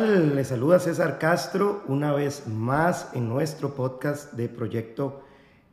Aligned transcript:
Hola, 0.00 0.08
¿qué 0.08 0.16
tal? 0.16 0.36
Les 0.36 0.48
saluda 0.48 0.78
César 0.78 1.18
Castro 1.18 1.82
una 1.86 2.12
vez 2.12 2.46
más 2.46 3.10
en 3.12 3.28
nuestro 3.28 3.74
podcast 3.74 4.32
de 4.32 4.48
Proyecto 4.48 5.22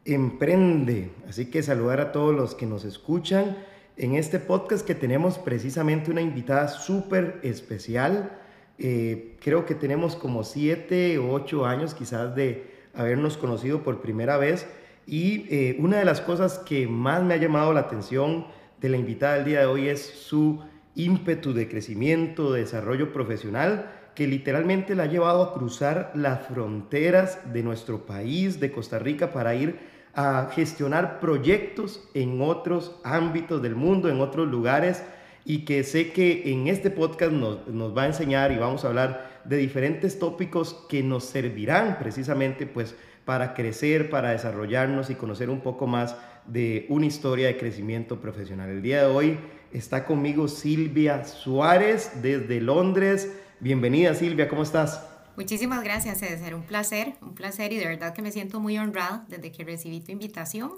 Emprende. 0.03 1.11
Así 1.29 1.49
que 1.49 1.63
saludar 1.63 2.01
a 2.01 2.11
todos 2.11 2.35
los 2.35 2.53
que 2.53 2.65
nos 2.65 2.83
escuchan 2.83 3.57
en 3.95 4.15
este 4.15 4.39
podcast 4.39 4.85
que 4.85 4.95
tenemos 4.95 5.37
precisamente 5.37 6.11
una 6.11 6.21
invitada 6.21 6.67
súper 6.67 7.39
especial. 7.43 8.37
Eh, 8.79 9.37
creo 9.39 9.65
que 9.65 9.75
tenemos 9.75 10.17
como 10.17 10.43
siete 10.43 11.17
o 11.19 11.31
ocho 11.31 11.65
años 11.65 11.93
quizás 11.93 12.35
de 12.35 12.69
habernos 12.93 13.37
conocido 13.37 13.81
por 13.81 14.01
primera 14.01 14.35
vez 14.35 14.67
y 15.05 15.45
eh, 15.49 15.77
una 15.79 15.99
de 15.99 16.05
las 16.05 16.19
cosas 16.19 16.57
que 16.59 16.85
más 16.85 17.23
me 17.23 17.35
ha 17.35 17.37
llamado 17.37 17.71
la 17.71 17.81
atención 17.81 18.47
de 18.81 18.89
la 18.89 18.97
invitada 18.97 19.35
del 19.35 19.45
día 19.45 19.59
de 19.61 19.67
hoy 19.67 19.87
es 19.87 20.01
su 20.01 20.59
ímpetu 20.95 21.53
de 21.53 21.69
crecimiento, 21.69 22.51
de 22.51 22.61
desarrollo 22.61 23.13
profesional, 23.13 23.96
que 24.17 24.25
literalmente 24.25 24.95
la 24.95 25.03
ha 25.03 25.05
llevado 25.05 25.43
a 25.43 25.53
cruzar 25.53 26.11
las 26.15 26.47
fronteras 26.47 27.53
de 27.53 27.61
nuestro 27.61 28.07
país, 28.07 28.59
de 28.59 28.71
Costa 28.71 28.97
Rica, 28.97 29.31
para 29.31 29.53
ir 29.53 29.77
a 30.15 30.49
gestionar 30.55 31.19
proyectos 31.19 32.09
en 32.15 32.41
otros 32.41 32.99
ámbitos 33.03 33.61
del 33.61 33.75
mundo, 33.75 34.09
en 34.09 34.19
otros 34.19 34.47
lugares, 34.47 35.03
y 35.45 35.65
que 35.65 35.83
sé 35.83 36.13
que 36.13 36.51
en 36.51 36.67
este 36.67 36.89
podcast 36.89 37.31
nos, 37.31 37.67
nos 37.67 37.95
va 37.95 38.03
a 38.03 38.07
enseñar 38.07 38.51
y 38.51 38.57
vamos 38.57 38.83
a 38.83 38.87
hablar 38.87 39.41
de 39.45 39.57
diferentes 39.57 40.17
tópicos 40.17 40.73
que 40.89 41.03
nos 41.03 41.25
servirán 41.25 41.99
precisamente 41.99 42.65
pues 42.65 42.95
para 43.23 43.53
crecer, 43.53 44.09
para 44.09 44.31
desarrollarnos 44.31 45.11
y 45.11 45.15
conocer 45.15 45.51
un 45.51 45.61
poco 45.61 45.85
más 45.85 46.15
de 46.47 46.87
una 46.89 47.05
historia 47.05 47.45
de 47.45 47.57
crecimiento 47.57 48.19
profesional. 48.19 48.71
El 48.71 48.81
día 48.81 49.01
de 49.01 49.13
hoy 49.13 49.37
Está 49.73 50.05
conmigo 50.05 50.47
Silvia 50.47 51.25
Suárez 51.25 52.21
desde 52.21 52.61
Londres. 52.61 53.37
Bienvenida 53.59 54.13
Silvia, 54.13 54.47
¿cómo 54.47 54.61
estás? 54.61 55.03
Muchísimas 55.35 55.83
gracias, 55.83 56.19
César. 56.19 56.53
Un 56.53 56.61
placer, 56.61 57.15
un 57.23 57.33
placer 57.33 57.73
y 57.73 57.77
de 57.77 57.87
verdad 57.87 58.13
que 58.13 58.21
me 58.21 58.31
siento 58.31 58.59
muy 58.59 58.77
honrada 58.77 59.25
desde 59.29 59.51
que 59.51 59.63
recibí 59.63 59.99
tu 59.99 60.11
invitación. 60.11 60.73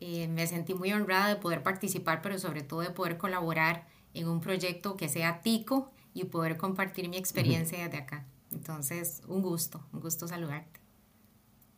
Eh, 0.00 0.26
me 0.26 0.48
sentí 0.48 0.74
muy 0.74 0.92
honrada 0.92 1.28
de 1.28 1.36
poder 1.36 1.62
participar, 1.62 2.20
pero 2.20 2.40
sobre 2.40 2.62
todo 2.62 2.80
de 2.80 2.90
poder 2.90 3.18
colaborar 3.18 3.86
en 4.14 4.26
un 4.26 4.40
proyecto 4.40 4.96
que 4.96 5.08
sea 5.08 5.42
tico 5.42 5.92
y 6.12 6.24
poder 6.24 6.56
compartir 6.56 7.08
mi 7.08 7.16
experiencia 7.16 7.78
desde 7.84 7.98
acá. 7.98 8.26
Entonces, 8.50 9.22
un 9.28 9.40
gusto, 9.40 9.80
un 9.92 10.00
gusto 10.00 10.26
saludarte. 10.26 10.80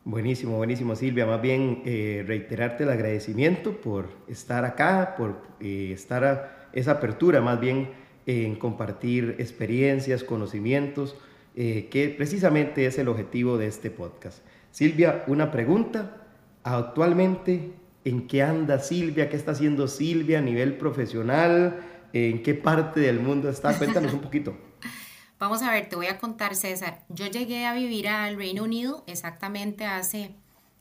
Buenísimo, 0.05 0.57
buenísimo 0.57 0.95
Silvia. 0.95 1.27
Más 1.27 1.41
bien 1.41 1.83
eh, 1.85 2.23
reiterarte 2.25 2.83
el 2.83 2.89
agradecimiento 2.89 3.79
por 3.79 4.09
estar 4.27 4.65
acá, 4.65 5.13
por 5.17 5.41
eh, 5.59 5.91
estar 5.93 6.23
a 6.23 6.69
esa 6.73 6.93
apertura 6.93 7.41
más 7.41 7.59
bien 7.59 8.04
en 8.25 8.55
compartir 8.55 9.35
experiencias, 9.39 10.23
conocimientos, 10.23 11.15
eh, 11.55 11.87
que 11.89 12.09
precisamente 12.09 12.85
es 12.85 12.97
el 12.97 13.07
objetivo 13.07 13.57
de 13.57 13.67
este 13.67 13.91
podcast. 13.91 14.39
Silvia, 14.71 15.23
una 15.27 15.51
pregunta. 15.51 16.27
Actualmente, 16.63 17.71
¿en 18.03 18.27
qué 18.27 18.43
anda 18.43 18.79
Silvia? 18.79 19.29
¿Qué 19.29 19.37
está 19.37 19.51
haciendo 19.51 19.87
Silvia 19.87 20.39
a 20.39 20.41
nivel 20.41 20.77
profesional? 20.77 21.79
¿En 22.13 22.43
qué 22.43 22.55
parte 22.55 22.99
del 22.99 23.19
mundo 23.19 23.49
está? 23.49 23.77
Cuéntanos 23.77 24.13
un 24.13 24.21
poquito. 24.21 24.57
Vamos 25.39 25.61
a 25.61 25.71
ver, 25.71 25.89
te 25.89 25.95
voy 25.95 26.07
a 26.07 26.17
contar, 26.17 26.55
César. 26.55 27.03
Yo 27.09 27.27
llegué 27.27 27.65
a 27.65 27.73
vivir 27.73 28.07
al 28.07 28.37
Reino 28.37 28.63
Unido 28.63 29.03
exactamente 29.05 29.85
hace 29.85 30.35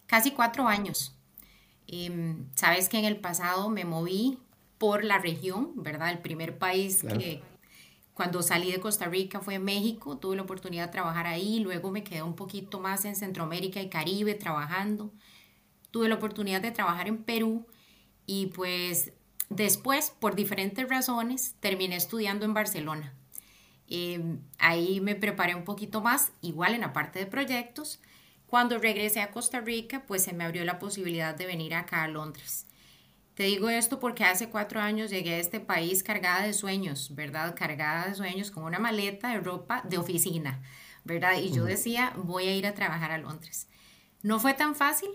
casi 0.06 0.30
cuatro 0.30 0.68
años. 0.68 1.18
Em, 1.86 2.46
sabes 2.54 2.88
que 2.88 2.98
en 2.98 3.04
el 3.04 3.16
pasado 3.16 3.68
me 3.68 3.84
moví 3.84 4.38
por 4.78 5.04
la 5.04 5.18
región, 5.18 5.72
¿verdad? 5.76 6.10
El 6.10 6.18
primer 6.18 6.58
país 6.58 7.02
que 7.02 7.42
cuando 8.14 8.42
salí 8.42 8.70
de 8.70 8.80
Costa 8.80 9.06
Rica 9.06 9.40
fue 9.40 9.58
México, 9.58 10.18
tuve 10.18 10.36
la 10.36 10.42
oportunidad 10.42 10.86
de 10.86 10.92
trabajar 10.92 11.26
ahí, 11.26 11.58
luego 11.58 11.90
me 11.90 12.04
quedé 12.04 12.22
un 12.22 12.36
poquito 12.36 12.78
más 12.78 13.04
en 13.04 13.16
Centroamérica 13.16 13.80
y 13.80 13.88
Caribe 13.88 14.34
trabajando. 14.34 15.12
Tuve 15.90 16.08
la 16.08 16.14
oportunidad 16.14 16.60
de 16.60 16.70
trabajar 16.70 17.08
en 17.08 17.24
Perú 17.24 17.66
y 18.26 18.46
pues 18.46 19.12
después, 19.48 20.10
por 20.10 20.36
diferentes 20.36 20.88
razones, 20.88 21.56
terminé 21.60 21.96
estudiando 21.96 22.44
en 22.44 22.54
Barcelona. 22.54 23.14
Em, 23.88 24.40
ahí 24.58 25.00
me 25.00 25.14
preparé 25.14 25.54
un 25.54 25.64
poquito 25.64 26.00
más, 26.00 26.32
igual 26.40 26.74
en 26.74 26.82
la 26.82 26.92
parte 26.92 27.18
de 27.18 27.26
proyectos. 27.26 28.00
Cuando 28.46 28.78
regresé 28.78 29.20
a 29.20 29.30
Costa 29.30 29.60
Rica, 29.60 30.04
pues 30.06 30.22
se 30.22 30.32
me 30.32 30.44
abrió 30.44 30.64
la 30.64 30.78
posibilidad 30.78 31.34
de 31.34 31.46
venir 31.46 31.74
acá 31.74 32.04
a 32.04 32.08
Londres. 32.08 32.66
Te 33.34 33.44
digo 33.44 33.68
esto 33.68 33.98
porque 33.98 34.24
hace 34.24 34.48
cuatro 34.48 34.80
años 34.80 35.10
llegué 35.10 35.34
a 35.34 35.38
este 35.38 35.60
país 35.60 36.02
cargada 36.02 36.46
de 36.46 36.52
sueños, 36.52 37.14
¿verdad? 37.14 37.54
Cargada 37.56 38.08
de 38.08 38.14
sueños 38.14 38.50
con 38.50 38.64
una 38.64 38.78
maleta 38.78 39.30
de 39.30 39.40
ropa 39.40 39.82
de 39.88 39.98
oficina, 39.98 40.62
¿verdad? 41.04 41.38
Y 41.38 41.50
yo 41.50 41.64
decía, 41.64 42.12
voy 42.16 42.46
a 42.46 42.54
ir 42.54 42.66
a 42.66 42.74
trabajar 42.74 43.10
a 43.10 43.18
Londres. 43.18 43.68
No 44.22 44.38
fue 44.38 44.54
tan 44.54 44.74
fácil. 44.74 45.10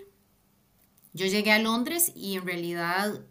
Yo 1.14 1.26
llegué 1.26 1.52
a 1.52 1.60
Londres 1.60 2.12
y 2.14 2.36
en 2.36 2.46
realidad 2.46 3.22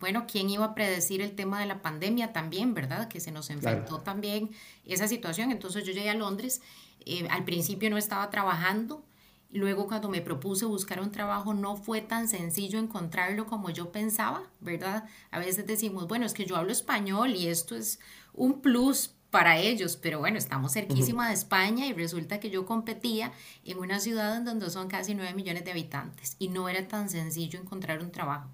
bueno, 0.00 0.26
¿quién 0.30 0.50
iba 0.50 0.64
a 0.64 0.74
predecir 0.74 1.20
el 1.20 1.34
tema 1.34 1.60
de 1.60 1.66
la 1.66 1.82
pandemia 1.82 2.32
también, 2.32 2.74
verdad? 2.74 3.08
Que 3.08 3.20
se 3.20 3.32
nos 3.32 3.50
enfrentó 3.50 4.00
también 4.00 4.50
esa 4.84 5.08
situación. 5.08 5.50
Entonces 5.50 5.84
yo 5.84 5.92
llegué 5.92 6.10
a 6.10 6.14
Londres, 6.14 6.60
eh, 7.04 7.26
al 7.30 7.44
principio 7.44 7.90
no 7.90 7.96
estaba 7.96 8.30
trabajando, 8.30 9.04
luego 9.50 9.86
cuando 9.86 10.08
me 10.08 10.20
propuse 10.20 10.64
buscar 10.64 11.00
un 11.00 11.12
trabajo 11.12 11.54
no 11.54 11.76
fue 11.76 12.00
tan 12.00 12.28
sencillo 12.28 12.78
encontrarlo 12.78 13.46
como 13.46 13.70
yo 13.70 13.92
pensaba, 13.92 14.42
¿verdad? 14.60 15.08
A 15.30 15.38
veces 15.38 15.66
decimos, 15.66 16.08
bueno, 16.08 16.26
es 16.26 16.34
que 16.34 16.46
yo 16.46 16.56
hablo 16.56 16.72
español 16.72 17.34
y 17.34 17.48
esto 17.48 17.76
es 17.76 18.00
un 18.32 18.60
plus 18.60 19.12
para 19.30 19.58
ellos, 19.58 19.96
pero 19.96 20.18
bueno, 20.18 20.38
estamos 20.38 20.72
cerquísima 20.72 21.28
de 21.28 21.34
España 21.34 21.86
y 21.86 21.92
resulta 21.92 22.40
que 22.40 22.50
yo 22.50 22.64
competía 22.64 23.32
en 23.64 23.78
una 23.78 24.00
ciudad 24.00 24.36
en 24.36 24.44
donde 24.44 24.70
son 24.70 24.88
casi 24.88 25.14
9 25.14 25.34
millones 25.34 25.64
de 25.64 25.72
habitantes 25.72 26.36
y 26.38 26.48
no 26.48 26.68
era 26.68 26.88
tan 26.88 27.10
sencillo 27.10 27.60
encontrar 27.60 28.00
un 28.00 28.12
trabajo. 28.12 28.48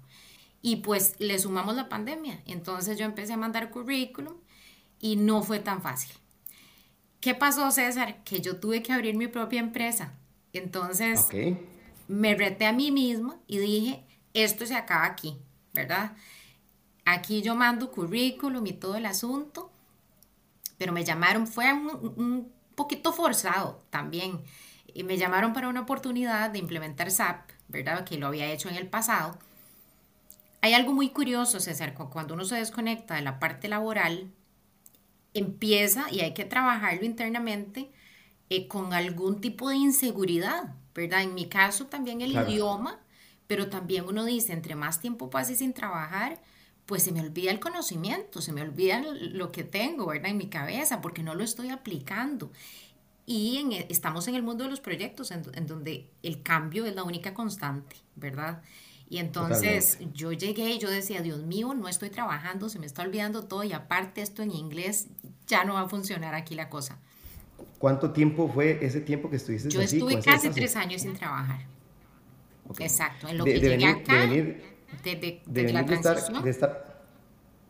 Y 0.61 0.77
pues 0.77 1.15
le 1.19 1.37
sumamos 1.39 1.75
la 1.75 1.89
pandemia. 1.89 2.41
Entonces 2.45 2.97
yo 2.97 3.05
empecé 3.05 3.33
a 3.33 3.37
mandar 3.37 3.69
currículum 3.69 4.35
y 4.99 5.15
no 5.15 5.43
fue 5.43 5.59
tan 5.59 5.81
fácil. 5.81 6.13
¿Qué 7.19 7.35
pasó, 7.35 7.71
César? 7.71 8.23
Que 8.23 8.41
yo 8.41 8.57
tuve 8.57 8.83
que 8.83 8.91
abrir 8.91 9.15
mi 9.15 9.27
propia 9.27 9.61
empresa. 9.61 10.13
Entonces 10.53 11.27
me 12.07 12.35
reté 12.35 12.65
a 12.65 12.71
mí 12.71 12.91
misma 12.91 13.37
y 13.47 13.57
dije, 13.57 14.03
esto 14.33 14.65
se 14.65 14.75
acaba 14.75 15.05
aquí, 15.05 15.37
¿verdad? 15.73 16.15
Aquí 17.05 17.41
yo 17.41 17.55
mando 17.55 17.91
currículum 17.91 18.65
y 18.67 18.73
todo 18.73 18.95
el 18.95 19.05
asunto, 19.05 19.71
pero 20.77 20.93
me 20.93 21.03
llamaron, 21.03 21.47
fue 21.47 21.71
un, 21.73 22.13
un 22.17 22.51
poquito 22.75 23.11
forzado 23.11 23.83
también. 23.89 24.41
Y 24.93 25.03
me 25.03 25.17
llamaron 25.17 25.53
para 25.53 25.69
una 25.69 25.81
oportunidad 25.81 26.51
de 26.51 26.59
implementar 26.59 27.09
SAP, 27.09 27.49
¿verdad? 27.67 28.05
Que 28.05 28.17
lo 28.17 28.27
había 28.27 28.51
hecho 28.51 28.69
en 28.69 28.75
el 28.75 28.87
pasado 28.87 29.37
hay 30.63 30.73
algo 30.73 30.93
muy 30.93 31.09
curioso, 31.09 31.59
César, 31.59 31.93
cuando 31.93 32.35
uno 32.35 32.45
se 32.45 32.55
desconecta 32.55 33.15
de 33.15 33.21
la 33.21 33.37
parte 33.37 33.67
laboral, 33.67 34.31
empieza 35.33 36.09
y 36.09 36.21
hay 36.21 36.33
que 36.33 36.45
trabajarlo 36.45 37.03
internamente 37.03 37.91
eh, 38.49 38.67
con 38.67 38.93
algún 38.93 39.41
tipo 39.41 39.69
de 39.69 39.77
inseguridad, 39.77 40.75
¿verdad? 40.93 41.23
En 41.23 41.33
mi 41.33 41.47
caso 41.47 41.87
también 41.87 42.21
el 42.21 42.31
idioma, 42.31 42.99
pero 43.47 43.69
también 43.69 44.05
uno 44.07 44.25
dice, 44.25 44.53
entre 44.53 44.75
más 44.75 44.99
tiempo 44.99 45.29
pase 45.29 45.55
sin 45.55 45.73
trabajar, 45.73 46.41
pues 46.85 47.03
se 47.03 47.11
me 47.11 47.21
olvida 47.21 47.51
el 47.51 47.59
conocimiento, 47.59 48.41
se 48.41 48.51
me 48.51 48.61
olvida 48.61 49.01
lo 49.01 49.51
que 49.51 49.63
tengo, 49.63 50.07
¿verdad? 50.07 50.31
En 50.31 50.37
mi 50.37 50.47
cabeza, 50.47 51.01
porque 51.01 51.23
no 51.23 51.35
lo 51.35 51.43
estoy 51.43 51.69
aplicando. 51.69 52.51
Y 53.25 53.57
e, 53.71 53.87
estamos 53.89 54.27
en 54.27 54.35
el 54.35 54.43
mundo 54.43 54.65
de 54.65 54.69
los 54.69 54.81
proyectos, 54.81 55.31
en, 55.31 55.43
en 55.53 55.67
donde 55.67 56.09
el 56.23 56.43
cambio 56.43 56.85
es 56.85 56.95
la 56.95 57.03
única 57.03 57.33
constante, 57.33 57.95
¿verdad? 58.15 58.61
Y 59.09 59.19
entonces 59.19 59.99
yo 60.13 60.31
llegué 60.31 60.71
y 60.71 60.79
yo 60.79 60.89
decía, 60.89 61.21
Dios 61.21 61.43
mío, 61.43 61.73
no 61.75 61.87
estoy 61.87 62.09
trabajando, 62.09 62.67
se 62.67 62.79
me 62.79 62.87
está 62.87 63.03
olvidando 63.03 63.43
todo 63.43 63.63
y 63.63 63.71
aparte 63.71 64.21
esto 64.21 64.41
en 64.41 64.51
inglés 64.51 65.07
ya 65.45 65.65
no 65.65 65.75
va 65.75 65.81
a 65.81 65.87
funcionar 65.87 66.33
aquí 66.33 66.55
la 66.55 66.67
cosa. 66.67 66.97
¿Cuánto 67.79 68.11
tiempo 68.11 68.49
fue 68.53 68.79
ese 68.81 69.01
tiempo 69.01 69.29
que 69.29 69.37
estuviste 69.37 69.69
Yo 69.69 69.81
estuve 69.81 70.21
casi 70.21 70.49
tres 70.49 70.75
años 70.75 71.01
sin 71.01 71.13
trabajar. 71.13 71.59
Exacto, 72.79 73.27
en 73.27 73.37
lo 73.37 73.45
que 73.45 73.59
llegué 73.59 73.85
acá, 73.85 74.13
de, 74.13 74.27
venir, 74.27 75.41
de, 75.45 75.73
la 75.73 75.85
transición. 75.85 76.47
estar, 76.47 77.01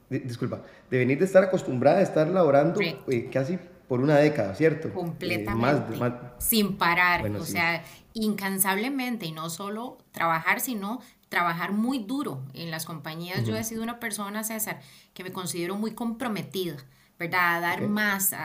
disculpa, 0.10 0.62
de 0.90 0.98
venir 0.98 1.18
de 1.18 1.26
estar 1.26 1.44
acostumbrada 1.44 2.00
a 2.00 2.02
estar 2.04 2.28
laborando 2.28 2.80
eh, 2.80 3.30
casi 3.32 3.58
por 3.88 4.00
una 4.00 4.18
década, 4.18 4.56
¿cierto? 4.56 4.88
Eh, 4.88 4.92
Completamente. 4.92 5.98
Sin 6.38 6.78
parar, 6.78 7.30
o 7.32 7.46
sea, 7.46 7.84
incansablemente, 8.14 9.26
y 9.26 9.32
no 9.32 9.50
solo 9.50 9.98
trabajar, 10.12 10.62
sino 10.62 11.02
trabajar 11.30 11.72
muy 11.72 12.00
duro 12.00 12.42
en 12.54 12.70
las 12.72 12.86
compañías. 12.86 13.46
Yo 13.46 13.56
he 13.56 13.64
sido 13.64 13.84
una 13.84 14.00
persona, 14.00 14.44
César, 14.44 14.80
que 15.14 15.24
me 15.24 15.32
considero 15.32 15.76
muy 15.76 15.92
comprometida, 15.92 16.78
¿verdad? 17.24 17.56
A 17.56 17.60
dar 17.60 17.88
más 17.88 18.36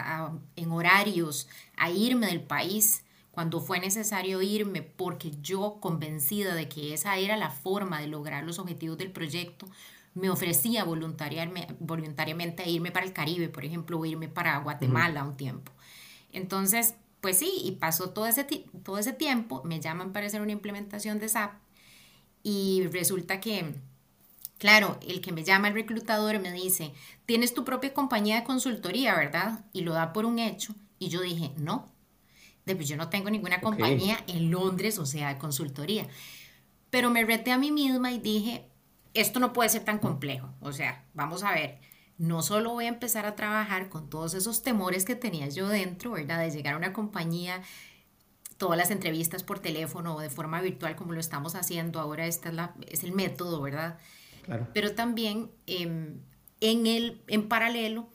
en 0.57 0.71
horarios, 0.71 1.49
a 1.77 1.91
irme 1.91 2.27
del 2.27 2.41
país 2.43 3.05
cuando 3.33 3.61
fue 3.61 3.79
necesario 3.79 4.43
irme, 4.43 4.83
porque 4.83 5.31
yo 5.43 5.79
convencida 5.81 6.55
de 6.55 6.69
que 6.69 6.93
esa 6.93 7.17
era 7.19 7.37
la 7.37 7.51
forma 7.51 8.01
de 8.01 8.09
lograr 8.09 8.45
los 8.45 8.59
objetivos 8.59 8.99
del 8.99 9.13
proyecto, 9.13 9.67
me 10.15 10.29
ofrecía 10.31 10.85
voluntariamente 10.85 12.63
a 12.63 12.67
irme 12.67 12.91
para 12.91 13.07
el 13.07 13.13
Caribe, 13.13 13.49
por 13.49 13.65
ejemplo, 13.65 13.99
o 13.99 14.05
irme 14.05 14.29
para 14.29 14.59
Guatemala 14.59 15.23
un 15.23 15.37
tiempo. 15.37 15.71
Entonces, 16.33 16.95
pues 17.21 17.39
sí, 17.39 17.53
y 17.65 17.73
pasó 17.73 18.11
todo 18.11 18.27
ese, 18.27 18.45
todo 18.83 18.99
ese 18.99 19.13
tiempo, 19.13 19.63
me 19.65 19.81
llaman 19.81 20.13
para 20.13 20.27
hacer 20.27 20.41
una 20.43 20.53
implementación 20.53 21.21
de 21.21 21.29
SAP 21.29 21.53
y 22.43 22.89
resulta 22.93 23.41
que, 23.41 23.75
claro, 24.59 24.99
el 25.07 25.21
que 25.21 25.33
me 25.33 25.45
llama 25.45 25.69
el 25.69 25.75
reclutador 25.75 26.39
me 26.41 26.53
dice, 26.53 26.93
tienes 27.27 27.55
tu 27.55 27.65
propia 27.65 27.95
compañía 27.95 28.37
de 28.37 28.45
consultoría, 28.45 29.15
¿verdad? 29.15 29.65
Y 29.73 29.83
lo 29.83 29.95
da 29.95 30.13
por 30.13 30.27
un 30.27 30.39
hecho. 30.39 30.75
Y 30.99 31.09
yo 31.09 31.21
dije, 31.21 31.53
no, 31.57 31.93
pues 32.75 32.89
yo 32.89 32.97
no 32.97 33.09
tengo 33.09 33.31
ninguna 33.31 33.61
compañía 33.61 34.19
en 34.27 34.51
Londres, 34.51 34.99
o 34.99 35.07
sea, 35.07 35.33
de 35.33 35.39
consultoría. 35.39 36.07
Pero 36.91 37.11
me 37.11 37.25
reté 37.25 37.53
a 37.53 37.59
mí 37.59 37.71
misma 37.71 38.13
y 38.13 38.19
dije, 38.19 38.69
esto 39.15 39.41
no 39.41 39.53
puede 39.53 39.69
ser 39.69 39.85
tan 39.85 39.99
complejo. 39.99 40.49
O 40.61 40.73
sea, 40.73 41.05
vamos 41.15 41.43
a 41.43 41.53
ver, 41.53 41.81
no 42.17 42.43
solo 42.43 42.73
voy 42.73 42.87
a 42.87 42.89
empezar 42.89 43.27
a 43.27 43.37
trabajar 43.37 43.89
con 43.89 44.09
todos 44.11 44.35
esos 44.35 44.63
temores 44.63 45.05
que 45.05 45.15
tenía 45.15 45.49
yo 45.49 45.69
dentro, 45.69 46.13
¿verdad? 46.13 46.41
De 46.41 46.51
llegar 46.51 46.75
a 46.75 46.79
una 46.79 46.93
compañía, 46.93 47.63
todas 48.57 48.77
las 48.77 48.91
entrevistas 48.91 49.43
por 49.43 49.61
teléfono 49.61 50.17
o 50.17 50.21
de 50.21 50.31
forma 50.31 50.61
virtual 50.61 50.97
como 50.97 51.13
lo 51.13 51.21
estamos 51.21 51.55
haciendo 51.55 52.01
ahora, 52.01 52.27
este 52.27 52.49
es, 52.49 52.55
la, 52.55 52.75
es 52.89 53.05
el 53.05 53.13
método, 53.13 53.61
¿verdad? 53.63 53.99
Claro. 54.49 54.67
Pero 54.73 54.95
también 54.95 55.51
em, 55.67 56.21
en, 56.63 56.87
el, 56.87 57.21
en 57.27 57.49
paralelo, 57.49 58.09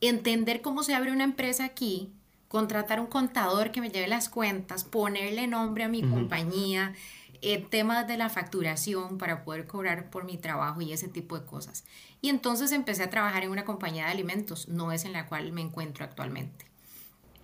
entender 0.00 0.60
cómo 0.62 0.82
se 0.82 0.94
abre 0.94 1.12
una 1.12 1.22
empresa 1.22 1.64
aquí, 1.64 2.12
contratar 2.48 2.98
un 2.98 3.06
contador 3.06 3.70
que 3.70 3.80
me 3.80 3.90
lleve 3.90 4.08
las 4.08 4.28
cuentas, 4.28 4.82
ponerle 4.82 5.46
nombre 5.46 5.84
a 5.84 5.88
mi 5.88 6.02
compañía, 6.02 6.92
eh, 7.40 7.64
temas 7.70 8.08
de 8.08 8.16
la 8.16 8.28
facturación 8.30 9.16
para 9.16 9.44
poder 9.44 9.68
cobrar 9.68 10.10
por 10.10 10.24
mi 10.24 10.38
trabajo 10.38 10.80
y 10.80 10.92
ese 10.92 11.06
tipo 11.06 11.38
de 11.38 11.46
cosas. 11.46 11.84
Y 12.20 12.30
entonces 12.30 12.72
empecé 12.72 13.04
a 13.04 13.10
trabajar 13.10 13.44
en 13.44 13.50
una 13.50 13.64
compañía 13.64 14.06
de 14.06 14.10
alimentos, 14.10 14.66
no 14.66 14.90
es 14.90 15.04
en 15.04 15.12
la 15.12 15.26
cual 15.26 15.52
me 15.52 15.60
encuentro 15.60 16.04
actualmente. 16.04 16.66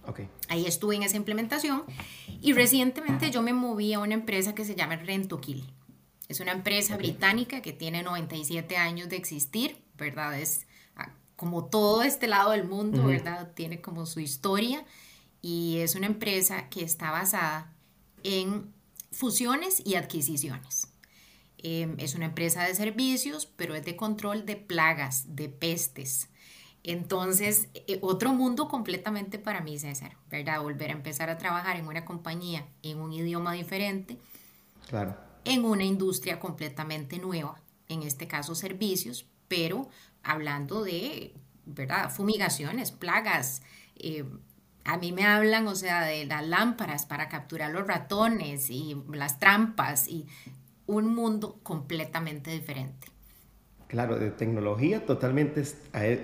Okay. 0.05 0.29
Ahí 0.49 0.67
estuve 0.67 0.97
en 0.97 1.05
esa 1.05 1.17
implementación 1.17 1.85
y 2.41 2.55
recientemente 2.55 3.31
yo 3.31 3.41
me 3.41 3.53
moví 3.53 3.93
a 3.93 4.01
una 4.01 4.15
empresa 4.15 4.53
que 4.53 4.65
se 4.65 4.75
llama 4.75 4.97
Rentokil. 4.97 5.73
Es 6.33 6.41
una 6.41 6.53
empresa 6.53 6.97
británica 6.97 7.61
que 7.61 7.75
tiene 7.75 8.03
97 8.03 8.79
años 8.79 9.11
de 9.11 9.17
existir, 9.17 9.85
¿verdad? 9.99 10.41
Es 10.41 10.67
ah, 10.97 11.11
como 11.37 11.67
todo 11.67 12.03
este 12.03 12.27
lado 12.27 12.53
del 12.53 12.65
mundo, 12.65 13.05
¿verdad? 13.05 13.53
Tiene 13.53 13.83
como 13.83 14.07
su 14.07 14.19
historia 14.19 14.83
y 15.43 15.81
es 15.81 15.95
una 15.95 16.07
empresa 16.07 16.71
que 16.71 16.85
está 16.85 17.11
basada 17.11 17.71
en 18.25 18.73
fusiones 19.11 19.83
y 19.85 19.97
adquisiciones. 19.97 20.89
Em, 21.59 21.97
es 21.99 22.15
una 22.15 22.25
empresa 22.25 22.65
de 22.65 22.75
servicios, 22.75 23.45
pero 23.45 23.75
es 23.75 23.85
de 23.85 23.95
control 23.95 24.47
de 24.47 24.57
plagas, 24.57 25.37
de 25.37 25.51
pestes. 25.51 26.31
Entonces, 26.83 27.69
eh, 27.75 27.99
otro 28.01 28.33
mundo 28.33 28.69
completamente 28.69 29.39
para 29.39 29.61
mí, 29.61 29.79
César, 29.79 30.17
¿verdad? 30.31 30.63
Volver 30.63 30.89
a 30.89 30.95
empezar 30.95 31.29
a 31.29 31.37
trabajar 31.37 31.77
en 31.77 31.89
una 31.89 32.07
compañía 32.07 32.67
en 32.83 33.01
un 33.01 33.13
idioma 33.13 33.53
diferente. 33.53 34.17
Claro. 34.89 35.32
En 35.45 35.65
una 35.65 35.85
industria 35.85 36.39
completamente 36.39 37.19
nueva, 37.19 37.61
en 37.89 38.03
este 38.03 38.27
caso 38.27 38.55
servicios, 38.55 39.27
pero 39.49 39.89
hablando 40.23 40.83
de, 40.83 41.35
¿verdad? 41.67 42.11
Fumigaciones, 42.11 42.91
plagas, 42.93 43.63
eh, 43.97 44.25
a 44.85 44.97
mí 44.97 45.13
me 45.13 45.25
hablan, 45.25 45.67
o 45.69 45.75
sea, 45.75 46.05
de 46.05 46.25
las 46.25 46.47
lámparas 46.47 47.07
para 47.07 47.29
capturar 47.29 47.71
los 47.71 47.87
ratones 47.87 48.71
y 48.71 48.97
las 49.13 49.39
trampas 49.39 50.09
y 50.09 50.27
un 50.87 51.15
mundo 51.15 51.61
completamente 51.63 52.51
diferente. 52.51 53.09
Claro, 53.87 54.19
de 54.19 54.31
tecnología 54.31 55.05
totalmente 55.05 55.63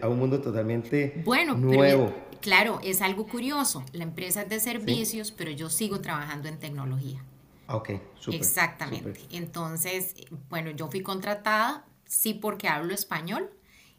a, 0.01 0.09
un 0.09 0.19
mundo 0.19 0.41
totalmente 0.41 1.23
bueno, 1.25 1.55
nuevo. 1.55 2.07
Pero, 2.07 2.41
claro, 2.41 2.81
es 2.83 3.03
algo 3.03 3.27
curioso. 3.27 3.85
La 3.93 4.05
empresa 4.05 4.43
es 4.43 4.49
de 4.49 4.59
servicios, 4.59 5.33
pero 5.33 5.51
yo 5.51 5.69
sigo 5.69 6.01
trabajando 6.01 6.49
en 6.49 6.59
tecnología. 6.59 7.23
Ok, 7.69 7.91
súper. 8.19 8.41
Exactamente. 8.41 9.21
Entonces, 9.31 10.15
bueno, 10.49 10.71
yo 10.71 10.89
fui 10.91 11.03
contratada, 11.03 11.85
sí, 12.07 12.35
porque 12.35 12.69
hablo 12.69 12.95
español 12.95 13.51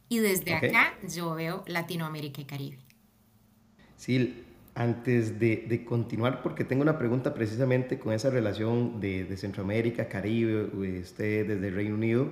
y 0.08 0.18
desde 0.20 0.56
acá 0.56 0.94
yo 1.08 1.36
veo 1.36 1.64
Latinoamérica 1.68 2.42
y 2.42 2.46
Caribe. 2.46 2.80
Sí, 3.96 4.44
antes 4.74 5.40
de, 5.40 5.86
continuar, 5.88 6.42
porque 6.42 6.64
tengo 6.64 6.82
una 6.82 6.98
pregunta 6.98 7.34
precisamente 7.34 8.00
con 8.00 8.14
esa 8.14 8.30
relación 8.30 9.00
de, 9.00 9.36
Centroamérica, 9.38 10.08
Caribe, 10.08 10.64
usted 11.02 11.48
desde 11.48 11.70
Reino 11.70 11.96
Unido, 11.96 12.30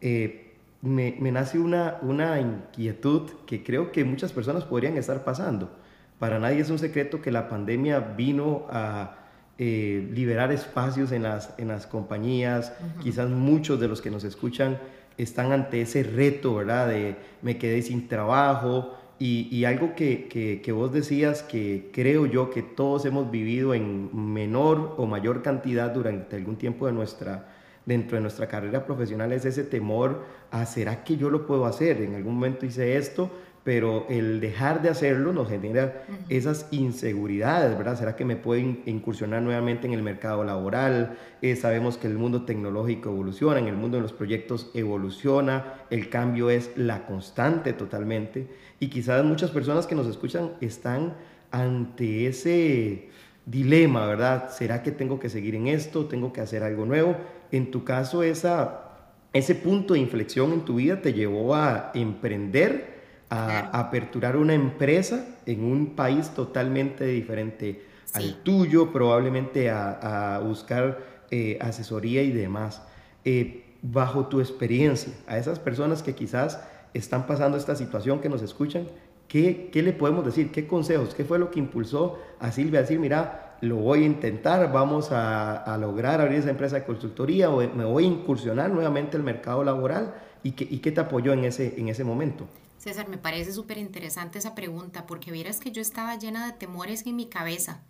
eh, 0.00 0.54
me, 0.80 1.12
nace 1.30 1.58
una, 1.58 1.98
una 2.02 2.40
inquietud 2.40 3.30
que 3.46 3.62
creo 3.62 3.92
que 3.92 4.04
muchas 4.04 4.32
personas 4.32 4.64
podrían 4.64 4.96
estar 4.96 5.22
pasando. 5.22 5.70
Para 6.18 6.38
nadie 6.38 6.60
es 6.60 6.70
un 6.70 6.78
secreto 6.78 7.20
que 7.20 7.30
la 7.30 7.48
pandemia 7.48 8.00
vino 8.00 8.66
a 8.70 9.21
eh, 9.58 10.08
liberar 10.12 10.52
espacios 10.52 11.12
en 11.12 11.22
las, 11.22 11.54
en 11.58 11.68
las 11.68 11.86
compañías, 11.86 12.72
quizás 13.02 13.30
muchos 13.30 13.78
de 13.80 13.88
los 13.88 14.00
que 14.00 14.10
nos 14.10 14.24
escuchan 14.24 14.78
están 15.18 15.52
ante 15.52 15.82
ese 15.82 16.02
reto, 16.02 16.54
¿verdad? 16.54 16.88
De 16.88 17.16
me 17.42 17.58
quedé 17.58 17.82
sin 17.82 18.08
trabajo, 18.08 18.96
y, 19.24 19.64
algo 19.66 19.94
que, 19.94 20.26
que, 20.64 20.72
vos 20.72 20.92
decías 20.92 21.44
que 21.44 21.90
creo 21.92 22.26
yo 22.26 22.50
que 22.50 22.60
todos 22.60 23.04
hemos 23.04 23.30
vivido 23.30 23.72
en 23.72 24.10
menor 24.12 24.96
o 24.96 25.06
mayor 25.06 25.42
cantidad 25.42 25.90
durante 25.90 26.34
algún 26.34 26.56
tiempo 26.56 26.86
de 26.86 26.92
nuestra, 26.92 27.46
dentro 27.86 28.16
de 28.16 28.22
nuestra 28.22 28.48
carrera 28.48 28.84
profesional 28.84 29.32
es 29.32 29.44
ese 29.44 29.62
temor 29.62 30.24
a, 30.50 30.66
¿será 30.66 31.04
que 31.04 31.16
yo 31.16 31.30
lo 31.30 31.46
puedo 31.46 31.66
hacer? 31.66 32.02
En 32.02 32.16
algún 32.16 32.34
momento 32.34 32.66
hice 32.66 32.96
esto, 32.96 33.30
pero 33.64 34.06
el 34.08 34.40
dejar 34.40 34.82
de 34.82 34.88
hacerlo 34.88 35.32
nos 35.32 35.48
genera 35.48 36.04
esas 36.28 36.66
inseguridades, 36.72 37.76
¿verdad? 37.78 37.96
¿Será 37.96 38.16
que 38.16 38.24
me 38.24 38.36
pueden 38.36 38.82
incursionar 38.86 39.42
nuevamente 39.42 39.86
en 39.86 39.92
el 39.92 40.02
mercado 40.02 40.42
laboral? 40.42 41.16
Eh, 41.42 41.54
sabemos 41.54 41.96
que 41.96 42.08
el 42.08 42.18
mundo 42.18 42.44
tecnológico 42.44 43.10
evoluciona, 43.10 43.60
en 43.60 43.68
el 43.68 43.76
mundo 43.76 43.98
de 43.98 44.02
los 44.02 44.12
proyectos 44.12 44.70
evoluciona, 44.74 45.84
el 45.90 46.08
cambio 46.08 46.50
es 46.50 46.72
la 46.76 47.06
constante 47.06 47.72
totalmente 47.72 48.48
y 48.80 48.88
quizás 48.88 49.24
muchas 49.24 49.50
personas 49.50 49.86
que 49.86 49.94
nos 49.94 50.08
escuchan 50.08 50.52
están 50.60 51.14
ante 51.52 52.26
ese 52.26 53.10
dilema, 53.46 54.06
¿verdad? 54.06 54.50
¿Será 54.50 54.82
que 54.82 54.90
tengo 54.90 55.20
que 55.20 55.28
seguir 55.28 55.54
en 55.54 55.68
esto? 55.68 56.06
¿Tengo 56.06 56.32
que 56.32 56.40
hacer 56.40 56.64
algo 56.64 56.84
nuevo? 56.84 57.16
En 57.52 57.70
tu 57.70 57.84
caso, 57.84 58.24
esa, 58.24 59.10
ese 59.32 59.54
punto 59.54 59.94
de 59.94 60.00
inflexión 60.00 60.52
en 60.52 60.64
tu 60.64 60.76
vida 60.76 61.00
te 61.00 61.12
llevó 61.12 61.54
a 61.54 61.92
emprender 61.94 62.91
a 63.32 63.78
aperturar 63.78 64.36
una 64.36 64.52
empresa 64.52 65.24
en 65.46 65.64
un 65.64 65.96
país 65.96 66.30
totalmente 66.30 67.06
diferente 67.06 67.82
al 68.12 68.42
tuyo, 68.42 68.92
probablemente 68.92 69.70
a, 69.70 70.40
buscar 70.44 70.98
eh, 71.30 71.56
asesoría 71.60 72.22
y 72.22 72.30
demás. 72.30 72.82
Eh, 73.24 73.64
bajo 73.80 74.26
tu 74.26 74.40
experiencia, 74.40 75.12
a 75.26 75.38
esas 75.38 75.58
personas 75.58 76.02
que 76.02 76.14
quizás 76.14 76.60
están 76.94 77.26
pasando 77.26 77.56
esta 77.56 77.74
situación, 77.74 78.20
que 78.20 78.28
nos 78.28 78.42
escuchan, 78.42 78.86
¿qué, 79.28 79.70
¿qué, 79.72 79.82
le 79.82 79.92
podemos 79.92 80.24
decir? 80.24 80.52
¿Qué 80.52 80.66
consejos? 80.66 81.14
¿Qué 81.14 81.24
fue 81.24 81.38
lo 81.38 81.50
que 81.50 81.58
impulsó 81.58 82.18
a 82.38 82.52
Silvia 82.52 82.80
a 82.80 82.82
decir, 82.82 83.00
mira, 83.00 83.56
lo 83.62 83.76
voy 83.76 84.02
a 84.02 84.06
intentar, 84.06 84.70
vamos 84.72 85.08
a, 85.10 85.76
lograr 85.80 86.20
abrir 86.20 86.38
esa 86.38 86.50
empresa 86.50 86.76
de 86.76 86.84
consultoría 86.84 87.50
o 87.50 87.58
me 87.74 87.84
voy 87.84 88.04
a 88.04 88.08
incursionar 88.08 88.70
nuevamente 88.70 89.16
el 89.16 89.22
mercado 89.22 89.64
laboral? 89.64 90.14
¿Y 90.44 90.52
qué, 90.52 90.66
y 90.68 90.78
qué 90.78 90.92
te 90.92 91.00
apoyó 91.00 91.32
en 91.32 91.44
ese, 91.44 91.74
en 91.78 91.88
ese 91.88 92.04
momento? 92.04 92.46
César, 92.82 93.08
me 93.08 93.16
parece 93.16 93.52
súper 93.52 93.78
interesante 93.78 94.40
esa 94.40 94.56
pregunta 94.56 95.06
porque 95.06 95.30
vieras 95.30 95.60
que 95.60 95.70
yo 95.70 95.80
estaba 95.80 96.16
llena 96.16 96.46
de 96.46 96.52
temores 96.52 97.06
en 97.06 97.14
mi 97.14 97.26
cabeza. 97.26 97.80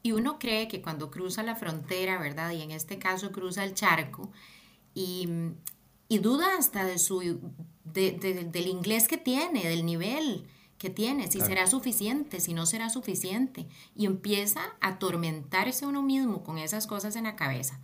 Y 0.00 0.12
uno 0.12 0.38
cree 0.38 0.68
que 0.68 0.80
cuando 0.80 1.10
cruza 1.10 1.42
la 1.42 1.56
frontera, 1.56 2.18
¿verdad? 2.18 2.52
Y 2.52 2.62
en 2.62 2.70
este 2.70 3.00
caso 3.00 3.32
cruza 3.32 3.64
el 3.64 3.74
charco 3.74 4.30
y, 4.94 5.28
duda 6.08 6.56
hasta 6.56 6.84
de 6.84 7.00
su, 7.00 7.40
del 7.82 8.66
inglés 8.68 9.08
que 9.08 9.18
tiene, 9.18 9.68
del 9.68 9.84
nivel 9.84 10.46
que 10.78 10.88
tiene, 10.88 11.28
si 11.28 11.40
será 11.40 11.66
suficiente, 11.66 12.38
si 12.38 12.54
no 12.54 12.64
será 12.64 12.90
suficiente. 12.90 13.66
Y 13.96 14.06
empieza 14.06 14.60
a 14.80 14.90
atormentarse 14.90 15.84
uno 15.84 16.00
mismo 16.00 16.44
con 16.44 16.58
esas 16.58 16.86
cosas 16.86 17.16
en 17.16 17.24
la 17.24 17.34
cabeza. 17.34 17.80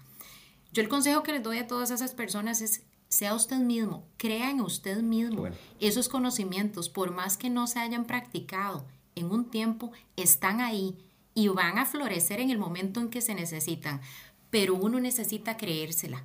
Yo 0.72 0.82
el 0.82 0.88
consejo 0.88 1.24
que 1.24 1.32
les 1.32 1.42
doy 1.42 1.58
a 1.58 1.66
todas 1.66 1.90
esas 1.90 2.14
personas 2.14 2.60
es 2.60 2.84
sea 3.14 3.34
usted 3.34 3.58
mismo, 3.58 4.04
crea 4.16 4.50
en 4.50 4.60
usted 4.60 5.00
mismo. 5.00 5.46
Esos 5.80 6.08
conocimientos, 6.08 6.88
por 6.88 7.12
más 7.12 7.36
que 7.36 7.48
no 7.48 7.66
se 7.66 7.78
hayan 7.78 8.04
practicado 8.04 8.84
en 9.14 9.30
un 9.30 9.50
tiempo, 9.50 9.92
están 10.16 10.60
ahí 10.60 10.96
y 11.32 11.48
van 11.48 11.78
a 11.78 11.86
florecer 11.86 12.40
en 12.40 12.50
el 12.50 12.58
momento 12.58 13.00
en 13.00 13.10
que 13.10 13.20
se 13.20 13.34
necesitan, 13.34 14.00
pero 14.50 14.74
uno 14.74 14.98
necesita 15.00 15.56
creérsela. 15.56 16.24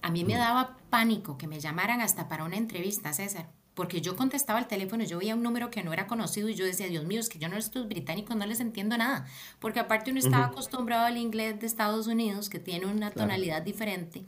A 0.00 0.10
mí 0.10 0.24
me 0.24 0.34
mm. 0.34 0.38
daba 0.38 0.76
pánico 0.90 1.36
que 1.38 1.46
me 1.46 1.60
llamaran 1.60 2.00
hasta 2.00 2.28
para 2.28 2.44
una 2.44 2.56
entrevista, 2.56 3.12
César, 3.12 3.50
porque 3.74 4.00
yo 4.00 4.16
contestaba 4.16 4.58
el 4.58 4.66
teléfono, 4.66 5.04
yo 5.04 5.18
veía 5.18 5.34
un 5.34 5.42
número 5.42 5.70
que 5.70 5.82
no 5.82 5.92
era 5.92 6.06
conocido 6.06 6.48
y 6.48 6.54
yo 6.54 6.64
decía, 6.64 6.88
Dios 6.88 7.04
mío, 7.04 7.20
es 7.20 7.28
que 7.28 7.38
yo 7.38 7.48
no 7.48 7.56
estos 7.56 7.88
británicos 7.88 8.36
no 8.36 8.46
les 8.46 8.60
entiendo 8.60 8.96
nada, 8.96 9.26
porque 9.58 9.80
aparte 9.80 10.10
uno 10.10 10.20
estaba 10.20 10.46
acostumbrado 10.46 11.04
al 11.04 11.18
inglés 11.18 11.60
de 11.60 11.66
Estados 11.66 12.06
Unidos, 12.06 12.48
que 12.48 12.58
tiene 12.58 12.86
una 12.86 13.10
tonalidad 13.10 13.62
diferente 13.62 14.24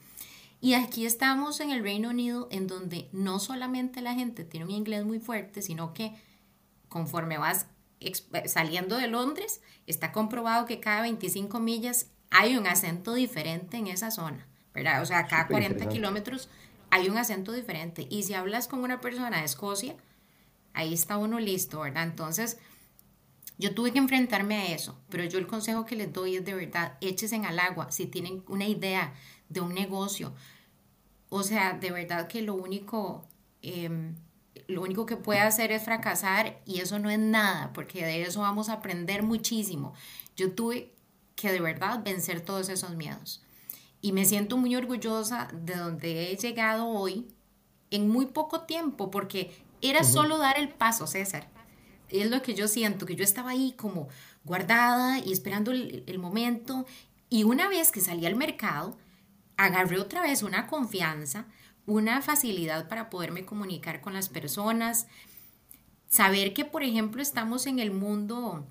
Y 0.67 0.75
aquí 0.75 1.07
estamos 1.07 1.61
en 1.61 1.71
el 1.71 1.85
Reino 1.85 2.09
Unido, 2.09 2.49
en 2.51 2.67
donde 2.67 3.09
no 3.13 3.39
solamente 3.39 4.01
la 4.01 4.15
gente 4.15 4.43
tiene 4.43 4.67
un 4.67 4.73
inglés 4.73 5.05
muy 5.05 5.21
fuerte, 5.21 5.63
sino 5.63 5.95
que 5.95 6.13
conforme 6.89 7.39
vas 7.39 7.69
saliendo 8.47 8.97
de 8.97 9.07
Londres, 9.07 9.61
está 9.87 10.11
comprobado 10.11 10.67
que 10.67 10.81
cada 10.81 11.03
25 11.03 11.61
millas 11.61 12.11
hay 12.33 12.57
un 12.57 12.67
acento 12.67 13.15
diferente 13.15 13.77
en 13.77 13.87
esa 13.87 14.11
zona, 14.11 14.49
¿verdad? 14.75 15.03
O 15.03 15.07
sea, 15.07 15.29
cada 15.29 15.47
40 15.47 15.89
kilómetros 15.89 16.49
hay 16.91 17.09
un 17.09 17.17
acento 17.17 17.53
diferente. 17.53 18.09
Y 18.11 18.25
si 18.25 18.35
hablas 18.35 18.67
con 18.67 18.81
una 18.81 19.01
persona 19.01 19.39
de 19.39 19.45
Escocia, 19.45 19.95
ahí 20.73 20.93
está 20.95 21.17
uno 21.17 21.39
listo, 21.39 21.79
¿verdad? 21.83 22.03
Entonces, 22.03 22.59
yo 23.57 23.73
tuve 23.73 23.93
que 23.93 23.99
enfrentarme 23.99 24.57
a 24.57 24.75
eso, 24.75 24.99
pero 25.11 25.23
yo 25.23 25.39
el 25.39 25.47
consejo 25.47 25.87
que 25.87 25.95
les 25.95 26.13
doy 26.13 26.35
es 26.35 26.45
de 26.45 26.55
verdad, 26.55 26.99
échese 27.01 27.37
al 27.37 27.61
agua 27.61 27.93
si 27.93 28.07
tienen 28.07 28.43
una 28.49 28.67
idea 28.67 29.15
de 29.49 29.61
un 29.61 29.73
negocio. 29.73 30.35
O 31.29 31.43
sea, 31.43 31.75
de 31.75 31.91
verdad 31.91 32.29
que 32.29 32.43
lo 32.43 32.55
único, 32.55 33.27
em, 33.63 34.15
lo 34.69 34.83
único 34.83 35.07
que 35.07 35.17
puede 35.17 35.41
hacer 35.41 35.73
es 35.73 35.83
fracasar 35.83 36.61
y 36.65 36.81
eso 36.81 36.99
no 36.99 37.11
es 37.11 37.19
nada, 37.19 37.73
porque 37.73 38.05
de 38.05 38.23
eso 38.23 38.41
vamos 38.41 38.69
a 38.69 38.75
aprender 38.75 39.23
muchísimo. 39.23 39.95
Yo 40.37 40.53
tuve 40.53 40.95
que 41.35 41.53
de 41.53 41.61
verdad 41.61 42.03
vencer 42.05 42.41
todos 42.41 42.69
esos 42.69 42.97
miedos. 42.97 43.43
Y 44.01 44.13
me 44.13 44.25
siento 44.25 44.57
muy 44.57 44.77
orgullosa 44.77 45.49
de 45.53 45.75
donde 45.75 46.31
he 46.31 46.37
llegado 46.37 46.87
hoy 46.89 47.29
en 47.91 48.09
muy 48.09 48.27
poco 48.27 48.63
tiempo, 48.63 49.11
porque 49.11 49.53
era 49.83 50.05
solo 50.05 50.39
dar 50.39 50.59
el 50.59 50.69
paso, 50.69 51.07
César 51.07 51.49
es 52.09 52.31
lo 52.31 52.43
que 52.43 52.55
yo 52.55 52.69
siento, 52.69 53.07
que 53.07 53.17
yo 53.17 53.25
estaba 53.25 53.51
ahí 53.51 53.75
como 53.77 54.09
guardada 54.45 55.19
y 55.19 55.33
esperando 55.33 55.73
el, 55.73 56.19
momento. 56.19 56.87
Y 57.29 57.45
una 57.45 57.69
vez 57.69 57.91
que 57.91 58.01
salí 58.01 58.27
al 58.27 58.37
mercado, 58.37 58.97
agarré 59.57 59.99
otra 59.99 60.23
vez 60.23 60.43
una 60.43 60.67
confianza, 60.67 61.47
una 61.87 62.21
facilidad 62.23 62.89
para 62.89 63.11
poderme 63.11 63.45
comunicar 63.45 64.01
con 64.01 64.15
las 64.15 64.29
personas, 64.29 65.07
saber 66.09 66.53
que, 66.53 66.65
por 66.65 66.83
ejemplo, 66.83 67.23
estamos 67.23 67.67
en 67.67 67.79
el 67.79 67.91
mundo, 67.91 68.67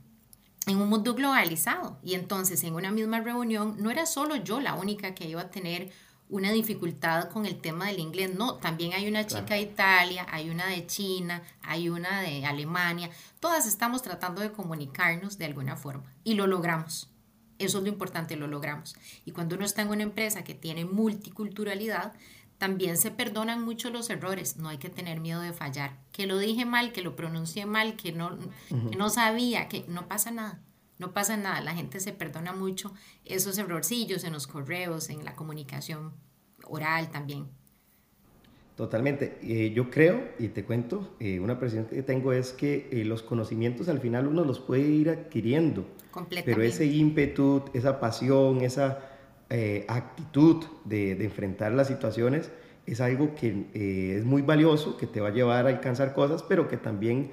en 0.67 0.77
un 0.77 0.89
mundo 0.89 1.13
globalizado. 1.13 1.99
Y 2.03 2.15
entonces 2.15 2.63
en 2.63 2.75
una 2.75 2.91
misma 2.91 3.21
reunión 3.21 3.75
no 3.79 3.91
era 3.91 4.05
solo 4.05 4.35
yo 4.35 4.59
la 4.59 4.75
única 4.75 5.15
que 5.15 5.27
iba 5.27 5.41
a 5.41 5.51
tener 5.51 5.91
una 6.27 6.51
dificultad 6.51 7.29
con 7.29 7.45
el 7.45 7.59
tema 7.59 7.87
del 7.87 7.99
inglés. 7.99 8.33
No, 8.35 8.55
también 8.55 8.93
hay 8.93 9.07
una 9.07 9.27
chica 9.27 9.53
de 9.53 9.61
Italia, 9.61 10.25
hay 10.29 10.49
una 10.49 10.67
de 10.67 10.85
China, 10.87 11.43
hay 11.61 11.89
una 11.89 12.21
de 12.21 12.45
Alemania. 12.45 13.09
Todas 13.39 13.67
estamos 13.67 14.01
tratando 14.01 14.41
de 14.41 14.51
comunicarnos 14.51 15.37
de 15.37 15.45
alguna 15.45 15.75
forma 15.75 16.11
y 16.23 16.33
lo 16.33 16.47
logramos. 16.47 17.09
Eso 17.57 17.77
es 17.77 17.83
lo 17.83 17.89
importante, 17.89 18.35
lo 18.35 18.47
logramos. 18.47 18.95
Y 19.23 19.31
cuando 19.31 19.55
uno 19.55 19.65
está 19.65 19.81
en 19.81 19.89
una 19.89 20.03
empresa 20.03 20.43
que 20.43 20.53
tiene 20.53 20.85
multiculturalidad, 20.85 22.13
también 22.57 22.97
se 22.97 23.11
perdonan 23.11 23.63
mucho 23.63 23.89
los 23.89 24.09
errores. 24.09 24.57
No 24.57 24.69
hay 24.69 24.77
que 24.77 24.89
tener 24.89 25.19
miedo 25.19 25.41
de 25.41 25.53
fallar. 25.53 25.97
Que 26.11 26.25
lo 26.25 26.37
dije 26.37 26.65
mal, 26.65 26.91
que 26.91 27.01
lo 27.01 27.15
pronuncié 27.15 27.65
mal, 27.65 27.95
que 27.95 28.11
no, 28.11 28.37
que 28.69 28.95
no 28.97 29.09
sabía, 29.09 29.67
que 29.67 29.85
no 29.87 30.07
pasa 30.07 30.31
nada. 30.31 30.61
No 30.97 31.11
pasa 31.11 31.35
nada, 31.35 31.59
la 31.59 31.75
gente 31.75 31.99
se 31.99 32.13
perdona 32.13 32.53
mucho 32.53 32.93
esos 33.25 33.57
errorcillos 33.57 34.23
en 34.23 34.31
los 34.31 34.47
correos, 34.47 35.09
en 35.09 35.25
la 35.25 35.35
comunicación 35.35 36.13
oral 36.63 37.11
también. 37.11 37.49
Totalmente. 38.75 39.37
Eh, 39.41 39.71
yo 39.73 39.89
creo, 39.89 40.21
y 40.37 40.49
te 40.49 40.65
cuento, 40.65 41.15
eh, 41.21 41.39
una 41.39 41.57
presión 41.59 41.85
que 41.85 42.03
tengo 42.03 42.33
es 42.33 42.51
que 42.51 42.89
eh, 42.91 43.05
los 43.05 43.23
conocimientos 43.23 43.87
al 43.87 43.99
final 43.99 44.27
uno 44.27 44.43
los 44.43 44.59
puede 44.59 44.81
ir 44.81 45.09
adquiriendo. 45.09 45.85
Pero 46.45 46.61
ese 46.61 46.85
ímpetu, 46.85 47.63
esa 47.73 47.99
pasión, 47.99 48.61
esa 48.61 49.11
actitud 49.87 50.65
de, 50.85 51.15
de, 51.15 51.25
enfrentar 51.25 51.71
las 51.71 51.87
situaciones 51.87 52.51
es 52.85 52.99
algo 52.99 53.35
que 53.35 54.17
es 54.17 54.25
muy 54.25 54.41
valioso, 54.41 54.97
que 54.97 55.07
te 55.07 55.21
va 55.21 55.29
a 55.29 55.31
llevar 55.31 55.65
a 55.65 55.69
alcanzar 55.69 56.13
cosas, 56.13 56.43
pero 56.43 56.67
que 56.67 56.77
también 56.77 57.31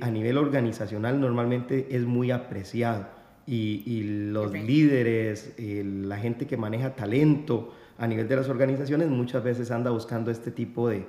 a 0.00 0.10
nivel 0.10 0.36
organizacional 0.36 1.20
normalmente 1.20 1.86
es 1.90 2.02
muy 2.02 2.32
apreciado 2.32 3.06
y, 3.46 4.02
los 4.32 4.52
líderes, 4.52 5.54
la 5.58 6.18
gente 6.18 6.46
que 6.46 6.56
maneja 6.56 6.96
talento 6.96 7.72
a 7.98 8.06
nivel 8.06 8.28
de 8.28 8.36
las 8.36 8.48
organizaciones 8.48 9.08
muchas 9.08 9.42
veces 9.44 9.70
anda 9.70 9.90
buscando 9.90 10.30
este 10.30 10.50
tipo 10.50 10.88
de, 10.88 11.06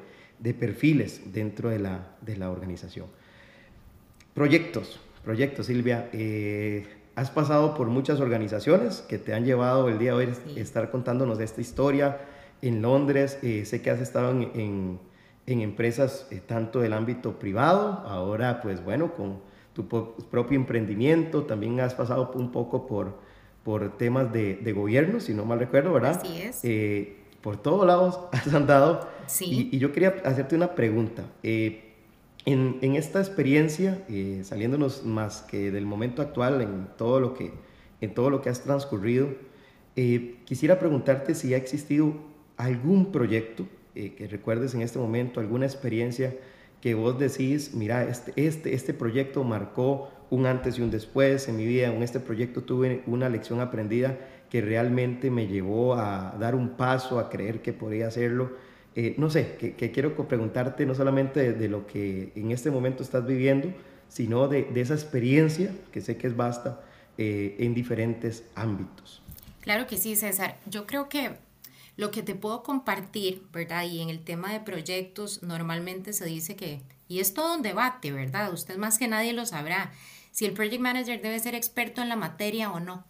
perfiles 0.53 1.33
dentro 1.33 1.69
de 1.69 1.79
la, 1.79 2.15
de 2.21 2.35
la, 2.37 2.49
organización. 2.49 3.07
Proyectos, 4.33 4.99
proyectos, 5.23 5.67
Silvia. 5.67 6.09
Eh, 6.11 6.85
has 7.15 7.29
pasado 7.29 7.75
por 7.75 7.87
muchas 7.87 8.19
organizaciones 8.19 9.01
que 9.01 9.17
te 9.17 9.33
han 9.33 9.45
llevado 9.45 9.89
el 9.89 9.99
día 9.99 10.11
de 10.11 10.17
hoy 10.17 10.33
a 10.57 10.59
estar 10.59 10.91
contándonos 10.91 11.37
de 11.37 11.45
esta 11.45 11.61
historia 11.61 12.17
en 12.61 12.81
Londres. 12.81 13.37
Eh, 13.41 13.65
sé 13.65 13.81
que 13.81 13.89
has 13.89 13.99
estado 13.99 14.31
en 14.31 14.99
en 15.49 15.61
empresas 15.61 16.27
eh, 16.29 16.41
tanto 16.45 16.79
del 16.79 16.93
ámbito 16.93 17.39
privado, 17.39 18.03
ahora 18.05 18.61
pues 18.61 18.83
bueno, 18.83 19.13
con 19.15 19.39
tu 19.73 19.87
propio 19.87 20.55
emprendimiento, 20.55 21.43
también 21.43 21.79
has 21.79 21.95
pasado 21.95 22.31
un 22.35 22.51
poco 22.51 22.85
por, 22.85 23.17
por 23.69 23.99
temas 23.99 24.33
de, 24.33 24.55
de 24.55 24.73
gobierno, 24.73 25.19
si 25.19 25.35
no 25.35 25.45
mal 25.45 25.59
recuerdo, 25.59 25.93
¿verdad? 25.93 26.19
Así 26.23 26.41
es. 26.41 26.59
Eh, 26.63 27.17
por 27.39 27.61
todos 27.61 27.85
lados 27.85 28.19
has 28.31 28.51
andado. 28.51 29.07
Sí. 29.27 29.69
Y, 29.71 29.77
yo 29.77 29.91
quería 29.91 30.15
hacerte 30.25 30.55
una 30.55 30.73
pregunta. 30.73 31.25
Eh, 31.43 31.93
en, 32.45 32.79
en, 32.81 32.95
esta 32.95 33.19
experiencia, 33.19 34.03
saliéndonos 34.41 35.05
más 35.05 35.43
que 35.43 35.69
del 35.69 35.85
momento 35.85 36.23
actual, 36.23 36.63
en 36.63 36.87
todo 36.97 37.19
lo 37.19 37.35
que, 37.35 37.53
en 38.01 38.15
todo 38.15 38.31
lo 38.31 38.41
que 38.41 38.49
has 38.49 38.63
transcurrido, 38.63 39.27
quisiera 40.45 40.79
preguntarte 40.79 41.35
si 41.35 41.53
ha 41.53 41.57
existido 41.57 42.15
algún 42.57 43.11
proyecto 43.11 43.67
eh, 43.93 44.15
que 44.15 44.27
recuerdes 44.27 44.73
en 44.73 44.81
este 44.81 44.97
momento, 44.97 45.41
alguna 45.41 45.67
experiencia 45.67 46.35
que 46.81 46.93
vos 46.93 47.19
decís, 47.19 47.73
mira, 47.73 48.03
este, 48.03 48.33
este, 48.35 48.73
este 48.73 48.93
proyecto 48.93 49.43
marcó 49.43 50.11
un 50.29 50.45
antes 50.45 50.77
y 50.77 50.81
un 50.81 50.91
después 50.91 51.47
en 51.47 51.57
mi 51.57 51.65
vida, 51.65 51.87
en 51.87 52.03
este 52.03 52.19
proyecto 52.19 52.61
tuve 52.61 53.03
una 53.07 53.29
lección 53.29 53.59
aprendida 53.59 54.17
que 54.49 54.61
realmente 54.61 55.29
me 55.29 55.47
llevó 55.47 55.95
a 55.95 56.35
dar 56.39 56.55
un 56.55 56.69
paso, 56.69 57.19
a 57.19 57.29
creer 57.29 57.61
que 57.61 57.73
podía 57.73 58.07
hacerlo. 58.07 58.51
Eh, 58.95 59.15
no 59.17 59.29
sé, 59.29 59.55
que, 59.57 59.91
quiero 59.91 60.15
preguntarte 60.27 60.85
no 60.85 60.95
solamente 60.95 61.53
de, 61.53 61.67
lo 61.69 61.85
que 61.85 62.31
en 62.35 62.51
este 62.51 62.71
momento 62.71 63.03
estás 63.03 63.25
viviendo, 63.25 63.71
sino 64.07 64.47
de, 64.47 64.63
de 64.63 64.81
esa 64.81 64.95
experiencia, 64.95 65.71
que 65.91 66.01
sé 66.01 66.17
que 66.17 66.27
es 66.27 66.35
vasta, 66.35 66.81
eh, 67.17 67.57
en 67.59 67.73
diferentes 67.73 68.45
ámbitos. 68.55 69.21
Claro 69.61 69.85
que 69.87 69.97
sí, 69.97 70.15
César. 70.15 70.57
Yo 70.65 70.87
creo 70.87 71.09
que 71.09 71.31
lo 71.99 72.11
que 72.11 72.23
te 72.23 72.33
puedo 72.33 72.63
compartir, 72.63 73.45
¿verdad? 73.51 73.83
Y 73.83 73.99
en 73.99 74.07
el 74.07 74.23
tema 74.23 74.53
de 74.53 74.61
proyectos, 74.61 75.43
normalmente 75.43 76.13
se 76.13 76.23
dice 76.23 76.55
que, 76.55 76.81
y 77.09 77.19
es 77.19 77.33
todo 77.33 77.57
un 77.57 77.61
debate, 77.61 78.13
¿verdad? 78.13 78.53
Usted 78.53 78.77
más 78.77 78.97
que 78.97 79.09
nadie 79.09 79.33
lo 79.33 79.45
sabrá, 79.45 79.91
si 80.31 80.45
el 80.45 80.53
project 80.53 80.81
manager 80.81 81.21
debe 81.21 81.37
ser 81.39 81.55
experto 81.55 82.01
en 82.01 82.07
la 82.07 82.15
materia 82.15 82.71
o 82.71 82.79
no. 82.79 83.05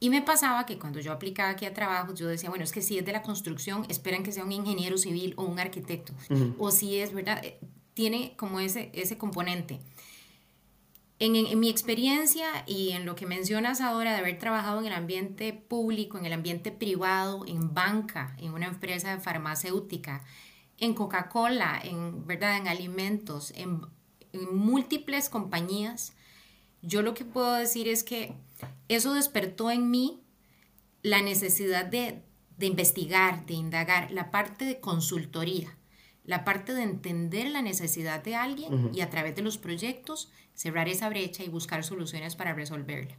Y 0.00 0.10
me 0.10 0.20
pasaba 0.20 0.66
que 0.66 0.80
cuando 0.80 0.98
yo 0.98 1.12
aplicaba 1.12 1.50
aquí 1.50 1.64
a 1.64 1.74
trabajo, 1.74 2.12
yo 2.12 2.26
decía, 2.26 2.48
bueno, 2.48 2.64
es 2.64 2.72
que 2.72 2.82
si 2.82 2.98
es 2.98 3.06
de 3.06 3.12
la 3.12 3.22
construcción, 3.22 3.86
esperan 3.88 4.24
que 4.24 4.32
sea 4.32 4.42
un 4.42 4.50
ingeniero 4.50 4.98
civil 4.98 5.34
o 5.36 5.44
un 5.44 5.60
arquitecto. 5.60 6.12
O 6.58 6.72
si 6.72 6.98
es, 6.98 7.14
¿verdad? 7.14 7.40
Eh, 7.44 7.60
tiene 7.94 8.34
como 8.36 8.58
ese, 8.58 8.90
ese 8.94 9.16
componente. 9.16 9.78
En, 11.24 11.58
mi 11.58 11.70
experiencia 11.70 12.64
y 12.66 12.90
en 12.90 13.06
lo 13.06 13.14
que 13.14 13.24
mencionas 13.24 13.80
ahora 13.80 14.12
de 14.12 14.18
haber 14.18 14.38
trabajado 14.38 14.80
en 14.80 14.86
el 14.88 14.92
ambiente 14.92 15.54
público, 15.54 16.18
en 16.18 16.26
el 16.26 16.34
ambiente 16.34 16.70
privado, 16.70 17.46
en 17.46 17.72
banca, 17.72 18.36
en 18.38 18.52
una 18.52 18.66
empresa 18.66 19.18
farmacéutica, 19.18 20.22
en 20.76 20.92
Coca-Cola, 20.92 21.80
en, 21.82 22.26
¿verdad? 22.26 22.58
en 22.58 22.68
alimentos, 22.68 23.54
en, 23.56 23.80
múltiples 24.52 25.30
compañías, 25.30 26.12
yo 26.82 27.00
lo 27.00 27.14
que 27.14 27.24
puedo 27.24 27.54
decir 27.54 27.88
es 27.88 28.04
que 28.04 28.34
eso 28.88 29.14
despertó 29.14 29.70
en 29.70 29.90
mí 29.90 30.20
la 31.00 31.22
necesidad 31.22 31.86
de 31.86 32.22
investigar, 32.58 33.46
de 33.46 33.54
indagar, 33.54 34.10
la 34.10 34.30
parte 34.30 34.66
de 34.66 34.78
consultoría 34.78 35.74
la 36.24 36.44
parte 36.44 36.74
de 36.74 36.82
entender 36.82 37.48
la 37.50 37.62
necesidad 37.62 38.22
de 38.22 38.34
alguien 38.34 38.90
y 38.94 39.02
a 39.02 39.10
través 39.10 39.36
de 39.36 39.42
los 39.42 39.58
proyectos 39.58 40.30
cerrar 40.54 40.88
esa 40.88 41.08
brecha 41.08 41.44
y 41.44 41.48
buscar 41.48 41.84
soluciones 41.84 42.34
para 42.36 42.54
resolverla. 42.54 43.16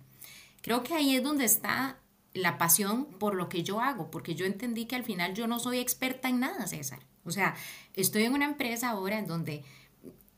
Creo 0.62 0.84
que 0.84 0.96
ahí 0.96 1.16
es 1.16 1.24
donde 1.24 1.46
está 1.46 2.00
la 2.34 2.58
pasión 2.58 3.06
por 3.06 3.36
lo 3.36 3.48
que 3.48 3.64
yo 3.64 3.80
hago, 3.80 4.10
porque 4.12 4.36
yo 4.36 4.46
entendí 4.46 4.86
que 4.86 4.96
al 4.96 5.04
final 5.04 5.36
yo 5.36 5.48
no 5.48 5.60
soy 5.60 5.80
experta 5.80 6.30
en 6.30 6.40
nada, 6.40 6.68
César. 6.68 7.00
O 7.24 7.32
sea, 7.32 7.56
estoy 7.94 8.24
en 8.24 8.34
una 8.34 8.46
empresa 8.46 8.90
ahora 8.90 9.20
en 9.20 9.28
donde 9.28 9.64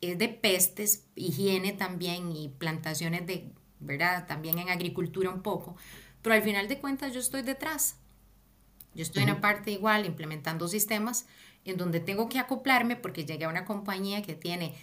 es 0.01 0.17
de 0.17 0.29
pestes, 0.29 1.05
higiene 1.15 1.73
también 1.73 2.31
y 2.35 2.49
plantaciones 2.49 3.25
de, 3.25 3.51
¿verdad? 3.79 4.27
También 4.27 4.59
en 4.59 4.69
agricultura 4.69 5.29
un 5.29 5.41
poco, 5.41 5.75
pero 6.21 6.35
al 6.35 6.43
final 6.43 6.67
de 6.67 6.79
cuentas 6.79 7.13
yo 7.13 7.19
estoy 7.19 7.41
detrás. 7.41 7.97
Yo 8.93 9.03
estoy 9.03 9.23
en 9.23 9.29
la 9.29 9.41
parte 9.41 9.71
igual 9.71 10.05
implementando 10.05 10.67
sistemas, 10.67 11.27
en 11.71 11.77
donde 11.77 11.99
tengo 11.99 12.29
que 12.29 12.39
acoplarme 12.39 12.95
porque 12.95 13.25
llegué 13.25 13.45
a 13.45 13.49
una 13.49 13.65
compañía 13.65 14.21
que 14.21 14.35
tiene 14.35 14.73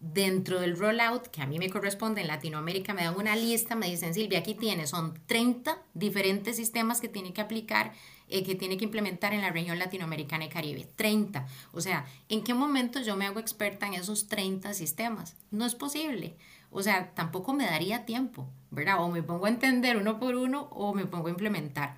dentro 0.00 0.60
del 0.60 0.78
rollout 0.78 1.26
que 1.26 1.42
a 1.42 1.46
mí 1.46 1.58
me 1.58 1.68
corresponde 1.68 2.22
en 2.22 2.26
Latinoamérica, 2.26 2.94
me 2.94 3.04
dan 3.04 3.16
una 3.16 3.36
lista, 3.36 3.74
me 3.74 3.90
dicen, 3.90 4.14
Silvia, 4.14 4.38
aquí 4.38 4.54
tienes, 4.54 4.90
son 4.90 5.20
30 5.26 5.78
diferentes 5.92 6.56
sistemas 6.56 7.02
que 7.02 7.08
tiene 7.08 7.34
que 7.34 7.42
aplicar 7.42 7.92
eh, 8.32 8.44
que 8.44 8.54
tiene 8.54 8.76
que 8.76 8.84
implementar 8.84 9.34
en 9.34 9.40
la 9.40 9.50
región 9.50 9.80
latinoamericana 9.80 10.44
y 10.44 10.48
Caribe. 10.48 10.86
30. 10.94 11.48
O 11.72 11.80
sea, 11.80 12.06
¿en 12.28 12.44
qué 12.44 12.54
momento 12.54 13.00
yo 13.00 13.16
me 13.16 13.26
hago 13.26 13.40
experta 13.40 13.88
en 13.88 13.94
esos 13.94 14.28
30 14.28 14.72
sistemas? 14.72 15.36
No 15.50 15.66
es 15.66 15.74
posible. 15.74 16.36
O 16.70 16.80
sea, 16.80 17.12
tampoco 17.14 17.52
me 17.52 17.66
daría 17.66 18.06
tiempo, 18.06 18.48
¿verdad? 18.70 19.02
O 19.02 19.08
me 19.08 19.24
pongo 19.24 19.46
a 19.46 19.48
entender 19.48 19.96
uno 19.96 20.20
por 20.20 20.36
uno 20.36 20.68
o 20.70 20.94
me 20.94 21.06
pongo 21.06 21.26
a 21.26 21.30
implementar. 21.30 21.96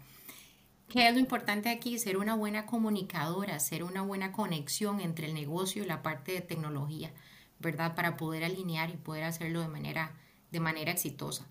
¿Qué 0.92 1.08
es 1.08 1.14
lo 1.14 1.20
importante 1.20 1.70
aquí? 1.70 1.99
Ser 1.99 2.18
una 2.18 2.34
buena 2.34 2.66
comunicadora, 2.66 3.58
ser 3.61 3.82
una 3.82 4.02
buena 4.02 4.30
conexión 4.30 5.00
entre 5.00 5.26
el 5.26 5.32
negocio 5.32 5.82
y 5.82 5.87
la 5.87 6.02
parte 6.02 6.32
de 6.32 6.42
tecnología, 6.42 7.11
¿verdad? 7.61 7.94
Para 7.94 8.18
poder 8.18 8.44
alinear 8.44 8.90
y 8.90 8.99
poder 8.99 9.25
hacerlo 9.25 9.62
de 9.62 9.68
manera, 9.68 10.12
de 10.50 10.61
manera 10.61 10.92
exitosa. 10.92 11.46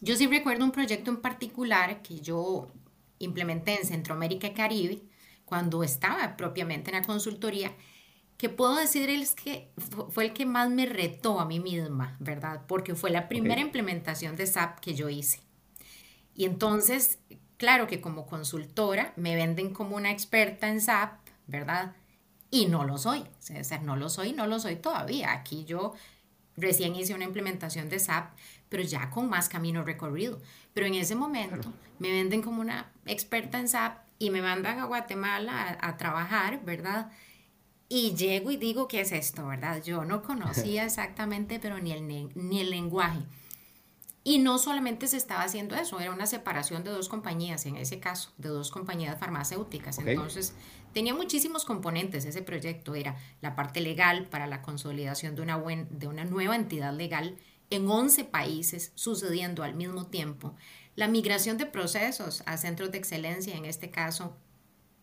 Yo 0.00 0.14
sí 0.14 0.28
recuerdo 0.28 0.64
un 0.64 0.70
proyecto 0.70 1.10
en 1.10 1.16
particular 1.16 2.02
que 2.02 2.20
yo 2.20 2.68
implementé 3.18 3.80
en 3.80 3.84
Centroamérica 3.84 4.46
y 4.46 4.54
Caribe, 4.54 5.02
cuando 5.44 5.82
estaba 5.82 6.36
propiamente 6.36 6.92
en 6.92 7.00
la 7.00 7.04
consultoría, 7.04 7.74
que 8.36 8.48
puedo 8.48 8.76
decirles 8.76 9.34
que 9.34 9.72
fue 10.10 10.26
el 10.26 10.32
que 10.32 10.46
más 10.46 10.70
me 10.70 10.86
retó 10.86 11.40
a 11.40 11.46
mí 11.46 11.58
misma, 11.58 12.16
¿verdad? 12.20 12.62
Porque 12.68 12.94
fue 12.94 13.10
la 13.10 13.28
primera 13.28 13.60
implementación 13.60 14.36
de 14.36 14.46
SAP 14.46 14.78
que 14.78 14.94
yo 14.94 15.08
hice. 15.08 15.40
Y 16.36 16.44
entonces, 16.44 17.18
claro 17.56 17.86
que 17.86 18.00
como 18.00 18.26
consultora 18.26 19.12
me 19.16 19.36
venden 19.36 19.72
como 19.72 19.96
una 19.96 20.10
experta 20.10 20.68
en 20.68 20.80
SAP, 20.80 21.18
¿verdad? 21.46 21.94
Y 22.50 22.66
no 22.66 22.84
lo 22.84 22.98
soy, 22.98 23.20
o 23.20 23.64
sea, 23.64 23.78
no 23.78 23.96
lo 23.96 24.08
soy, 24.08 24.32
no 24.32 24.46
lo 24.46 24.60
soy 24.60 24.76
todavía. 24.76 25.32
Aquí 25.32 25.64
yo 25.64 25.94
recién 26.56 26.94
hice 26.94 27.14
una 27.14 27.24
implementación 27.24 27.88
de 27.88 27.98
SAP, 27.98 28.32
pero 28.68 28.82
ya 28.82 29.10
con 29.10 29.28
más 29.28 29.48
camino 29.48 29.82
recorrido. 29.82 30.40
Pero 30.72 30.86
en 30.86 30.94
ese 30.94 31.14
momento 31.14 31.72
me 31.98 32.10
venden 32.10 32.42
como 32.42 32.60
una 32.60 32.92
experta 33.06 33.58
en 33.58 33.68
SAP 33.68 33.98
y 34.18 34.30
me 34.30 34.42
mandan 34.42 34.78
a 34.78 34.84
Guatemala 34.84 35.78
a, 35.80 35.96
trabajar, 35.96 36.64
¿verdad? 36.64 37.10
Y 37.88 38.14
llego 38.14 38.50
y 38.50 38.56
digo, 38.56 38.88
¿qué 38.88 39.00
es 39.00 39.12
esto, 39.12 39.46
verdad? 39.46 39.82
Yo 39.82 40.04
no 40.04 40.22
conocía 40.22 40.84
exactamente, 40.86 41.58
pero 41.60 41.78
ni 41.80 41.92
el, 41.92 42.06
ni 42.34 42.60
el 42.60 42.70
lenguaje. 42.70 43.20
Y 44.26 44.38
no 44.38 44.56
solamente 44.56 45.06
se 45.06 45.18
estaba 45.18 45.42
haciendo 45.42 45.76
eso, 45.76 46.00
era 46.00 46.10
una 46.10 46.24
separación 46.24 46.82
de 46.82 46.90
dos 46.90 47.10
compañías, 47.10 47.66
en 47.66 47.76
ese 47.76 48.00
caso, 48.00 48.32
de 48.38 48.48
dos 48.48 48.70
compañías 48.70 49.18
farmacéuticas. 49.18 49.98
Entonces, 49.98 50.54
tenía 50.94 51.14
muchísimos 51.14 51.66
componentes 51.66 52.24
ese 52.24 52.40
proyecto. 52.40 52.94
Era 52.94 53.16
la 53.42 53.54
parte 53.54 53.82
legal 53.82 54.26
para 54.30 54.46
la 54.46 54.62
consolidación 54.62 55.34
de 55.34 55.42
una, 55.42 55.56
buen, 55.56 55.86
de 55.98 56.08
una 56.08 56.24
nueva 56.24 56.56
entidad 56.56 56.94
legal 56.94 57.36
en 57.68 57.86
11 57.86 58.24
países 58.24 58.92
sucediendo 58.94 59.62
al 59.62 59.74
mismo 59.74 60.06
tiempo. 60.06 60.54
La 60.96 61.06
migración 61.06 61.58
de 61.58 61.66
procesos 61.66 62.42
a 62.46 62.56
centros 62.56 62.92
de 62.92 62.98
excelencia, 62.98 63.54
en 63.54 63.66
este 63.66 63.90
caso 63.90 64.36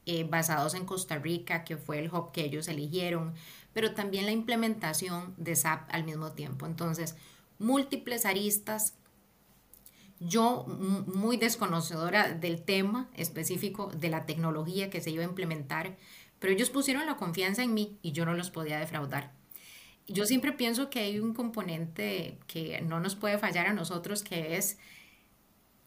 eh, 0.07 0.23
basados 0.23 0.73
en 0.73 0.85
Costa 0.85 1.19
Rica, 1.19 1.63
que 1.63 1.77
fue 1.77 1.99
el 1.99 2.11
hub 2.11 2.31
que 2.31 2.43
ellos 2.43 2.67
eligieron, 2.67 3.35
pero 3.71 3.93
también 3.93 4.25
la 4.25 4.31
implementación 4.31 5.35
de 5.37 5.55
SAP 5.55 5.93
al 5.93 6.05
mismo 6.05 6.31
tiempo. 6.31 6.65
Entonces, 6.65 7.15
múltiples 7.59 8.25
aristas. 8.25 8.95
Yo, 10.21 10.65
muy 10.67 11.37
desconocedora 11.37 12.33
del 12.33 12.61
tema 12.61 13.09
específico 13.15 13.87
de 13.87 14.09
la 14.09 14.25
tecnología 14.25 14.89
que 14.89 15.01
se 15.01 15.09
iba 15.11 15.23
a 15.23 15.27
implementar, 15.27 15.97
pero 16.39 16.53
ellos 16.53 16.69
pusieron 16.69 17.05
la 17.05 17.17
confianza 17.17 17.63
en 17.63 17.73
mí 17.73 17.97
y 18.01 18.13
yo 18.13 18.25
no 18.25 18.33
los 18.33 18.51
podía 18.51 18.79
defraudar 18.79 19.33
yo 20.07 20.25
siempre 20.25 20.51
pienso 20.51 20.89
que 20.89 20.99
hay 20.99 21.19
un 21.19 21.33
componente 21.33 22.37
que 22.47 22.81
no 22.81 22.99
nos 22.99 23.15
puede 23.15 23.37
fallar 23.37 23.67
a 23.67 23.73
nosotros, 23.73 24.23
que 24.23 24.57
es, 24.57 24.77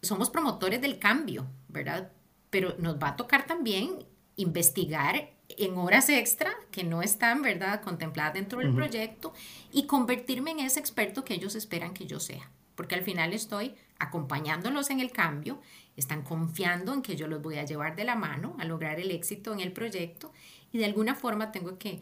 somos 0.01 0.29
promotores 0.29 0.81
del 0.81 0.99
cambio, 0.99 1.47
¿verdad? 1.67 2.11
Pero 2.49 2.75
nos 2.79 2.95
va 2.95 3.09
a 3.09 3.15
tocar 3.15 3.45
también 3.45 4.05
investigar 4.35 5.31
en 5.49 5.77
horas 5.77 6.09
extra 6.09 6.51
que 6.71 6.83
no 6.83 7.01
están, 7.01 7.41
¿verdad?, 7.41 7.81
contempladas 7.81 8.33
dentro 8.33 8.59
del 8.59 8.73
proyecto 8.73 9.33
y 9.71 9.85
convertirme 9.85 10.51
en 10.51 10.59
ese 10.59 10.79
experto 10.79 11.23
que 11.23 11.35
ellos 11.35 11.55
esperan 11.55 11.93
que 11.93 12.07
yo 12.07 12.19
sea. 12.19 12.49
Porque 12.75 12.95
al 12.95 13.03
final 13.03 13.33
estoy 13.33 13.75
acompañándolos 13.99 14.89
en 14.89 14.99
el 14.99 15.11
cambio, 15.11 15.61
están 15.95 16.23
confiando 16.23 16.93
en 16.93 17.01
que 17.01 17.15
yo 17.15 17.27
los 17.27 17.41
voy 17.41 17.57
a 17.57 17.65
llevar 17.65 17.95
de 17.95 18.03
la 18.03 18.15
mano 18.15 18.55
a 18.59 18.65
lograr 18.65 18.99
el 18.99 19.11
éxito 19.11 19.53
en 19.53 19.59
el 19.59 19.71
proyecto 19.71 20.33
y 20.71 20.77
de 20.77 20.85
alguna 20.85 21.15
forma 21.15 21.51
tengo 21.51 21.77
que 21.77 22.01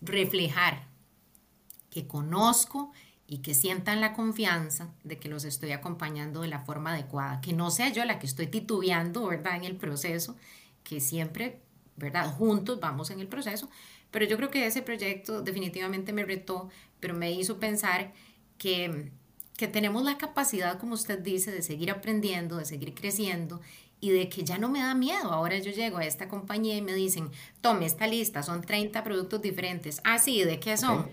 reflejar 0.00 0.86
que 1.90 2.06
conozco 2.06 2.92
y 3.26 3.38
que 3.38 3.54
sientan 3.54 4.00
la 4.00 4.12
confianza 4.12 4.92
de 5.02 5.18
que 5.18 5.28
los 5.28 5.44
estoy 5.44 5.72
acompañando 5.72 6.42
de 6.42 6.48
la 6.48 6.60
forma 6.60 6.92
adecuada, 6.92 7.40
que 7.40 7.52
no 7.52 7.70
sea 7.70 7.90
yo 7.90 8.04
la 8.04 8.18
que 8.18 8.26
estoy 8.26 8.46
titubeando, 8.46 9.26
¿verdad? 9.26 9.56
En 9.56 9.64
el 9.64 9.76
proceso, 9.76 10.36
que 10.84 11.00
siempre, 11.00 11.60
¿verdad? 11.96 12.32
Juntos 12.32 12.78
vamos 12.78 13.10
en 13.10 13.20
el 13.20 13.26
proceso, 13.26 13.68
pero 14.10 14.26
yo 14.26 14.36
creo 14.36 14.50
que 14.50 14.66
ese 14.66 14.82
proyecto 14.82 15.42
definitivamente 15.42 16.12
me 16.12 16.24
retó, 16.24 16.68
pero 17.00 17.14
me 17.14 17.32
hizo 17.32 17.58
pensar 17.58 18.12
que, 18.58 19.10
que 19.56 19.68
tenemos 19.68 20.04
la 20.04 20.18
capacidad, 20.18 20.78
como 20.78 20.94
usted 20.94 21.18
dice, 21.18 21.50
de 21.50 21.62
seguir 21.62 21.90
aprendiendo, 21.90 22.56
de 22.56 22.64
seguir 22.64 22.94
creciendo 22.94 23.60
y 24.00 24.10
de 24.10 24.28
que 24.28 24.44
ya 24.44 24.58
no 24.58 24.68
me 24.68 24.80
da 24.80 24.94
miedo. 24.94 25.32
Ahora 25.32 25.58
yo 25.58 25.72
llego 25.72 25.98
a 25.98 26.04
esta 26.04 26.28
compañía 26.28 26.76
y 26.76 26.82
me 26.82 26.94
dicen, 26.94 27.30
tome 27.60 27.86
esta 27.86 28.06
lista, 28.06 28.42
son 28.42 28.62
30 28.62 29.02
productos 29.02 29.40
diferentes. 29.40 30.00
Ah, 30.04 30.18
sí, 30.18 30.44
¿de 30.44 30.60
qué 30.60 30.76
son? 30.76 31.06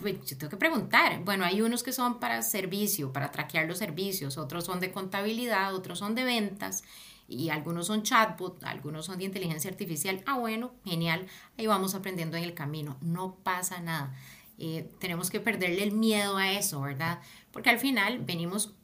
pues 0.00 0.24
yo 0.26 0.36
tengo 0.36 0.50
que 0.50 0.56
preguntar. 0.56 1.22
Bueno, 1.24 1.44
hay 1.44 1.62
unos 1.62 1.82
que 1.82 1.92
son 1.92 2.18
para 2.20 2.42
servicio, 2.42 3.12
para 3.12 3.30
traquear 3.30 3.66
los 3.66 3.78
servicios, 3.78 4.36
otros 4.38 4.64
son 4.64 4.80
de 4.80 4.92
contabilidad, 4.92 5.74
otros 5.74 5.98
son 5.98 6.14
de 6.14 6.24
ventas 6.24 6.84
y 7.28 7.48
algunos 7.48 7.86
son 7.86 8.02
chatbot, 8.02 8.62
algunos 8.64 9.06
son 9.06 9.18
de 9.18 9.24
inteligencia 9.24 9.70
artificial. 9.70 10.22
Ah, 10.26 10.38
bueno, 10.38 10.72
genial, 10.84 11.26
ahí 11.58 11.66
vamos 11.66 11.94
aprendiendo 11.94 12.36
en 12.36 12.44
el 12.44 12.54
camino, 12.54 12.96
no 13.00 13.36
pasa 13.42 13.80
nada. 13.80 14.14
Eh, 14.58 14.90
tenemos 15.00 15.30
que 15.30 15.40
perderle 15.40 15.82
el 15.82 15.92
miedo 15.92 16.36
a 16.36 16.52
eso, 16.52 16.80
¿verdad? 16.80 17.20
Porque 17.52 17.70
al 17.70 17.78
final 17.78 18.20
venimos 18.20 18.74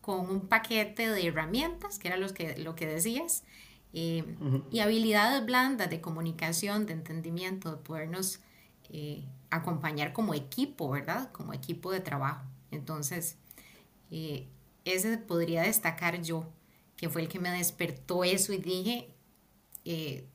con 0.00 0.28
un 0.30 0.48
paquete 0.48 1.08
de 1.08 1.26
herramientas, 1.26 1.98
que 1.98 2.08
era 2.08 2.16
los 2.16 2.32
que, 2.32 2.56
lo 2.58 2.74
que 2.74 2.86
decías, 2.86 3.44
eh, 3.92 4.24
y 4.70 4.80
habilidades 4.80 5.44
blandas 5.44 5.90
de 5.90 6.00
comunicación, 6.00 6.86
de 6.86 6.94
entendimiento, 6.94 7.70
de 7.70 7.76
podernos 7.78 8.40
eh, 8.92 9.24
acompañar 9.50 10.12
como 10.12 10.34
equipo, 10.34 10.90
¿verdad? 10.90 11.30
Como 11.32 11.52
equipo 11.52 11.92
de 11.92 12.00
trabajo. 12.00 12.44
Entonces, 12.70 13.36
eh, 14.10 14.48
ese 14.84 15.18
podría 15.18 15.62
destacar 15.62 16.22
yo, 16.22 16.46
que 16.96 17.08
fue 17.08 17.22
el 17.22 17.28
que 17.28 17.38
me 17.38 17.50
despertó 17.50 18.24
eso 18.24 18.52
y 18.52 18.58
dije, 18.58 19.14
eh, 19.84 20.26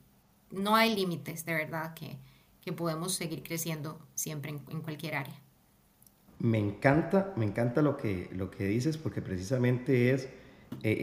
no 0.51 0.75
hay 0.75 0.95
límites, 0.95 1.45
de 1.45 1.53
verdad, 1.53 1.93
que, 1.93 2.17
que 2.65 2.73
podemos 2.73 3.13
seguir 3.13 3.43
creciendo 3.43 3.99
siempre 4.15 4.51
en, 4.51 4.81
cualquier 4.81 5.15
área. 5.15 5.39
Me 6.39 6.57
encanta, 6.57 7.33
me 7.37 7.45
encanta 7.45 7.81
lo 7.81 7.95
que, 7.95 8.29
lo 8.33 8.51
que 8.51 8.65
dices 8.65 8.97
porque 8.97 9.21
precisamente 9.21 10.11
es 10.11 10.27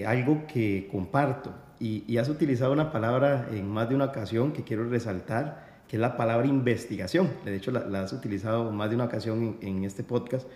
algo 0.07 0.47
que 0.47 0.89
comparto 0.91 1.55
y, 1.81 2.05
y 2.07 2.19
has 2.19 2.29
utilizado 2.29 2.73
una 2.73 2.93
palabra 2.93 3.49
en 3.53 3.67
más 3.69 3.89
de 3.89 3.95
una 3.95 4.07
ocasión 4.07 4.53
que 4.53 4.65
quiero 4.65 4.89
resaltar 4.89 5.73
que 5.93 5.97
es 5.97 6.01
la 6.01 6.17
palabra 6.17 6.47
investigación. 6.47 7.29
De 7.45 7.55
hecho, 7.55 7.71
la, 7.71 8.01
has 8.01 8.15
utilizado 8.15 8.73
más 8.73 8.89
de 8.89 8.95
una 8.95 9.05
ocasión 9.05 9.59
en, 9.61 9.85
este 9.85 10.03
podcast. 10.03 10.49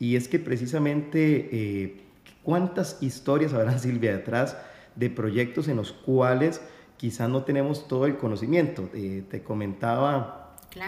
Y 0.00 0.16
es 0.16 0.26
que 0.26 0.40
precisamente, 0.40 1.48
eh, 1.52 2.00
¿cuántas 2.42 3.00
historias 3.00 3.52
habrá, 3.52 3.78
Silvia, 3.78 4.16
detrás 4.16 4.56
de 4.96 5.08
proyectos 5.08 5.68
en 5.68 5.76
los 5.76 5.92
cuales 5.92 6.60
quizás 6.96 7.28
no 7.30 7.44
tenemos 7.44 7.86
todo 7.86 8.04
el 8.06 8.16
conocimiento? 8.16 8.90
Eh, 8.92 9.22
te 9.30 9.44
comentaba 9.44 10.39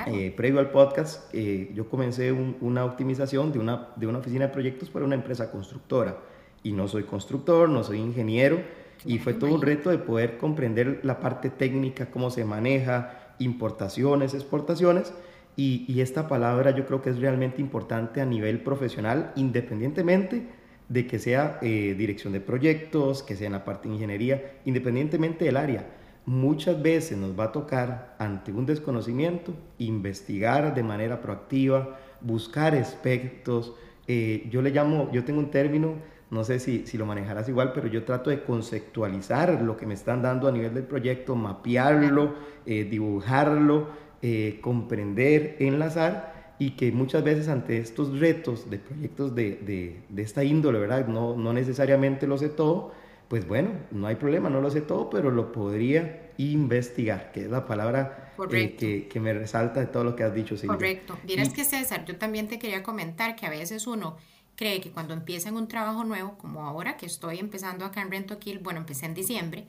eh, 0.07 0.33
previo 0.37 0.61
al 0.61 0.71
podcast, 0.71 1.33
yo 1.33 1.89
comencé 1.89 2.33
una 2.33 2.85
optimización 2.85 3.53
de 3.53 3.59
una, 3.59 3.89
de 3.97 4.07
una 4.07 4.19
oficina 4.19 4.47
de 4.47 4.53
proyectos 4.53 4.91
para 4.91 5.05
una 5.05 5.15
empresa 5.15 5.51
constructora. 5.51 6.19
Y 6.63 6.73
no 6.73 6.87
soy 6.87 7.03
constructor, 7.05 7.69
no 7.69 7.83
soy 7.83 7.99
ingeniero. 7.99 8.61
Y 9.05 9.19
fue 9.19 9.35
todo 9.35 9.53
un 9.53 9.63
reto 9.63 9.91
de 9.91 9.99
poder 9.99 10.39
comprender 10.39 11.01
la 11.03 11.19
parte 11.19 11.51
técnica, 11.51 12.11
cómo 12.11 12.31
se 12.31 12.45
maneja, 12.45 13.35
importaciones, 13.39 14.35
exportaciones, 14.35 15.13
y, 15.55 16.01
esta 16.01 16.29
palabra 16.29 16.71
yo 16.71 16.87
creo 16.87 17.03
que 17.03 17.11
es 17.11 17.19
realmente 17.19 17.61
importante 17.61 18.21
a 18.23 18.25
nivel 18.25 18.61
profesional, 18.61 19.33
independientemente 19.37 20.47
de 20.89 21.07
que 21.07 21.19
sea 21.19 21.59
eh, 21.61 21.95
dirección 21.97 22.33
de 22.33 22.41
proyectos, 22.41 23.23
que 23.23 23.37
sea 23.37 23.49
en 23.49 23.53
la 23.53 23.65
parte 23.65 23.89
de 23.89 23.95
ingeniería, 23.95 24.61
independientemente 24.65 25.45
del 25.45 25.59
área. 25.59 25.87
Muchas 26.25 26.81
veces 26.81 27.19
nos 27.19 27.39
va 27.39 27.45
a 27.45 27.53
tocar, 27.53 28.15
ante 28.19 28.53
un 28.53 28.65
desconocimiento, 28.65 29.53
investigar 29.79 30.75
de 30.75 30.83
manera 30.85 31.21
proactiva, 31.21 31.99
buscar 32.21 32.75
aspectos. 32.77 33.75
Eh, 34.07 34.47
yo 34.51 34.63
le 34.63 34.71
llamo, 34.71 35.11
yo 35.13 35.25
tengo 35.25 35.41
un 35.41 35.51
término, 35.51 35.97
no 36.31 36.45
sé 36.45 36.61
si, 36.61 36.87
si 36.87 36.97
lo 36.97 37.07
manejarás 37.07 37.49
igual, 37.49 37.73
pero 37.75 37.89
yo 37.89 38.05
trato 38.05 38.31
de 38.31 38.43
conceptualizar 38.45 39.63
lo 39.63 39.77
que 39.77 39.85
me 39.85 39.95
están 39.95 40.23
dando 40.23 40.47
a 40.47 40.53
nivel 40.53 40.73
del 40.73 40.85
proyecto, 40.85 41.35
mapearlo, 41.35 42.35
eh, 42.67 42.85
dibujarlo, 42.85 43.89
eh, 44.23 44.61
comprender, 44.63 45.57
enlazar 45.59 46.55
y 46.61 46.77
que 46.77 46.93
muchas 46.93 47.25
veces 47.25 47.49
ante 47.49 47.79
estos 47.79 48.21
retos 48.21 48.71
de 48.71 48.79
proyectos 48.79 49.35
de, 49.35 50.05
de, 50.09 50.23
esta 50.23 50.45
índole, 50.45 50.79
¿verdad? 50.79 51.09
No, 51.09 51.37
no 51.37 51.53
necesariamente 51.53 52.29
lo 52.29 52.39
sé 52.39 52.49
todo, 52.49 52.93
pues 53.33 53.49
bueno, 53.49 53.71
no 53.93 54.09
hay 54.09 54.17
problema, 54.17 54.51
no 54.51 54.61
lo 54.61 54.71
sé 54.71 54.83
todo, 54.83 55.09
pero 55.09 55.31
lo 55.31 55.53
podría 55.53 56.33
investigar, 56.37 57.33
que 57.33 57.45
es 57.45 57.51
la 57.51 57.65
palabra 57.65 58.35
eh, 58.51 58.77
que, 58.77 59.09
que, 59.09 59.21
me 59.21 59.33
resalta 59.33 59.81
de 59.81 59.87
todo 59.87 60.05
lo 60.05 60.15
que 60.15 60.23
has 60.23 60.35
dicho, 60.35 60.55
Silvia. 60.55 60.77
Correcto. 60.77 61.19
Dirás 61.25 61.49
que 61.49 61.65
César, 61.65 62.05
yo 62.05 62.19
también 62.19 62.47
te 62.47 62.59
quería 62.59 62.83
comentar 62.83 63.35
que 63.35 63.47
a 63.47 63.49
veces 63.49 63.87
uno 63.87 64.19
cree 64.55 64.83
que 64.83 64.91
cuando 64.91 65.15
empieza 65.15 65.49
en 65.49 65.57
un 65.57 65.67
trabajo 65.67 66.05
nuevo, 66.05 66.37
como 66.37 66.67
ahora 66.67 66.99
que 66.99 67.07
estoy 67.07 67.39
empezando 67.39 67.87
acá 67.87 68.03
en 68.03 68.11
Rento 68.11 68.39
Kill, 68.39 68.59
bueno, 68.59 68.81
empecé 68.81 69.07
en 69.07 69.15
diciembre, 69.15 69.67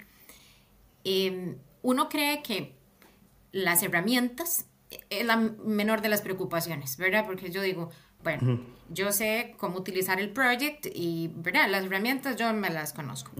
em, 1.06 1.56
uno 1.84 2.10
cree 2.10 2.44
que 2.44 2.76
las 3.54 3.82
herramientas 3.82 4.66
es 5.10 5.26
la 5.26 5.38
menor 5.38 6.02
de 6.02 6.10
las 6.10 6.22
preocupaciones, 6.22 6.98
¿verdad? 6.98 7.26
Porque 7.26 7.50
yo 7.50 7.62
digo, 7.62 7.92
bueno, 8.24 8.60
yo 8.90 9.12
sé 9.12 9.56
cómo 9.58 9.78
utilizar 9.78 10.20
el 10.20 10.30
project 10.30 10.88
y, 10.94 11.32
¿verdad? 11.36 11.70
Las 11.70 11.86
herramientas 11.86 12.36
yo 12.38 12.52
me 12.54 12.70
las 12.70 12.94
conozco. 12.94 13.32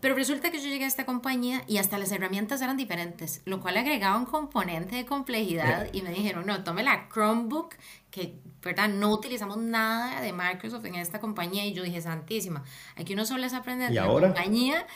Pero 0.00 0.14
resulta 0.14 0.50
que 0.50 0.58
yo 0.58 0.68
llegué 0.68 0.84
a 0.84 0.88
esta 0.88 1.06
compañía 1.06 1.64
y 1.66 1.78
hasta 1.78 1.98
las 1.98 2.12
herramientas 2.12 2.60
eran 2.60 2.76
diferentes, 2.76 3.42
lo 3.44 3.60
cual 3.60 3.76
agregaba 3.76 4.16
un 4.16 4.26
componente 4.26 4.96
de 4.96 5.06
complejidad 5.06 5.88
y 5.92 6.02
me 6.02 6.10
dijeron, 6.10 6.46
no, 6.46 6.62
tome 6.64 6.82
la 6.82 7.08
Chromebook, 7.08 7.74
que, 8.10 8.38
¿verdad? 8.62 8.88
No 8.88 9.12
utilizamos 9.12 9.56
nada 9.56 10.20
de 10.20 10.32
Microsoft 10.32 10.84
en 10.84 10.96
esta 10.96 11.20
compañía 11.20 11.64
y 11.66 11.72
yo 11.72 11.82
dije, 11.82 12.00
santísima, 12.00 12.64
aquí 12.96 13.14
uno 13.14 13.24
solo 13.24 13.44
es 13.44 13.54
aprender 13.54 13.88
de 13.88 13.94
la 13.94 14.06
compañía, 14.06 14.86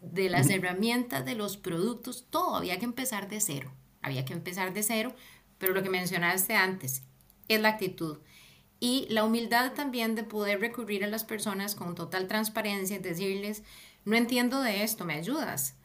de 0.00 0.30
las 0.30 0.48
herramientas, 0.50 1.24
de 1.24 1.34
los 1.34 1.56
productos, 1.56 2.26
todo, 2.30 2.56
había 2.56 2.78
que 2.78 2.84
empezar 2.84 3.28
de 3.28 3.40
cero, 3.40 3.72
había 4.02 4.24
que 4.24 4.32
empezar 4.32 4.72
de 4.72 4.82
cero, 4.82 5.14
pero 5.58 5.74
lo 5.74 5.82
que 5.82 5.90
mencionaste 5.90 6.54
antes 6.54 7.02
es 7.48 7.60
la 7.60 7.70
actitud 7.70 8.18
y 8.78 9.06
la 9.08 9.24
humildad 9.24 9.72
también 9.72 10.14
de 10.14 10.22
poder 10.22 10.60
recurrir 10.60 11.04
a 11.04 11.08
las 11.08 11.24
personas 11.24 11.74
con 11.74 11.94
total 11.94 12.28
transparencia 12.28 12.96
y 12.96 13.00
decirles, 13.00 13.62
no 14.04 14.16
entiendo 14.16 14.60
de 14.60 14.82
esto, 14.82 15.04
¿me 15.04 15.14
ayudas? 15.14 15.76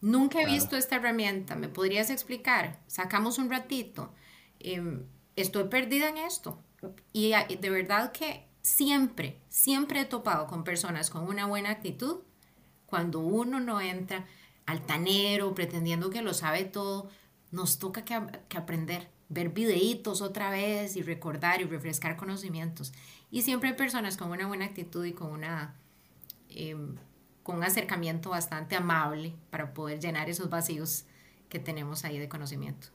Nunca 0.00 0.42
he 0.42 0.46
visto 0.46 0.76
esta 0.76 0.96
herramienta, 0.96 1.56
¿me 1.56 1.68
podrías 1.68 2.10
explicar? 2.10 2.80
Sacamos 2.86 3.38
un 3.38 3.50
ratito. 3.50 4.12
Em, 4.58 5.06
estoy 5.36 5.64
perdida 5.64 6.08
en 6.08 6.18
esto. 6.18 6.62
Y 7.12 7.32
de 7.32 7.70
verdad 7.70 8.10
que 8.12 8.46
siempre, 8.62 9.40
siempre 9.48 10.00
he 10.00 10.04
topado 10.06 10.46
con 10.46 10.64
personas 10.64 11.10
con 11.10 11.24
una 11.24 11.46
buena 11.46 11.70
actitud 11.70 12.22
cuando 12.86 13.20
uno 13.20 13.60
no 13.60 13.80
entra 13.80 14.26
altanero, 14.66 15.54
pretendiendo 15.54 16.10
que 16.10 16.22
lo 16.22 16.34
sabe 16.34 16.64
todo, 16.64 17.08
nos 17.50 17.78
toca 17.78 18.04
que, 18.04 18.20
que 18.48 18.58
aprender 18.58 19.10
ver 19.30 19.50
videitos 19.50 20.20
otra 20.20 20.50
vez 20.50 20.96
y 20.96 21.02
recordar 21.02 21.62
y 21.62 21.64
refrescar 21.64 22.16
conocimientos. 22.16 22.92
Y 23.30 23.42
siempre 23.42 23.70
hay 23.70 23.76
personas 23.76 24.16
con 24.16 24.30
una 24.30 24.46
buena 24.46 24.66
actitud 24.66 25.04
y 25.04 25.12
con, 25.12 25.30
una, 25.30 25.76
em, 26.50 26.96
con 27.44 27.56
un 27.56 27.64
acercamiento 27.64 28.30
bastante 28.30 28.74
amable 28.76 29.34
para 29.50 29.72
poder 29.72 30.00
llenar 30.00 30.28
esos 30.28 30.50
vacíos 30.50 31.04
que 31.48 31.60
tenemos 31.60 32.04
ahí 32.04 32.18
de 32.18 32.28
conocimiento. 32.28 32.88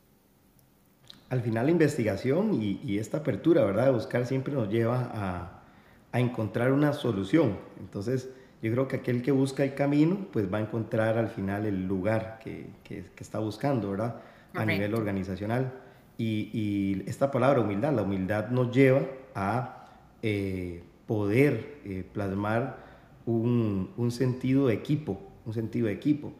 Al 1.29 1.41
final 1.41 1.65
la 1.65 1.71
investigación 1.71 2.61
y, 2.61 2.81
y 2.83 2.99
esta 2.99 3.17
apertura, 3.19 3.63
¿verdad? 3.63 3.85
De 3.85 3.91
buscar 3.91 4.27
siempre 4.27 4.53
nos 4.53 4.69
lleva 4.69 5.09
a, 5.13 5.63
a, 6.11 6.19
encontrar 6.19 6.71
una 6.73 6.93
solución. 6.93 7.57
Entonces, 7.79 8.29
yo 8.61 8.71
creo 8.71 8.87
que 8.89 8.97
aquel 8.97 9.21
que 9.21 9.31
busca 9.31 9.63
el 9.63 9.73
camino, 9.73 10.27
pues 10.31 10.53
va 10.53 10.57
a 10.57 10.61
encontrar 10.61 11.17
al 11.17 11.29
final 11.29 11.65
el 11.65 11.87
lugar 11.87 12.39
que, 12.43 12.67
que, 12.83 13.05
que 13.15 13.23
está 13.23 13.39
buscando, 13.39 13.91
¿verdad? 13.91 14.21
A 14.53 14.65
nivel 14.65 14.93
organizacional. 14.93 15.84
Y, 16.17 17.03
esta 17.07 17.31
palabra 17.31 17.61
humildad, 17.61 17.93
la 17.93 18.03
humildad 18.03 18.49
nos 18.49 18.73
lleva 18.73 19.01
a 19.33 19.87
eh, 20.21 20.81
poder 21.07 21.79
eh, 21.85 22.05
plasmar 22.11 22.83
un, 23.25 23.89
sentido 24.11 24.67
de 24.67 24.75
equipo, 24.75 25.19
un 25.45 25.53
sentido 25.53 25.87
de 25.87 25.93
equipo. 25.93 26.33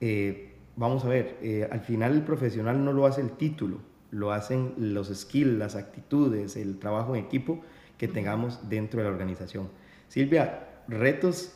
Eh, 0.00 0.54
vamos 0.76 1.04
a 1.04 1.08
ver, 1.08 1.68
al 1.70 1.80
final 1.80 2.14
el 2.14 2.22
profesional 2.22 2.84
no 2.84 2.92
lo 2.92 3.06
hace 3.06 3.20
el 3.20 3.32
título, 3.32 3.78
lo 4.10 4.32
hacen 4.32 4.74
los 4.78 5.08
skills, 5.08 5.58
las 5.58 5.76
actitudes, 5.76 6.56
el 6.56 6.78
trabajo 6.78 7.14
en 7.14 7.24
equipo 7.24 7.60
que 7.98 8.08
tengamos 8.08 8.68
dentro 8.68 9.00
de 9.00 9.04
la 9.04 9.12
organización. 9.12 9.68
Silvia, 10.08 10.68
retos 10.88 11.54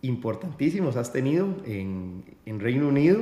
importantísimos 0.00 0.96
has 0.96 1.12
tenido 1.12 1.48
en, 1.64 2.24
en 2.46 2.58
Reino 2.58 2.88
Unido 2.88 3.20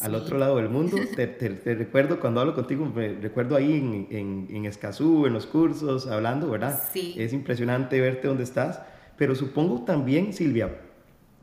al 0.00 0.14
otro 0.14 0.38
lado 0.38 0.56
del 0.56 0.68
mundo. 0.68 0.96
Te, 1.14 1.74
recuerdo 1.74 2.20
cuando 2.20 2.40
hablo 2.40 2.54
contigo, 2.54 2.84
me 2.86 3.14
recuerdo 3.14 3.56
ahí 3.56 3.74
en, 3.74 4.06
en, 4.10 4.46
en, 4.50 4.64
Escazú, 4.66 5.26
en 5.26 5.32
los 5.32 5.46
cursos, 5.46 6.06
hablando, 6.06 6.50
¿verdad? 6.50 6.80
Sí. 6.92 7.14
Es 7.16 7.32
impresionante 7.32 8.00
verte 8.00 8.28
donde 8.28 8.44
estás, 8.44 8.80
pero 9.16 9.34
supongo 9.34 9.84
también, 9.84 10.32
Silvia, 10.32 10.70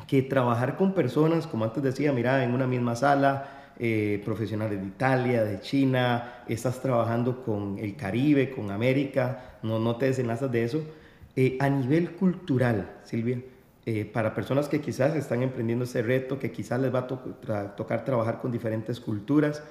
que 0.07 0.21
trabajar 0.21 0.77
con 0.77 0.93
personas, 0.93 1.47
como 1.47 1.65
antes 1.65 1.81
decía, 1.83 2.11
mira, 2.11 2.43
en 2.43 2.53
una 2.53 2.67
misma 2.67 2.95
sala, 2.95 3.63
eh, 3.79 4.21
profesionales 4.23 4.79
de 4.79 4.85
Italia, 4.85 5.43
de 5.43 5.59
China, 5.59 6.43
estás 6.47 6.79
trabajando 6.81 7.43
con 7.43 7.79
el 7.79 7.95
Caribe, 7.95 8.51
con 8.51 8.69
América, 8.69 9.57
no, 9.63 9.79
no 9.79 9.95
te 9.95 10.05
desenlazas 10.05 10.51
de 10.51 10.63
eso. 10.63 10.83
Eh, 11.35 11.57
a 11.59 11.67
nivel 11.69 12.11
cultural, 12.11 12.91
Silvia, 13.03 13.39
eh, 13.85 14.05
para 14.05 14.33
personas 14.33 14.69
que 14.69 14.79
quizás 14.79 15.13
están 15.13 15.43
emprendiendo 15.43 15.83
ese 15.83 16.01
reto, 16.01 16.39
que 16.39 16.51
quizás 16.51 16.79
les 16.79 16.93
va 16.93 16.99
a 16.99 17.75
tocar 17.75 18.05
trabajar 18.05 18.39
con 18.39 18.49
diferentes 18.49 19.01
culturas, 19.01 19.61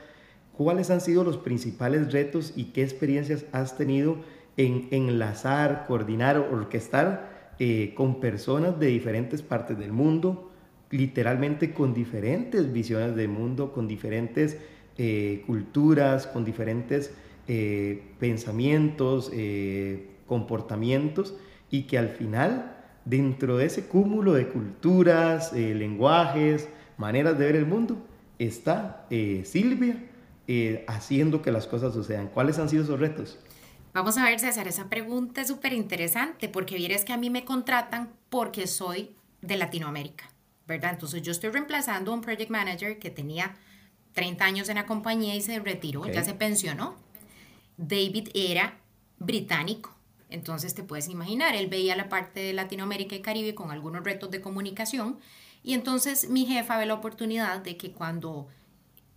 ¿cuáles 0.52 0.90
han 0.90 1.00
sido 1.00 1.24
los 1.24 1.38
principales 1.38 2.12
retos 2.12 2.52
y 2.54 2.66
qué 2.66 2.82
experiencias 2.82 3.46
has 3.52 3.78
tenido 3.78 4.18
en 4.58 4.88
enlazar, 4.90 5.86
coordinar, 5.86 6.36
orquestar 6.36 7.54
eh, 7.58 7.94
con 7.96 8.20
personas 8.20 8.78
de 8.78 8.88
diferentes 8.88 9.40
partes 9.40 9.78
del 9.78 9.92
mundo, 9.92 10.50
literalmente 10.90 11.72
con 11.72 11.94
diferentes 11.94 12.70
visiones 12.70 13.16
del 13.16 13.28
mundo, 13.28 13.72
con 13.72 13.88
diferentes 13.88 14.58
eh, 14.98 15.42
culturas, 15.46 16.26
con 16.26 16.44
diferentes 16.44 17.14
pensamientos, 18.18 19.30
comportamientos, 20.26 21.34
y 21.70 21.82
que 21.82 21.98
al 21.98 22.08
final 22.08 22.71
dentro 23.04 23.56
de 23.56 23.66
ese 23.66 23.86
cúmulo 23.86 24.32
de 24.32 24.48
culturas, 24.48 25.52
eh, 25.52 25.74
lenguajes, 25.74 26.68
maneras 26.96 27.38
de 27.38 27.46
ver 27.46 27.56
el 27.56 27.66
mundo, 27.66 27.96
está 28.38 29.06
eh, 29.10 29.42
Silvia 29.44 29.96
eh, 30.46 30.84
haciendo 30.88 31.42
que 31.42 31.52
las 31.52 31.66
cosas 31.66 31.94
sucedan. 31.94 32.28
¿Cuáles 32.28 32.58
han 32.58 32.68
sido 32.68 32.84
esos 32.84 32.98
retos? 32.98 33.38
Vamos 33.92 34.16
a 34.16 34.24
ver, 34.24 34.40
César, 34.40 34.66
esa 34.68 34.88
pregunta 34.88 35.42
es 35.42 35.48
súper 35.48 35.72
interesante 35.72 36.48
porque 36.48 36.76
vieres 36.76 37.04
que 37.04 37.12
a 37.12 37.18
mí 37.18 37.28
me 37.28 37.44
contratan 37.44 38.10
porque 38.30 38.66
soy 38.66 39.14
de 39.42 39.56
Latinoamérica, 39.56 40.30
¿verdad? 40.66 40.92
Entonces 40.92 41.20
yo 41.22 41.32
estoy 41.32 41.50
reemplazando 41.50 42.10
a 42.10 42.14
un 42.14 42.22
project 42.22 42.50
manager 42.50 42.98
que 42.98 43.10
tenía 43.10 43.54
30 44.14 44.44
años 44.44 44.68
en 44.68 44.76
la 44.76 44.86
compañía 44.86 45.34
y 45.34 45.42
se 45.42 45.58
retiró, 45.58 46.06
ya 46.06 46.24
se 46.24 46.34
pensionó. 46.34 46.96
David 47.76 48.28
era 48.34 48.78
británico, 49.18 49.94
entonces 50.32 50.74
te 50.74 50.82
puedes 50.82 51.08
imaginar, 51.08 51.54
él 51.54 51.68
veía 51.68 51.96
la 51.96 52.08
parte 52.08 52.40
de 52.40 52.52
Latinoamérica 52.52 53.14
y 53.14 53.22
Caribe 53.22 53.54
con 53.54 53.70
algunos 53.70 54.04
retos 54.04 54.30
de 54.30 54.40
comunicación 54.40 55.18
y 55.62 55.74
entonces 55.74 56.28
mi 56.28 56.46
jefa 56.46 56.78
ve 56.78 56.86
la 56.86 56.94
oportunidad 56.94 57.60
de 57.60 57.76
que 57.76 57.92
cuando 57.92 58.48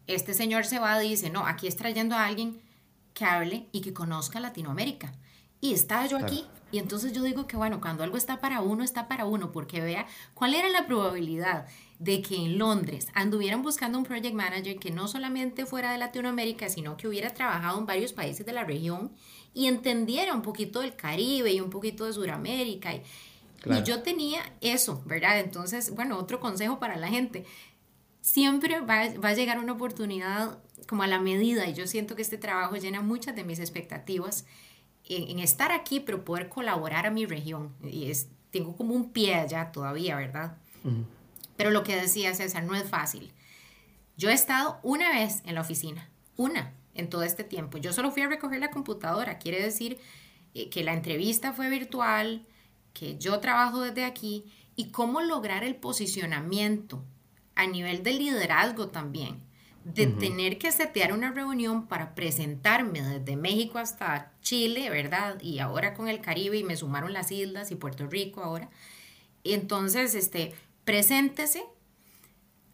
este 0.08 0.34
señor 0.34 0.66
se 0.66 0.80
va 0.80 1.00
dice, 1.00 1.30
no, 1.30 1.46
aquí 1.46 1.68
es 1.68 1.76
trayendo 1.76 2.16
a 2.16 2.26
alguien 2.26 2.62
que 3.14 3.26
hable 3.26 3.68
y 3.72 3.82
que 3.82 3.94
conozca 3.94 4.40
Latinoamérica. 4.40 5.14
Y 5.62 5.74
estaba 5.74 6.06
yo 6.06 6.18
aquí. 6.18 6.46
Y 6.72 6.80
entonces 6.80 7.14
yo 7.14 7.24
digo 7.24 7.48
que 7.48 7.58
bueno, 7.58 7.80
cuando 7.80 8.04
algo 8.04 8.18
está 8.18 8.42
para 8.42 8.62
uno, 8.62 8.84
está 8.84 9.08
para 9.08 9.26
uno, 9.26 9.52
porque 9.52 9.82
vea 9.82 10.08
cuál 10.34 10.54
era 10.54 10.68
la 10.70 10.88
probabilidad 10.88 11.68
de 12.00 12.22
que 12.22 12.36
en 12.36 12.58
Londres 12.58 13.08
anduvieran 13.14 13.62
buscando 13.62 13.98
un 13.98 14.04
project 14.04 14.34
manager 14.34 14.78
que 14.78 14.92
no 14.92 15.08
solamente 15.08 15.66
fuera 15.66 15.92
de 15.92 15.98
Latinoamérica, 15.98 16.70
sino 16.70 16.98
que 16.98 17.08
hubiera 17.08 17.30
trabajado 17.34 17.80
en 17.80 17.86
varios 17.86 18.14
países 18.14 18.46
de 18.46 18.52
la 18.52 18.64
región 18.64 19.12
y 19.54 19.68
entendiera 19.68 20.34
un 20.34 20.42
poquito 20.42 20.82
del 20.82 20.96
Caribe 20.96 21.54
y 21.54 21.62
un 21.62 21.70
poquito 21.70 22.06
de 22.06 22.14
Sudamérica. 22.14 22.94
Y, 22.94 23.02
y 23.66 23.84
yo 23.84 24.02
tenía 24.02 24.42
eso, 24.60 25.02
¿verdad? 25.06 25.40
Entonces, 25.40 25.96
bueno, 25.96 26.18
otro 26.18 26.40
consejo 26.40 26.80
para 26.80 26.98
la 26.98 27.08
gente. 27.08 27.46
Siempre 28.20 28.82
va, 28.82 29.08
va, 29.24 29.30
a 29.30 29.34
llegar 29.34 29.60
una 29.60 29.74
oportunidad 29.74 30.58
como 30.88 31.04
a 31.04 31.08
la 31.08 31.20
medida 31.20 31.68
y 31.68 31.74
yo 31.74 31.88
siento 31.88 32.16
que 32.16 32.24
este 32.24 32.38
trabajo 32.38 32.76
llena 32.76 33.02
muchas 33.02 33.36
de 33.36 33.44
mis 33.44 33.60
expectativas 33.60 34.46
en, 35.08 35.30
en 35.30 35.40
estar 35.40 35.72
aquí, 35.72 36.00
pero 36.00 36.26
poder 36.26 36.50
colaborar 36.50 37.06
a 37.06 37.12
mi 37.12 37.26
región. 37.26 37.74
Y 37.84 38.10
es, 38.10 38.30
tengo 38.52 38.76
como 38.76 38.94
un 38.94 39.12
pie 39.12 39.36
allá 39.36 39.72
todavía, 39.72 40.16
¿verdad? 40.16 40.58
Pero 41.58 41.72
lo 41.72 41.84
que 41.84 41.96
decía 41.96 42.34
César, 42.34 42.64
no 42.64 42.76
es 42.76 42.88
fácil. 42.88 43.32
Yo 44.18 44.30
he 44.30 44.34
estado 44.34 44.80
una 44.84 45.10
vez 45.10 45.42
en 45.46 45.56
la 45.56 45.62
oficina, 45.62 46.10
una, 46.38 46.74
en 46.94 47.10
todo 47.10 47.24
este 47.24 47.44
tiempo. 47.44 47.78
Yo 47.78 47.92
solo 47.92 48.12
fui 48.12 48.22
a 48.22 48.28
recoger 48.28 48.60
la 48.60 48.72
computadora, 48.72 49.40
quiere 49.40 49.62
decir 49.62 50.00
eh, 50.54 50.70
que 50.70 50.84
la 50.84 50.94
entrevista 50.94 51.54
fue 51.54 51.70
virtual, 51.70 52.46
que 52.94 53.18
yo 53.18 53.40
trabajo 53.40 53.82
desde 53.82 54.06
aquí 54.06 54.46
y 54.76 54.92
cómo 54.92 55.22
lograr 55.22 55.64
el 55.64 55.76
posicionamiento 55.76 57.04
a 57.56 57.68
nivel 57.68 58.04
de 58.04 58.14
liderazgo 58.14 58.88
también, 58.88 59.42
de 59.86 60.08
tener 60.08 60.58
que 60.58 60.72
setear 60.72 61.14
una 61.14 61.32
reunión 61.32 61.88
para 61.88 62.16
presentarme 62.16 63.02
desde 63.02 63.38
México 63.38 63.78
hasta 63.78 64.34
Chile, 64.42 64.90
¿verdad? 64.90 65.40
Y 65.42 65.60
ahora 65.60 65.94
con 65.94 66.10
el 66.10 66.20
Caribe 66.20 66.58
y 66.58 66.64
me 66.64 66.76
sumaron 66.76 67.14
las 67.14 67.32
islas 67.32 67.72
y 67.72 67.76
Puerto 67.76 68.08
Rico 68.08 68.42
ahora. 68.42 68.70
Entonces, 69.44 70.16
este, 70.16 70.54
preséntese 70.84 71.64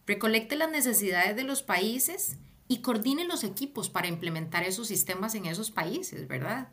recolecte 0.07 0.55
las 0.55 0.71
necesidades 0.71 1.35
de 1.35 1.43
los 1.43 1.61
países 1.63 2.37
y 2.67 2.77
coordine 2.81 3.25
los 3.25 3.43
equipos 3.43 3.89
para 3.89 4.07
implementar 4.07 4.63
esos 4.63 4.87
sistemas 4.87 5.35
en 5.35 5.45
esos 5.45 5.71
países, 5.71 6.27
¿verdad? 6.27 6.69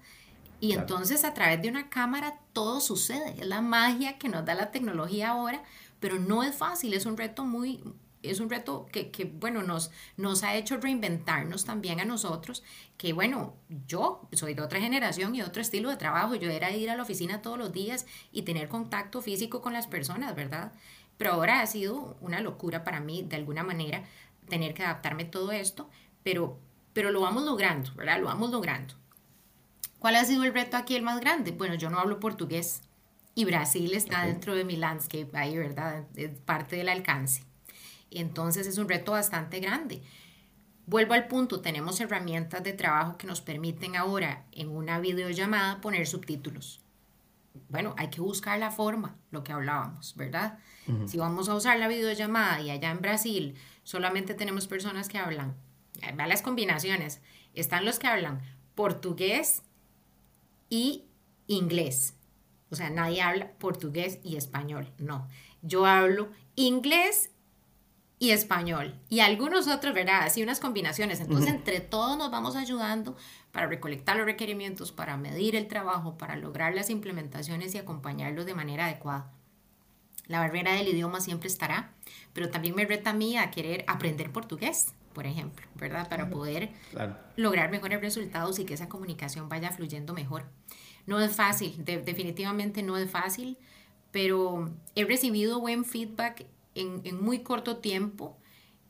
Y 0.60 0.72
entonces 0.72 1.24
a 1.24 1.34
través 1.34 1.62
de 1.62 1.68
una 1.68 1.88
cámara 1.88 2.40
todo 2.52 2.80
sucede, 2.80 3.36
es 3.38 3.46
la 3.46 3.60
magia 3.60 4.18
que 4.18 4.28
nos 4.28 4.44
da 4.44 4.54
la 4.54 4.70
tecnología 4.70 5.30
ahora, 5.30 5.62
pero 6.00 6.18
no 6.18 6.42
es 6.42 6.54
fácil, 6.54 6.94
es 6.94 7.06
un 7.06 7.16
reto 7.16 7.44
muy, 7.44 7.82
es 8.22 8.40
un 8.40 8.50
reto 8.50 8.86
que, 8.92 9.10
que, 9.10 9.24
bueno, 9.24 9.62
nos, 9.62 9.90
nos 10.16 10.42
ha 10.42 10.54
hecho 10.56 10.78
reinventarnos 10.78 11.64
también 11.64 12.00
a 12.00 12.04
nosotros, 12.04 12.62
que 12.96 13.12
bueno, 13.12 13.54
yo 13.86 14.28
soy 14.32 14.54
de 14.54 14.62
otra 14.62 14.80
generación 14.80 15.34
y 15.34 15.42
otro 15.42 15.62
estilo 15.62 15.90
de 15.90 15.96
trabajo, 15.96 16.34
yo 16.34 16.50
era 16.50 16.70
ir 16.70 16.90
a 16.90 16.96
la 16.96 17.02
oficina 17.02 17.42
todos 17.42 17.58
los 17.58 17.72
días 17.72 18.06
y 18.32 18.42
tener 18.42 18.68
contacto 18.68 19.22
físico 19.22 19.62
con 19.62 19.72
las 19.72 19.86
personas, 19.86 20.34
¿verdad? 20.34 20.72
Pero 21.16 21.32
ahora 21.32 21.60
ha 21.60 21.66
sido 21.66 22.16
una 22.20 22.40
locura 22.40 22.84
para 22.84 23.00
mí, 23.00 23.22
de 23.22 23.36
alguna 23.36 23.62
manera, 23.62 24.04
tener 24.48 24.74
que 24.74 24.84
adaptarme 24.84 25.24
a 25.24 25.30
todo 25.30 25.52
esto, 25.52 25.88
pero, 26.22 26.58
pero 26.92 27.10
lo 27.10 27.20
vamos 27.20 27.44
logrando, 27.44 27.92
¿verdad? 27.94 28.20
Lo 28.20 28.26
vamos 28.26 28.50
logrando. 28.50 28.94
¿Cuál 29.98 30.16
ha 30.16 30.24
sido 30.24 30.44
el 30.44 30.54
reto 30.54 30.76
aquí 30.76 30.94
el 30.94 31.02
más 31.02 31.20
grande? 31.20 31.50
Bueno, 31.50 31.74
yo 31.74 31.90
no 31.90 31.98
hablo 31.98 32.20
portugués 32.20 32.82
y 33.34 33.44
Brasil 33.44 33.94
está 33.94 34.26
dentro 34.26 34.54
de 34.54 34.64
mi 34.64 34.76
landscape 34.76 35.30
ahí, 35.34 35.56
¿verdad? 35.56 36.04
Es 36.14 36.30
parte 36.40 36.76
del 36.76 36.88
alcance. 36.88 37.47
Entonces 38.10 38.66
es 38.66 38.78
un 38.78 38.88
reto 38.88 39.12
bastante 39.12 39.60
grande. 39.60 40.02
Vuelvo 40.86 41.12
al 41.12 41.28
punto, 41.28 41.60
tenemos 41.60 42.00
herramientas 42.00 42.62
de 42.64 42.72
trabajo 42.72 43.18
que 43.18 43.26
nos 43.26 43.42
permiten 43.42 43.94
ahora 43.94 44.46
en 44.52 44.70
una 44.70 44.98
videollamada 44.98 45.80
poner 45.82 46.06
subtítulos. 46.06 46.80
Bueno, 47.68 47.94
hay 47.98 48.08
que 48.08 48.22
buscar 48.22 48.58
la 48.58 48.70
forma, 48.70 49.16
lo 49.30 49.44
que 49.44 49.52
hablábamos, 49.52 50.16
¿verdad? 50.16 50.58
Si 51.06 51.18
vamos 51.18 51.50
a 51.50 51.54
usar 51.54 51.78
la 51.78 51.88
videollamada 51.88 52.62
y 52.62 52.70
allá 52.70 52.90
en 52.90 53.02
Brasil 53.02 53.54
solamente 53.82 54.32
tenemos 54.32 54.66
personas 54.66 55.08
que 55.08 55.18
hablan, 55.18 55.54
vean 56.14 56.28
las 56.30 56.40
combinaciones, 56.40 57.20
están 57.52 57.84
los 57.84 57.98
que 57.98 58.06
hablan 58.06 58.40
portugués 58.74 59.64
y 60.70 61.04
inglés. 61.46 62.14
O 62.70 62.76
sea, 62.76 62.88
nadie 62.88 63.20
habla 63.20 63.52
portugués 63.58 64.20
y 64.22 64.36
español, 64.36 64.90
no. 64.96 65.28
Yo 65.60 65.84
hablo 65.84 66.30
inglés 66.54 67.30
y 68.18 68.30
español. 68.30 68.98
Y 69.08 69.20
algunos 69.20 69.68
otros, 69.68 69.94
¿verdad? 69.94 70.22
Así 70.22 70.42
unas 70.42 70.60
combinaciones. 70.60 71.20
Entonces, 71.20 71.50
entre 71.50 71.80
todos 71.80 72.18
nos 72.18 72.30
vamos 72.30 72.56
ayudando 72.56 73.16
para 73.52 73.66
recolectar 73.66 74.16
los 74.16 74.26
requerimientos, 74.26 74.92
para 74.92 75.16
medir 75.16 75.54
el 75.54 75.68
trabajo, 75.68 76.18
para 76.18 76.36
lograr 76.36 76.74
las 76.74 76.90
implementaciones 76.90 77.74
y 77.74 77.78
acompañarlos 77.78 78.46
de 78.46 78.54
manera 78.54 78.86
adecuada. 78.86 79.32
La 80.26 80.40
barrera 80.40 80.72
del 80.74 80.88
idioma 80.88 81.20
siempre 81.20 81.48
estará, 81.48 81.94
pero 82.32 82.50
también 82.50 82.74
me 82.74 82.84
reta 82.84 83.10
a 83.10 83.14
mí 83.14 83.38
a 83.38 83.50
querer 83.50 83.84
aprender 83.86 84.30
portugués, 84.30 84.92
por 85.14 85.26
ejemplo, 85.26 85.66
¿verdad? 85.74 86.08
Para 86.08 86.28
poder 86.28 86.70
lograr 87.36 87.70
mejores 87.70 88.00
resultados 88.00 88.58
y 88.58 88.64
que 88.64 88.74
esa 88.74 88.88
comunicación 88.88 89.48
vaya 89.48 89.70
fluyendo 89.70 90.12
mejor. 90.12 90.44
No 91.06 91.18
es 91.20 91.34
fácil, 91.34 91.82
definitivamente 91.84 92.82
no 92.82 92.98
es 92.98 93.10
fácil, 93.10 93.56
pero 94.10 94.70
he 94.94 95.04
recibido 95.06 95.60
buen 95.60 95.86
feedback 95.86 96.46
en, 96.80 97.22
muy 97.22 97.40
corto 97.40 97.78
tiempo. 97.78 98.38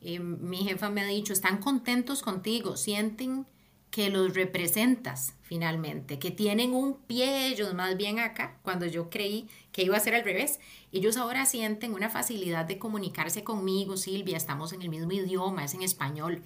Eh, 0.01 0.19
mi 0.19 0.57
jefa 0.57 0.89
me 0.89 1.01
ha 1.01 1.05
dicho, 1.05 1.33
están 1.33 1.57
contentos 1.57 2.21
contigo, 2.21 2.77
sienten 2.77 3.45
que 3.91 4.09
los 4.09 4.33
representas 4.33 5.33
finalmente, 5.41 6.19
que 6.19 6.29
tienen 6.29 6.73
un 6.73 6.99
pie 7.07 7.47
ellos 7.47 7.73
más 7.73 7.97
bien 7.97 8.19
acá, 8.19 8.59
cuando 8.61 8.85
yo 8.85 9.09
creí 9.09 9.49
que 9.71 9.83
iba 9.83 9.97
a 9.97 9.99
ser 9.99 10.13
al 10.13 10.23
revés. 10.23 10.59
Ellos 10.91 11.17
ahora 11.17 11.45
sienten 11.45 11.93
una 11.93 12.09
facilidad 12.09 12.65
de 12.65 12.77
comunicarse 12.77 13.43
conmigo, 13.43 13.97
Silvia, 13.97 14.37
estamos 14.37 14.73
en 14.73 14.83
el 14.83 14.89
mismo 14.89 15.11
idioma, 15.11 15.65
es 15.65 15.73
en 15.73 15.81
español. 15.81 16.43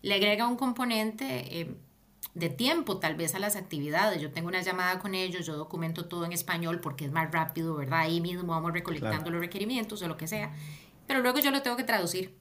Le 0.00 0.14
agrega 0.14 0.48
un 0.48 0.56
componente 0.56 1.60
eh, 1.60 1.76
de 2.34 2.48
tiempo 2.48 2.98
tal 2.98 3.14
vez 3.14 3.34
a 3.34 3.38
las 3.38 3.56
actividades. 3.56 4.20
Yo 4.20 4.32
tengo 4.32 4.48
una 4.48 4.60
llamada 4.60 4.98
con 4.98 5.14
ellos, 5.14 5.46
yo 5.46 5.56
documento 5.56 6.06
todo 6.06 6.24
en 6.24 6.32
español 6.32 6.80
porque 6.80 7.04
es 7.04 7.12
más 7.12 7.30
rápido, 7.30 7.76
¿verdad? 7.76 8.00
Ahí 8.00 8.20
mismo 8.20 8.44
vamos 8.52 8.72
recolectando 8.72 9.30
los 9.30 9.40
requerimientos 9.40 10.02
o 10.02 10.08
lo 10.08 10.16
que 10.16 10.28
sea. 10.28 10.52
Pero 11.06 11.20
luego 11.20 11.38
yo 11.38 11.50
lo 11.50 11.62
tengo 11.62 11.76
que 11.76 11.84
traducir. 11.84 12.36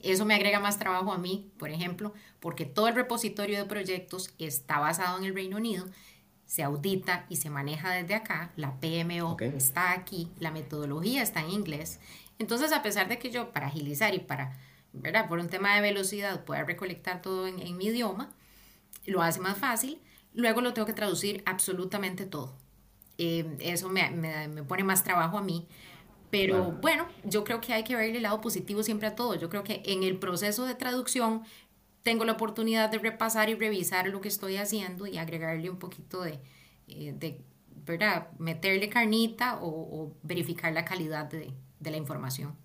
Eso 0.00 0.24
me 0.24 0.34
agrega 0.34 0.58
más 0.58 0.78
trabajo 0.78 1.12
a 1.12 1.18
mí, 1.18 1.52
por 1.58 1.70
ejemplo, 1.70 2.12
porque 2.40 2.66
todo 2.66 2.88
el 2.88 2.94
repositorio 2.94 3.56
de 3.56 3.64
proyectos 3.64 4.34
está 4.38 4.80
basado 4.80 5.18
en 5.18 5.24
el 5.24 5.34
Reino 5.34 5.58
Unido, 5.58 5.86
se 6.44 6.64
audita 6.64 7.24
y 7.28 7.36
se 7.36 7.50
maneja 7.50 7.92
desde 7.92 8.16
acá, 8.16 8.52
la 8.56 8.80
PMO 8.80 9.36
está 9.40 9.92
aquí, 9.92 10.28
la 10.40 10.50
metodología 10.50 11.22
está 11.22 11.40
en 11.40 11.50
inglés. 11.50 12.00
Entonces, 12.40 12.72
a 12.72 12.82
pesar 12.82 13.08
de 13.08 13.20
que 13.20 13.30
yo 13.30 13.52
para 13.52 13.68
agilizar 13.68 14.12
y 14.12 14.18
para, 14.18 14.58
¿verdad? 14.92 15.28
Por 15.28 15.38
un 15.38 15.48
tema 15.48 15.76
de 15.76 15.80
velocidad 15.80 16.44
pueda 16.44 16.64
recolectar 16.64 17.22
todo 17.22 17.46
en, 17.46 17.60
en 17.60 17.76
mi 17.76 17.86
idioma, 17.86 18.34
lo 19.06 19.22
hace 19.22 19.40
más 19.40 19.58
fácil. 19.58 20.00
Luego 20.34 20.60
lo 20.60 20.72
tengo 20.72 20.86
que 20.86 20.92
traducir 20.92 21.42
absolutamente 21.46 22.26
todo. 22.26 22.56
Eh, 23.18 23.56
eso 23.60 23.88
me, 23.88 24.10
me, 24.10 24.62
pone 24.62 24.84
más 24.84 25.04
trabajo 25.04 25.38
a 25.38 25.42
mí. 25.42 25.68
Pero 26.30 26.72
bueno, 26.80 27.06
yo 27.24 27.44
creo 27.44 27.60
que 27.60 27.74
hay 27.74 27.84
que 27.84 27.94
verle 27.94 28.16
el 28.16 28.22
lado 28.22 28.40
positivo 28.40 28.82
siempre 28.82 29.08
a 29.08 29.14
todo. 29.14 29.34
Yo 29.34 29.50
creo 29.50 29.64
que 29.64 29.82
en 29.84 30.02
el 30.02 30.18
proceso 30.18 30.64
de 30.64 30.74
traducción 30.74 31.42
tengo 32.02 32.24
la 32.24 32.32
oportunidad 32.32 32.90
de 32.90 32.98
repasar 32.98 33.50
y 33.50 33.54
revisar 33.54 34.08
lo 34.08 34.22
que 34.22 34.28
estoy 34.28 34.56
haciendo 34.56 35.06
y 35.06 35.18
agregarle 35.18 35.68
un 35.68 35.78
poquito 35.78 36.22
de, 36.22 36.40
eh, 36.88 37.14
de 37.14 37.44
¿verdad? 37.84 38.28
Meterle 38.38 38.88
carnita 38.88 39.58
o, 39.60 40.14
verificar 40.22 40.72
la 40.72 40.84
calidad 40.86 41.26
de, 41.26 41.52
de, 41.80 41.90
la 41.90 41.96
información. 41.98 42.56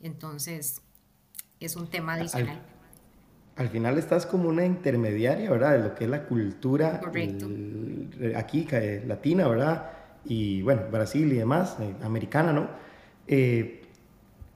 Entonces, 0.00 0.82
es 1.58 1.74
un 1.74 1.88
tema 1.88 2.14
adicional 2.14 2.56
al 2.56 2.77
final 3.70 3.98
estás 3.98 4.24
como 4.24 4.48
una 4.48 4.64
intermediaria, 4.64 5.50
¿verdad? 5.50 5.72
De 5.72 5.88
lo 5.88 5.94
que 5.96 6.04
es 6.04 6.10
la 6.10 6.26
cultura 6.26 7.00
aquí, 8.36 8.68
latina, 9.04 9.48
¿verdad? 9.48 9.90
Y 10.24 10.62
bueno, 10.62 10.82
Brasil 10.92 11.32
y 11.32 11.36
demás, 11.36 11.76
eh, 11.80 11.92
americana, 12.04 12.52
¿no? 12.52 12.68
Eh, 13.26 13.82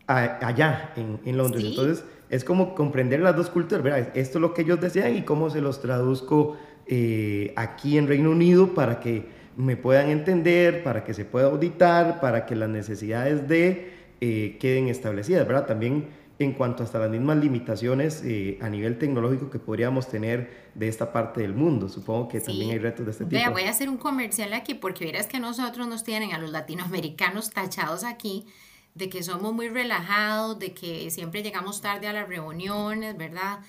allá 0.07 0.93
en, 0.95 1.37
Londres. 1.37 1.65
Entonces, 1.65 2.05
es 2.31 2.45
como 2.45 2.77
comprender 2.77 3.19
las 3.19 3.35
dos 3.35 3.51
culturas, 3.51 3.83
¿verdad? 3.83 4.09
Esto 4.15 4.39
es 4.39 4.43
lo 4.43 4.55
que 4.55 4.63
ellos 4.63 4.81
desean 4.81 5.17
y 5.17 5.23
cómo 5.23 5.51
se 5.51 5.61
los 5.61 5.81
traduzco 5.81 6.57
eh, 6.87 7.53
aquí 7.57 7.99
en 7.99 8.07
Reino 8.07 8.31
Unido 8.31 8.73
para 8.73 9.01
que 9.01 9.25
me 9.57 9.77
puedan 9.77 10.11
entender, 10.11 10.85
para 10.85 11.03
que 11.03 11.13
se 11.13 11.25
pueda 11.25 11.47
auditar, 11.47 12.21
para 12.21 12.47
que 12.47 12.55
las 12.55 12.69
necesidades 12.69 13.49
de 13.49 14.01
queden 14.21 14.87
establecidas, 14.87 15.45
¿verdad? 15.49 15.67
También 15.67 16.07
en 16.43 16.53
cuanto 16.53 16.83
hasta 16.83 16.99
las 16.99 17.11
mismas 17.11 17.39
limitaciones 17.39 18.23
eh, 18.25 18.59
a 18.61 18.69
nivel 18.69 18.99
tecnológico 18.99 19.51
que 19.51 19.59
podríamos 19.59 20.09
tener 20.09 20.71
de 20.75 20.89
esta 20.89 21.13
parte 21.13 21.41
del 21.41 21.55
mundo. 21.55 21.89
Supongo 21.89 22.29
que 22.29 22.41
también 22.41 22.71
hay 22.71 22.79
retos 22.79 23.05
de 23.07 23.13
este 23.13 23.25
tipo. 23.25 23.37
Vea, 23.37 23.51
voy 23.51 23.63
a 23.63 23.71
hacer 23.71 23.89
un 23.89 23.97
comercial 23.97 24.53
aquí 24.53 24.75
porque 24.75 25.05
verás 25.05 25.27
que 25.27 25.41
nosotros 25.41 25.87
nos 25.89 26.05
tienen 26.05 26.33
a 26.33 26.39
los 26.39 26.51
latinoamericanos 26.51 27.51
tachados 27.51 28.05
aquí 28.05 28.47
de 28.95 29.09
que 29.09 29.23
somos 29.23 29.53
muy 29.53 29.69
relajados, 29.69 30.59
de 30.59 30.75
que 30.75 31.11
siempre 31.11 31.43
llegamos 31.43 31.81
tarde 31.81 32.07
a 32.09 32.13
las 32.13 32.29
reuniones, 32.29 33.17
¿verdad? 33.17 33.61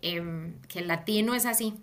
Em, 0.00 0.60
que 0.62 0.80
el 0.80 0.88
latino 0.88 1.34
es 1.34 1.46
así. 1.46 1.74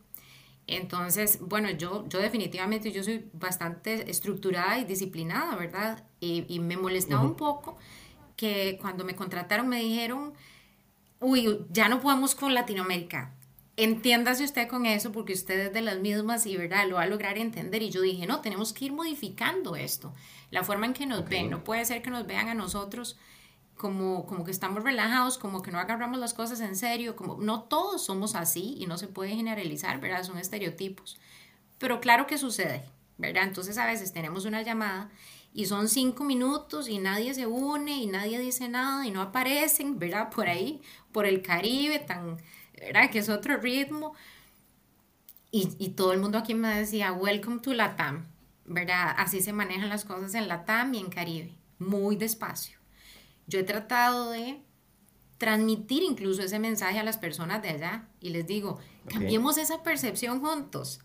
Entonces, 0.68 1.40
bueno, 1.42 1.72
yo, 1.72 2.08
yo 2.10 2.20
definitivamente 2.20 2.92
yo 2.92 3.04
soy 3.04 3.26
bastante 3.34 4.10
estructurada 4.12 4.78
y 4.78 4.86
disciplinada, 4.86 5.56
¿verdad? 5.56 6.04
Y, 6.20 6.60
me 6.60 6.78
molestaba 6.78 7.24
un 7.24 7.36
poco 7.36 7.78
que 8.40 8.78
cuando 8.80 9.04
me 9.04 9.18
contrataron 9.18 9.68
me 9.68 9.82
dijeron, 9.82 10.34
uy, 11.20 11.66
ya 11.72 11.90
no 11.90 12.00
podemos 12.00 12.36
con 12.36 12.54
Latinoamérica. 12.54 13.34
Entiéndase 13.76 14.46
usted 14.46 14.70
con 14.70 14.86
eso 14.86 15.12
porque 15.12 15.34
usted 15.34 15.60
es 15.60 15.74
de 15.74 15.82
las 15.82 16.00
mismas 16.00 16.46
y 16.46 16.56
verdad 16.56 16.88
lo 16.88 16.96
va 16.96 17.02
a 17.02 17.08
lograr 17.08 17.38
entender. 17.38 17.82
Y 17.82 17.90
yo 17.90 18.00
dije, 18.00 18.28
no, 18.28 18.40
tenemos 18.40 18.72
que 18.72 18.86
ir 18.86 18.94
modificando 18.94 19.76
esto. 19.76 20.14
La 20.52 20.64
forma 20.64 20.86
en 20.86 20.94
que 20.94 21.06
nos 21.06 21.28
ven, 21.28 21.50
no 21.50 21.66
puede 21.66 21.84
ser 21.84 22.02
que 22.02 22.12
nos 22.12 22.26
vean 22.28 22.48
a 22.48 22.54
nosotros 22.54 23.18
como, 23.76 24.26
como 24.26 24.46
que 24.46 24.52
estamos 24.52 24.86
relajados, 24.86 25.38
como 25.38 25.62
que 25.62 25.72
no 25.72 25.80
agarramos 25.80 26.18
las 26.18 26.34
cosas 26.34 26.62
en 26.62 26.78
serio, 26.78 27.18
como 27.18 27.42
no 27.42 27.64
todos 27.64 28.06
somos 28.06 28.36
así 28.36 28.78
y 28.80 28.86
no 28.86 28.98
se 28.98 29.08
puede 29.08 29.36
generalizar, 29.36 30.00
¿verdad? 30.00 30.24
Son 30.24 30.38
estereotipos. 30.38 31.20
Pero 31.78 32.00
claro 32.00 32.26
que 32.26 32.38
sucede, 32.38 32.86
¿verdad? 33.18 33.44
Entonces 33.44 33.78
a 33.78 33.86
veces 33.86 34.14
tenemos 34.14 34.46
una 34.46 34.62
llamada 34.62 35.10
y 35.54 35.66
son 35.66 35.90
cinco 35.90 36.24
minutos 36.24 36.88
y 36.88 37.00
nadie 37.00 37.34
se 37.34 37.48
une 37.48 37.98
y 37.98 38.08
nadie 38.08 38.40
dice 38.40 38.70
nada 38.70 39.06
y 39.06 39.12
no 39.12 39.22
aparecen, 39.22 39.98
¿verdad? 39.98 40.30
Por 40.30 40.48
ahí, 40.48 40.82
por 41.12 41.26
el 41.26 41.42
Caribe, 41.42 42.00
tan, 42.00 42.38
¿verdad? 42.80 43.10
Que 43.10 43.20
es 43.20 43.30
otro 43.30 43.58
ritmo. 43.58 44.14
Y, 45.52 45.70
y 45.80 45.90
todo 45.90 46.14
el 46.14 46.20
mundo 46.20 46.38
aquí 46.38 46.54
me 46.54 46.80
decía, 46.80 47.12
welcome 47.12 47.60
to 47.60 47.74
Latam, 47.74 48.28
¿verdad? 48.66 49.16
Así 49.18 49.42
se 49.42 49.52
manejan 49.52 49.90
las 49.90 50.06
cosas 50.06 50.36
en 50.36 50.48
Latam 50.48 50.94
y 50.94 51.00
en 51.00 51.10
Caribe, 51.10 51.56
muy 51.80 52.16
despacio. 52.16 52.78
Yo 53.48 53.60
he 53.60 53.64
tratado 53.64 54.30
de 54.30 54.62
transmitir 55.40 56.04
incluso 56.04 56.44
ese 56.44 56.60
mensaje 56.60 57.00
a 57.00 57.04
las 57.04 57.18
personas 57.18 57.64
de 57.64 57.70
allá 57.70 58.08
y 58.20 58.30
les 58.30 58.46
digo, 58.46 58.78
cambiemos 59.08 59.58
esa 59.58 59.82
percepción 59.82 60.42
juntos, 60.42 61.00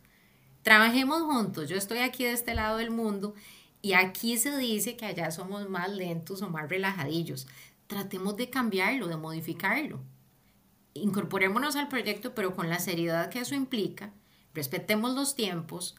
trabajemos 0.62 1.22
juntos, 1.22 1.68
yo 1.68 1.76
estoy 1.76 1.98
aquí 1.98 2.24
de 2.24 2.32
este 2.32 2.54
lado 2.54 2.76
del 2.76 2.90
mundo 2.90 3.34
y 3.84 3.92
aquí 3.92 4.38
se 4.38 4.56
dice 4.56 4.96
que 4.96 5.04
allá 5.04 5.30
somos 5.30 5.68
más 5.68 5.90
lentos 5.92 6.40
o 6.40 6.48
más 6.48 6.70
relajadillos. 6.70 7.46
tratemos 7.86 8.34
de 8.34 8.48
cambiarlo, 8.48 9.08
de 9.08 9.18
modificarlo. 9.18 10.00
Incorporémonos 10.94 11.76
al 11.76 11.88
proyecto, 11.88 12.34
pero 12.34 12.56
con 12.56 12.70
la 12.70 12.78
seriedad 12.78 13.28
que 13.28 13.40
eso 13.40 13.54
implica, 13.54 14.14
respetemos 14.54 15.14
los 15.14 15.34
tiempos, 15.36 15.96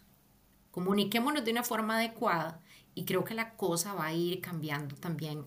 comuniquémonos 0.71 1.45
de 1.45 1.51
una 1.51 1.61
forma 1.61 1.97
adecuada 1.97 2.59
y 2.95 3.05
creo 3.05 3.23
que 3.23 3.35
la 3.35 3.55
cosa 3.55 3.93
va 3.93 4.07
a 4.07 4.13
ir 4.13 4.41
cambiando 4.41 4.95
también 4.95 5.45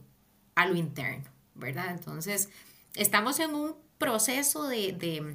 a 0.55 0.65
lo 0.67 0.77
interno, 0.77 1.29
¿verdad? 1.57 1.91
Entonces, 1.91 2.51
estamos 2.95 3.41
en 3.41 3.53
un 3.53 3.75
proceso 3.99 4.69
de, 4.69 4.93
de, 4.93 5.35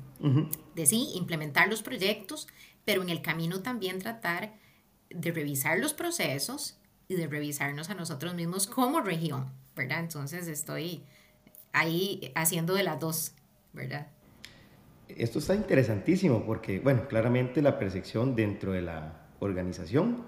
de 0.73 0.85
sí, 0.85 1.11
implementar 1.15 1.67
los 1.67 1.83
proyectos, 1.83 2.47
pero 2.85 3.01
en 3.01 3.09
el 3.09 3.21
camino 3.21 3.59
también 3.59 3.99
tratar 3.99 4.53
de 5.09 5.31
revisar 5.33 5.79
los 5.79 5.93
procesos 5.93 6.77
y 7.07 7.15
de 7.15 7.27
revisarnos 7.27 7.89
a 7.89 7.95
nosotros 7.95 8.33
mismos 8.35 8.67
como 8.67 9.01
región, 9.01 9.51
¿verdad? 9.75 9.99
Entonces 9.99 10.47
estoy 10.47 11.03
ahí 11.71 12.31
haciendo 12.35 12.73
de 12.73 12.83
las 12.83 12.99
dos, 12.99 13.33
¿verdad? 13.73 14.07
Esto 15.09 15.39
está 15.39 15.55
interesantísimo 15.55 16.45
porque, 16.45 16.79
bueno, 16.79 17.07
claramente 17.07 17.61
la 17.61 17.77
percepción 17.77 18.35
dentro 18.35 18.71
de 18.71 18.81
la 18.81 19.27
organización 19.39 20.23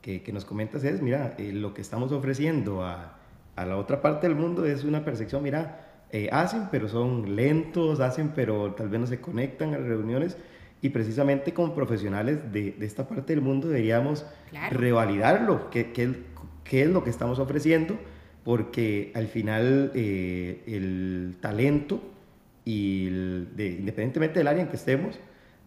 que, 0.00 0.22
que 0.22 0.32
nos 0.32 0.44
comentas 0.44 0.84
es, 0.84 1.02
mira, 1.02 1.34
eh, 1.38 1.52
lo 1.52 1.74
que 1.74 1.82
estamos 1.82 2.12
ofreciendo 2.12 2.84
a, 2.84 3.18
a, 3.56 3.66
la 3.66 3.76
otra 3.76 4.00
parte 4.00 4.28
del 4.28 4.36
mundo 4.36 4.64
es 4.64 4.84
una 4.84 5.04
percepción, 5.04 5.42
mira, 5.42 6.04
eh, 6.12 6.28
hacen 6.32 6.68
pero 6.70 6.88
son 6.88 7.36
lentos, 7.36 8.00
hacen 8.00 8.32
pero 8.34 8.72
tal 8.74 8.88
vez 8.88 9.00
no 9.00 9.06
se 9.06 9.20
conectan 9.20 9.74
a 9.74 9.78
reuniones 9.78 10.36
y 10.82 10.90
precisamente 10.90 11.52
como 11.52 11.74
profesionales 11.74 12.52
de, 12.52 12.72
de 12.72 12.86
esta 12.86 13.08
parte 13.08 13.34
del 13.34 13.42
mundo 13.42 13.68
deberíamos 13.68 14.24
revalidarlo, 14.70 15.70
qué, 15.70 15.92
qué, 15.92 16.82
es 16.82 16.88
lo 16.88 17.04
que 17.04 17.10
estamos 17.10 17.38
ofreciendo, 17.38 17.98
porque 18.44 19.12
al 19.14 19.26
final 19.26 19.92
eh, 19.94 20.62
el 20.66 21.36
talento 21.40 22.00
y 22.64 23.08
de, 23.54 23.76
independientemente 23.78 24.38
del 24.38 24.48
área 24.48 24.62
en 24.62 24.68
que 24.68 24.76
estemos, 24.76 25.18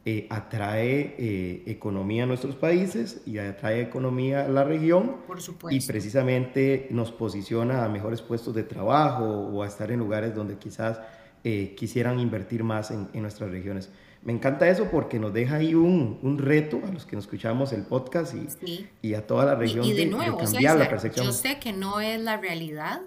eh, 0.06 0.28
atrae 0.30 1.16
eh, 1.18 1.64
economía 1.66 2.24
a 2.24 2.26
nuestros 2.26 2.58
países 2.58 3.22
y 3.26 3.38
atrae 3.38 3.82
economía 3.82 4.44
a 4.44 4.50
la 4.50 4.66
región. 4.66 5.18
Por 5.26 5.42
supuesto. 5.42 5.74
Y 5.74 5.80
precisamente 5.88 6.88
nos 6.92 7.12
posiciona 7.14 7.86
a 7.86 7.90
mejores 7.90 8.22
puestos 8.22 8.54
de 8.54 8.64
trabajo 8.64 9.24
o 9.24 9.64
a 9.64 9.68
estar 9.68 9.92
en 9.92 10.00
lugares 10.00 10.36
donde 10.36 10.58
quizás 10.58 11.00
eh, 11.46 11.74
quisieran 11.78 12.20
invertir 12.20 12.66
más 12.66 12.92
en, 12.92 13.08
en, 13.14 13.22
nuestras 13.22 13.50
regiones. 13.50 13.92
Me 14.24 14.32
encanta 14.32 14.70
eso 14.70 14.90
porque 14.90 15.20
nos 15.20 15.34
deja 15.34 15.58
ahí 15.58 15.76
un, 15.76 16.18
un 16.22 16.38
reto 16.38 16.82
a 16.86 16.92
los 16.92 17.06
que 17.06 17.18
nos 17.18 17.26
escuchamos 17.26 17.74
el 17.74 17.84
podcast 17.84 18.34
y, 18.34 18.48
sí. 18.66 18.88
y 19.02 19.16
a 19.16 19.28
toda 19.28 19.46
la 19.46 19.56
región 19.56 19.84
y, 19.84 19.92
y 19.92 19.94
de, 19.94 20.06
nuevo, 20.06 20.38
de 20.38 20.44
cambiar 20.46 20.76
o 20.76 20.78
sea, 20.78 20.86
la 20.86 20.90
percepción. 20.90 21.26
Yo 21.26 21.34
sé 21.34 21.60
que 21.60 21.74
no 21.74 22.00
es 22.00 22.22
la 22.22 22.38
realidad 22.38 23.02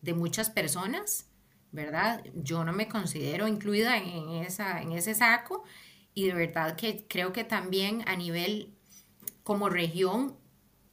de 0.00 0.14
muchas 0.14 0.50
personas, 0.50 1.30
¿verdad? 1.70 2.24
Yo 2.34 2.64
no 2.64 2.72
me 2.72 2.88
considero 2.88 3.46
incluida 3.46 3.98
en, 3.98 4.30
esa, 4.42 4.82
en 4.82 4.92
ese 4.92 5.14
saco 5.14 5.62
y 6.12 6.26
de 6.26 6.34
verdad 6.34 6.74
que 6.74 7.06
creo 7.08 7.32
que 7.32 7.44
también 7.44 8.02
a 8.08 8.16
nivel 8.16 8.74
como 9.44 9.68
región, 9.68 10.36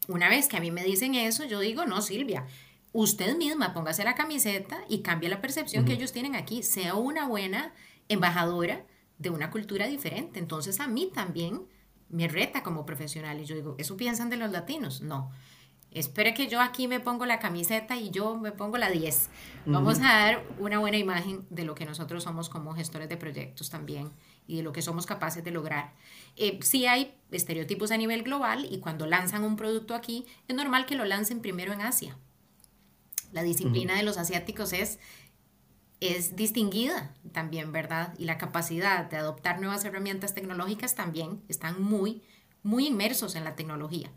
una 0.08 0.30
vez 0.30 0.48
que 0.48 0.58
a 0.58 0.60
mí 0.60 0.70
me 0.70 0.84
dicen 0.84 1.16
eso, 1.16 1.44
yo 1.44 1.60
digo, 1.60 1.86
no, 1.86 2.04
Silvia, 2.04 2.46
usted 2.92 3.36
misma 3.36 3.74
póngase 3.74 4.04
la 4.04 4.14
camiseta 4.14 4.78
y 4.88 5.02
cambie 5.02 5.28
la 5.30 5.42
percepción 5.42 5.84
uh 5.84 5.86
-huh. 5.86 5.90
que 5.90 5.96
ellos 5.96 6.12
tienen 6.12 6.36
aquí, 6.36 6.62
sea 6.62 6.94
una 6.94 7.28
buena 7.28 7.74
embajadora 8.10 8.86
de 9.18 9.30
una 9.30 9.52
cultura 9.52 9.88
diferente. 9.88 10.40
Entonces 10.40 10.80
a 10.80 10.88
mí 10.88 11.12
también 11.14 11.62
me 12.10 12.28
reta 12.28 12.64
como 12.64 12.86
profesional 12.86 13.40
y 13.40 13.46
yo 13.46 13.56
digo, 13.56 13.76
¿eso 13.78 13.98
piensan 13.98 14.30
de 14.30 14.38
los 14.38 14.52
latinos? 14.52 15.02
No. 15.02 15.32
Espere 15.92 16.34
que 16.34 16.50
yo 16.50 16.60
aquí 16.60 16.90
me 16.90 17.00
pongo 17.00 17.26
la 17.26 17.40
camiseta 17.40 17.96
y 17.96 18.10
yo 18.10 18.36
me 18.36 18.52
pongo 18.52 18.78
la 18.78 18.90
10. 18.90 19.30
Vamos 19.66 19.98
uh 19.98 20.02
-huh. 20.02 20.06
a 20.06 20.14
dar 20.26 20.44
una 20.60 20.78
buena 20.78 20.98
imagen 20.98 21.46
de 21.50 21.64
lo 21.64 21.74
que 21.74 21.86
nosotros 21.86 22.24
somos 22.24 22.50
como 22.50 22.74
gestores 22.74 23.08
de 23.08 23.16
proyectos 23.16 23.70
también 23.70 24.12
y 24.46 24.58
de 24.58 24.64
lo 24.64 24.74
que 24.74 24.82
somos 24.82 25.06
capaces 25.06 25.42
de 25.46 25.52
lograr. 25.52 25.94
Eh, 26.36 26.60
sí 26.62 26.86
hay 26.86 27.16
estereotipos 27.32 27.92
a 27.92 27.98
nivel 27.98 28.24
global 28.24 28.68
y 28.70 28.80
cuando 28.80 29.08
lanzan 29.08 29.46
un 29.46 29.56
producto 29.56 29.96
aquí, 29.96 30.26
es 30.50 30.56
normal 30.56 30.86
que 30.86 30.96
lo 30.96 31.06
lancen 31.06 31.40
primero 31.40 31.72
en 31.72 31.80
Asia. 31.80 32.18
La 33.32 33.44
disciplina 33.44 33.94
uh 33.94 33.96
-huh. 33.96 34.00
de 34.00 34.06
los 34.06 34.18
asiáticos 34.18 34.74
es, 34.74 35.00
es 36.00 36.36
distinguida 36.36 37.14
también, 37.32 37.72
¿verdad? 37.72 38.14
Y 38.18 38.26
la 38.26 38.38
capacidad 38.38 39.06
de 39.10 39.18
adoptar 39.18 39.60
nuevas 39.60 39.86
herramientas 39.86 40.34
tecnológicas 40.34 40.96
también 40.96 41.42
están 41.48 41.82
muy, 41.82 42.22
muy 42.64 42.88
inmersos 42.88 43.36
en 43.36 43.44
la 43.44 43.56
tecnología. 43.56 44.12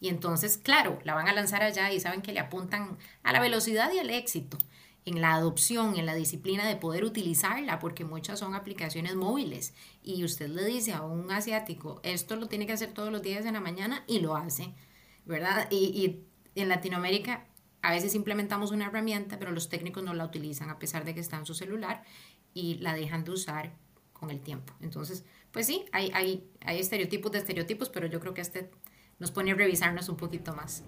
Y 0.00 0.08
entonces, 0.08 0.58
claro, 0.58 0.98
la 1.04 1.14
van 1.14 1.28
a 1.28 1.32
lanzar 1.32 1.62
allá 1.62 1.92
y 1.92 2.00
saben 2.00 2.22
que 2.22 2.32
le 2.32 2.40
apuntan 2.40 2.98
a 3.22 3.32
la 3.32 3.40
velocidad 3.40 3.92
y 3.92 3.98
al 3.98 4.10
éxito 4.10 4.58
en 5.06 5.20
la 5.20 5.34
adopción, 5.34 5.96
en 5.96 6.06
la 6.06 6.14
disciplina 6.14 6.66
de 6.66 6.76
poder 6.76 7.04
utilizarla, 7.04 7.78
porque 7.78 8.04
muchas 8.04 8.38
son 8.38 8.54
aplicaciones 8.54 9.16
móviles. 9.16 9.74
Y 10.02 10.24
usted 10.24 10.48
le 10.48 10.64
dice 10.64 10.92
a 10.92 11.02
un 11.02 11.30
asiático, 11.30 12.00
esto 12.02 12.36
lo 12.36 12.48
tiene 12.48 12.66
que 12.66 12.72
hacer 12.72 12.92
todos 12.92 13.12
los 13.12 13.22
días 13.22 13.44
en 13.44 13.54
la 13.54 13.60
mañana 13.60 14.02
y 14.06 14.20
lo 14.20 14.36
hace, 14.36 14.72
¿verdad? 15.26 15.68
Y, 15.70 15.76
y 15.76 16.24
en 16.60 16.68
Latinoamérica 16.68 17.44
a 17.84 17.90
veces 17.92 18.14
implementamos 18.14 18.70
una 18.70 18.86
herramienta, 18.86 19.38
pero 19.38 19.52
los 19.52 19.68
técnicos 19.68 20.02
no 20.02 20.14
la 20.14 20.24
utilizan 20.24 20.70
a 20.70 20.78
pesar 20.78 21.04
de 21.04 21.14
que 21.14 21.20
está 21.20 21.36
en 21.36 21.46
su 21.46 21.54
celular 21.54 22.02
y 22.52 22.76
la 22.76 22.94
dejan 22.94 23.24
de 23.24 23.32
usar 23.32 23.72
con 24.12 24.30
el 24.30 24.40
tiempo. 24.40 24.72
Entonces, 24.80 25.24
pues 25.52 25.66
sí, 25.66 25.84
hay, 25.92 26.10
hay, 26.14 26.48
hay 26.64 26.80
estereotipos 26.80 27.30
de 27.32 27.38
estereotipos, 27.38 27.90
pero 27.90 28.06
yo 28.06 28.20
creo 28.20 28.34
que 28.34 28.40
este 28.40 28.70
nos 29.18 29.30
pone 29.30 29.52
a 29.52 29.54
revisarnos 29.54 30.08
un 30.08 30.16
poquito 30.16 30.54
más 30.54 30.82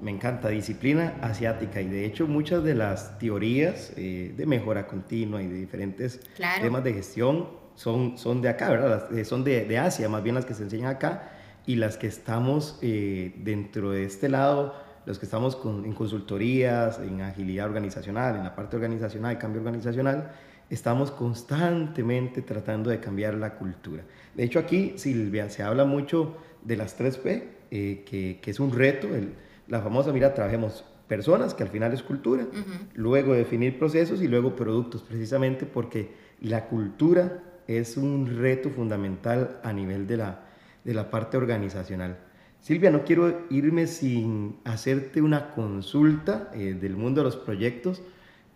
me 0.00 0.10
encanta, 0.10 0.48
disciplina 0.48 1.14
asiática 1.22 1.80
y 1.80 1.88
de 1.88 2.04
hecho 2.04 2.26
muchas 2.26 2.62
de 2.64 2.74
las 2.74 3.18
teorías 3.18 3.92
eh, 3.96 4.34
de 4.36 4.46
mejora 4.46 4.86
continua 4.86 5.42
y 5.42 5.46
de 5.46 5.54
diferentes 5.54 6.20
claro. 6.36 6.62
temas 6.62 6.84
de 6.84 6.92
gestión 6.92 7.48
son, 7.74 8.18
son 8.18 8.42
de 8.42 8.48
acá, 8.48 8.70
¿verdad? 8.70 9.16
Eh, 9.16 9.24
son 9.24 9.44
de, 9.44 9.64
de, 9.64 9.78
Asia, 9.78 10.08
más 10.08 10.22
bien 10.22 10.34
las 10.34 10.44
que 10.44 10.54
se 10.54 10.64
enseñan 10.64 10.90
acá 10.90 11.32
y 11.66 11.76
las 11.76 11.96
que 11.96 12.06
estamos 12.06 12.78
eh, 12.82 13.34
dentro 13.38 13.92
de 13.92 14.04
este 14.04 14.28
lado, 14.28 14.74
los 15.06 15.18
que 15.18 15.26
estamos 15.26 15.56
con, 15.56 15.84
en 15.84 15.92
consultorías, 15.92 16.98
en 16.98 17.20
agilidad 17.20 17.66
organizacional, 17.66 18.36
en 18.36 18.44
la 18.44 18.54
parte 18.54 18.76
organizacional, 18.76 19.38
cambio 19.38 19.60
organizacional, 19.60 20.32
estamos 20.70 21.10
constantemente 21.10 22.42
tratando 22.42 22.90
de 22.90 23.00
cambiar 23.00 23.34
la 23.34 23.54
cultura. 23.54 24.02
De 24.34 24.44
hecho 24.44 24.58
aquí, 24.58 24.94
Silvia, 24.96 25.50
se 25.50 25.62
habla 25.62 25.84
mucho 25.84 26.36
de 26.62 26.76
las 26.76 26.98
3P, 26.98 27.42
que, 27.70 28.38
que 28.40 28.50
es 28.50 28.60
un 28.60 28.72
reto, 28.72 29.08
el, 29.14 29.34
la 29.68 29.80
famosa, 29.80 30.12
mira, 30.12 30.32
trabajemos 30.34 30.84
personas, 31.08 31.54
que 31.54 31.62
al 31.62 31.68
final 31.68 31.92
es 31.92 32.02
cultura, 32.02 32.44
uh 32.44 32.46
-huh. 32.46 32.88
luego 32.94 33.34
definir 33.34 33.78
procesos 33.78 34.22
y 34.22 34.28
luego 34.28 34.56
productos, 34.56 35.02
precisamente 35.02 35.66
porque 35.66 36.12
la 36.40 36.66
cultura 36.66 37.42
es 37.66 37.96
un 37.96 38.38
reto 38.38 38.70
fundamental 38.70 39.60
a 39.62 39.72
nivel 39.72 40.06
de 40.06 40.16
la, 40.18 40.40
de 40.84 40.94
la 40.94 41.10
parte 41.10 41.36
organizacional. 41.36 42.18
Silvia, 42.64 42.90
no 42.90 43.04
quiero 43.04 43.42
irme 43.50 43.86
sin 43.86 44.56
hacerte 44.64 45.20
una 45.20 45.50
consulta 45.50 46.50
eh, 46.54 46.72
del 46.72 46.96
mundo 46.96 47.20
de 47.20 47.26
los 47.26 47.36
proyectos 47.36 48.00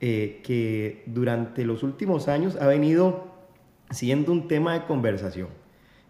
eh, 0.01 0.41
que 0.43 1.03
durante 1.05 1.67
los 1.67 1.83
últimos 1.83 2.27
años 2.27 2.57
ha 2.57 2.67
venido 2.67 3.35
siendo 3.91 4.33
un 4.33 4.49
tema 4.49 4.73
de 4.73 4.87
conversación. 4.87 5.49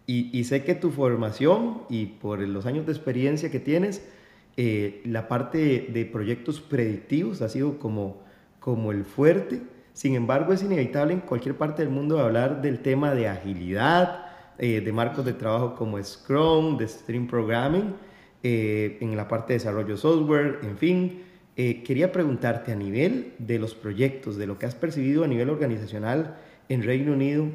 Y, 0.07 0.45
sé 0.45 0.63
que 0.63 0.77
tu 0.77 0.93
formación 0.93 1.83
y 1.91 2.07
por 2.07 2.39
los 2.39 2.67
años 2.67 2.87
de 2.87 2.93
experiencia 2.93 3.51
que 3.51 3.59
tienes, 3.59 4.09
eh, 4.57 5.03
la 5.05 5.27
parte 5.27 5.89
de 5.93 6.05
proyectos 6.07 6.61
predictivos 6.61 7.43
ha 7.43 7.49
sido 7.49 7.81
como, 7.81 8.23
como 8.61 8.93
el 8.93 9.05
fuerte. 9.05 9.61
Sin 9.93 10.15
embargo, 10.15 10.53
es 10.53 10.63
inevitable 10.63 11.15
en 11.15 11.21
cualquier 11.21 11.57
parte 11.57 11.83
del 11.83 11.91
mundo 11.91 12.21
hablar 12.21 12.63
del 12.63 12.79
tema 12.79 13.13
de 13.13 13.27
agilidad, 13.27 14.28
eh, 14.61 14.81
de 14.81 14.93
marcos 14.93 15.25
de 15.25 15.35
trabajo 15.35 15.77
como 15.77 16.03
Scrum, 16.03 16.77
de 16.79 16.89
Stream 16.89 17.29
Programming, 17.29 17.95
eh, 18.43 18.99
en 19.01 19.17
la 19.17 19.29
parte 19.29 19.53
de 19.53 19.61
desarrollo 19.61 19.97
software, 19.97 20.59
en 20.63 20.77
fin. 20.77 21.23
Eh, 21.57 21.85
quería 21.85 22.11
preguntarte 22.11 22.73
a 22.73 22.75
nivel 22.75 23.35
de 23.39 23.61
los 23.61 23.77
proyectos, 23.77 24.37
de 24.37 24.49
lo 24.49 24.59
que 24.59 24.67
has 24.67 24.75
percibido 24.75 25.23
a 25.23 25.29
nivel 25.29 25.51
organizacional 25.51 26.37
en 26.69 26.83
Reino 26.83 27.13
Unido, 27.13 27.47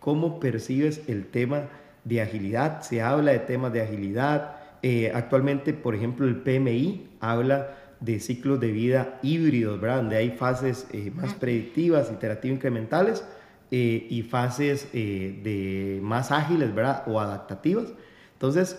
¿cómo 0.00 0.38
percibes 0.38 1.02
el 1.08 1.26
tema 1.26 1.68
de 2.04 2.20
agilidad? 2.20 2.82
Se 2.82 3.00
habla 3.00 3.32
de 3.32 3.38
temas 3.40 3.72
de 3.72 3.82
agilidad, 3.82 4.56
actualmente, 5.14 5.74
por 5.74 5.94
ejemplo, 5.94 6.26
el 6.26 6.36
PMI 6.36 7.08
habla 7.20 7.76
de 8.00 8.18
ciclos 8.18 8.60
de 8.60 8.72
vida 8.72 9.18
híbridos, 9.22 9.78
¿verdad? 9.78 9.96
Donde 9.96 10.16
hay 10.16 10.30
fases 10.30 10.86
más 11.14 11.34
predictivas, 11.34 12.10
iterativas 12.10 12.56
incrementales 12.56 13.24
eh, 13.70 14.06
y 14.10 14.22
fases 14.22 14.88
eh, 14.92 15.40
de 15.42 16.00
más 16.02 16.32
ágiles, 16.32 16.74
¿verdad? 16.74 17.04
O 17.06 17.20
adaptativas. 17.20 17.88
Entonces, 18.32 18.78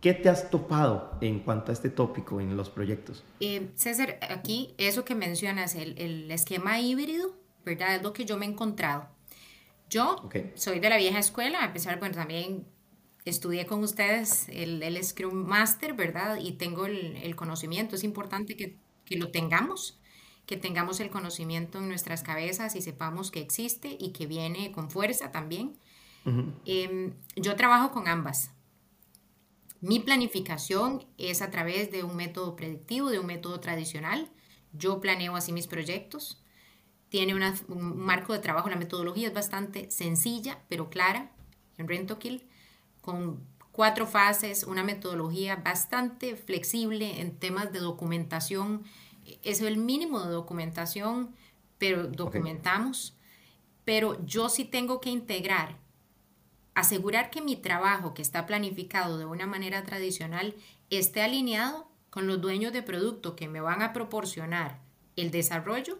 ¿qué 0.00 0.14
te 0.14 0.28
has 0.28 0.50
topado 0.50 1.16
en 1.20 1.40
cuanto 1.40 1.70
a 1.70 1.74
este 1.74 1.90
tópico 1.90 2.40
en 2.40 2.56
los 2.56 2.70
proyectos? 2.70 3.24
Eh, 3.40 3.70
César, 3.76 4.18
aquí 4.28 4.74
eso 4.78 5.04
que 5.04 5.14
mencionas, 5.14 5.74
el, 5.74 5.98
el, 5.98 6.30
esquema 6.30 6.80
híbrido, 6.80 7.34
¿verdad? 7.64 7.96
Es 7.96 8.02
lo 8.02 8.12
que 8.12 8.24
yo 8.24 8.36
me 8.36 8.46
he 8.46 8.48
encontrado. 8.48 9.08
Yo 9.90 10.16
okay. 10.24 10.52
soy 10.54 10.80
de 10.80 10.90
la 10.90 10.96
vieja 10.96 11.18
escuela, 11.18 11.64
a 11.64 11.72
pesar, 11.72 11.98
bueno, 11.98 12.14
también 12.14 12.66
estudié 13.24 13.66
con 13.66 13.82
ustedes 13.82 14.48
el, 14.48 14.82
el 14.82 15.02
Scrum 15.02 15.46
Master, 15.46 15.94
¿verdad? 15.94 16.38
Y 16.40 16.52
tengo 16.52 16.86
el, 16.86 17.16
el 17.16 17.36
conocimiento, 17.36 17.94
es 17.94 18.04
importante 18.04 18.56
que, 18.56 18.76
que, 19.04 19.16
lo 19.16 19.30
tengamos 19.30 19.97
que 20.48 20.56
tengamos 20.56 20.98
el 21.00 21.10
conocimiento 21.10 21.76
en 21.76 21.88
nuestras 21.88 22.22
cabezas 22.22 22.74
y 22.74 22.80
sepamos 22.80 23.30
que 23.30 23.40
existe 23.40 23.98
y 24.00 24.12
que 24.12 24.26
viene 24.26 24.72
con 24.72 24.90
fuerza 24.90 25.30
también. 25.30 25.76
Em, 26.64 27.12
yo 27.36 27.54
trabajo 27.54 27.92
con 27.92 28.08
ambas. 28.08 28.50
Mi 29.82 30.00
planificación 30.00 31.04
es 31.18 31.42
a 31.42 31.50
través 31.50 31.90
de 31.90 32.02
un 32.02 32.16
método 32.16 32.56
predictivo, 32.56 33.10
de 33.10 33.18
un 33.18 33.26
método 33.26 33.60
tradicional. 33.60 34.30
Yo 34.72 35.00
planeo 35.00 35.36
así 35.36 35.52
mis 35.52 35.66
proyectos. 35.66 36.42
Tiene 37.10 37.34
un 37.34 37.98
marco 37.98 38.32
de 38.32 38.38
trabajo, 38.38 38.70
la 38.70 38.76
metodología 38.76 39.28
es 39.28 39.34
bastante 39.34 39.90
sencilla, 39.90 40.62
pero 40.70 40.88
clara 40.88 41.30
en 41.76 41.88
Rentokil, 41.88 42.48
con 43.02 43.46
cuatro 43.70 44.06
fases, 44.06 44.64
una 44.64 44.82
metodología 44.82 45.56
bastante 45.56 46.36
flexible 46.36 47.20
en 47.20 47.38
temas 47.38 47.70
de 47.70 47.80
documentación. 47.80 48.84
Es 49.42 49.60
el 49.60 49.76
mínimo 49.76 50.20
de 50.22 50.32
documentación, 50.32 51.34
pero 51.78 52.06
documentamos. 52.06 53.16
Pero 53.84 54.24
yo 54.24 54.48
sí 54.48 54.64
tengo 54.64 55.00
que 55.00 55.10
integrar, 55.10 55.78
asegurar 56.74 57.30
que 57.30 57.40
mi 57.40 57.56
trabajo, 57.56 58.14
que 58.14 58.22
está 58.22 58.46
planificado 58.46 59.18
de 59.18 59.24
una 59.24 59.46
manera 59.46 59.82
tradicional, 59.84 60.54
esté 60.90 61.22
alineado 61.22 61.88
con 62.10 62.26
los 62.26 62.40
dueños 62.40 62.72
de 62.72 62.82
producto 62.82 63.36
que 63.36 63.48
me 63.48 63.60
van 63.60 63.82
a 63.82 63.92
proporcionar 63.92 64.80
el 65.16 65.30
desarrollo 65.30 65.98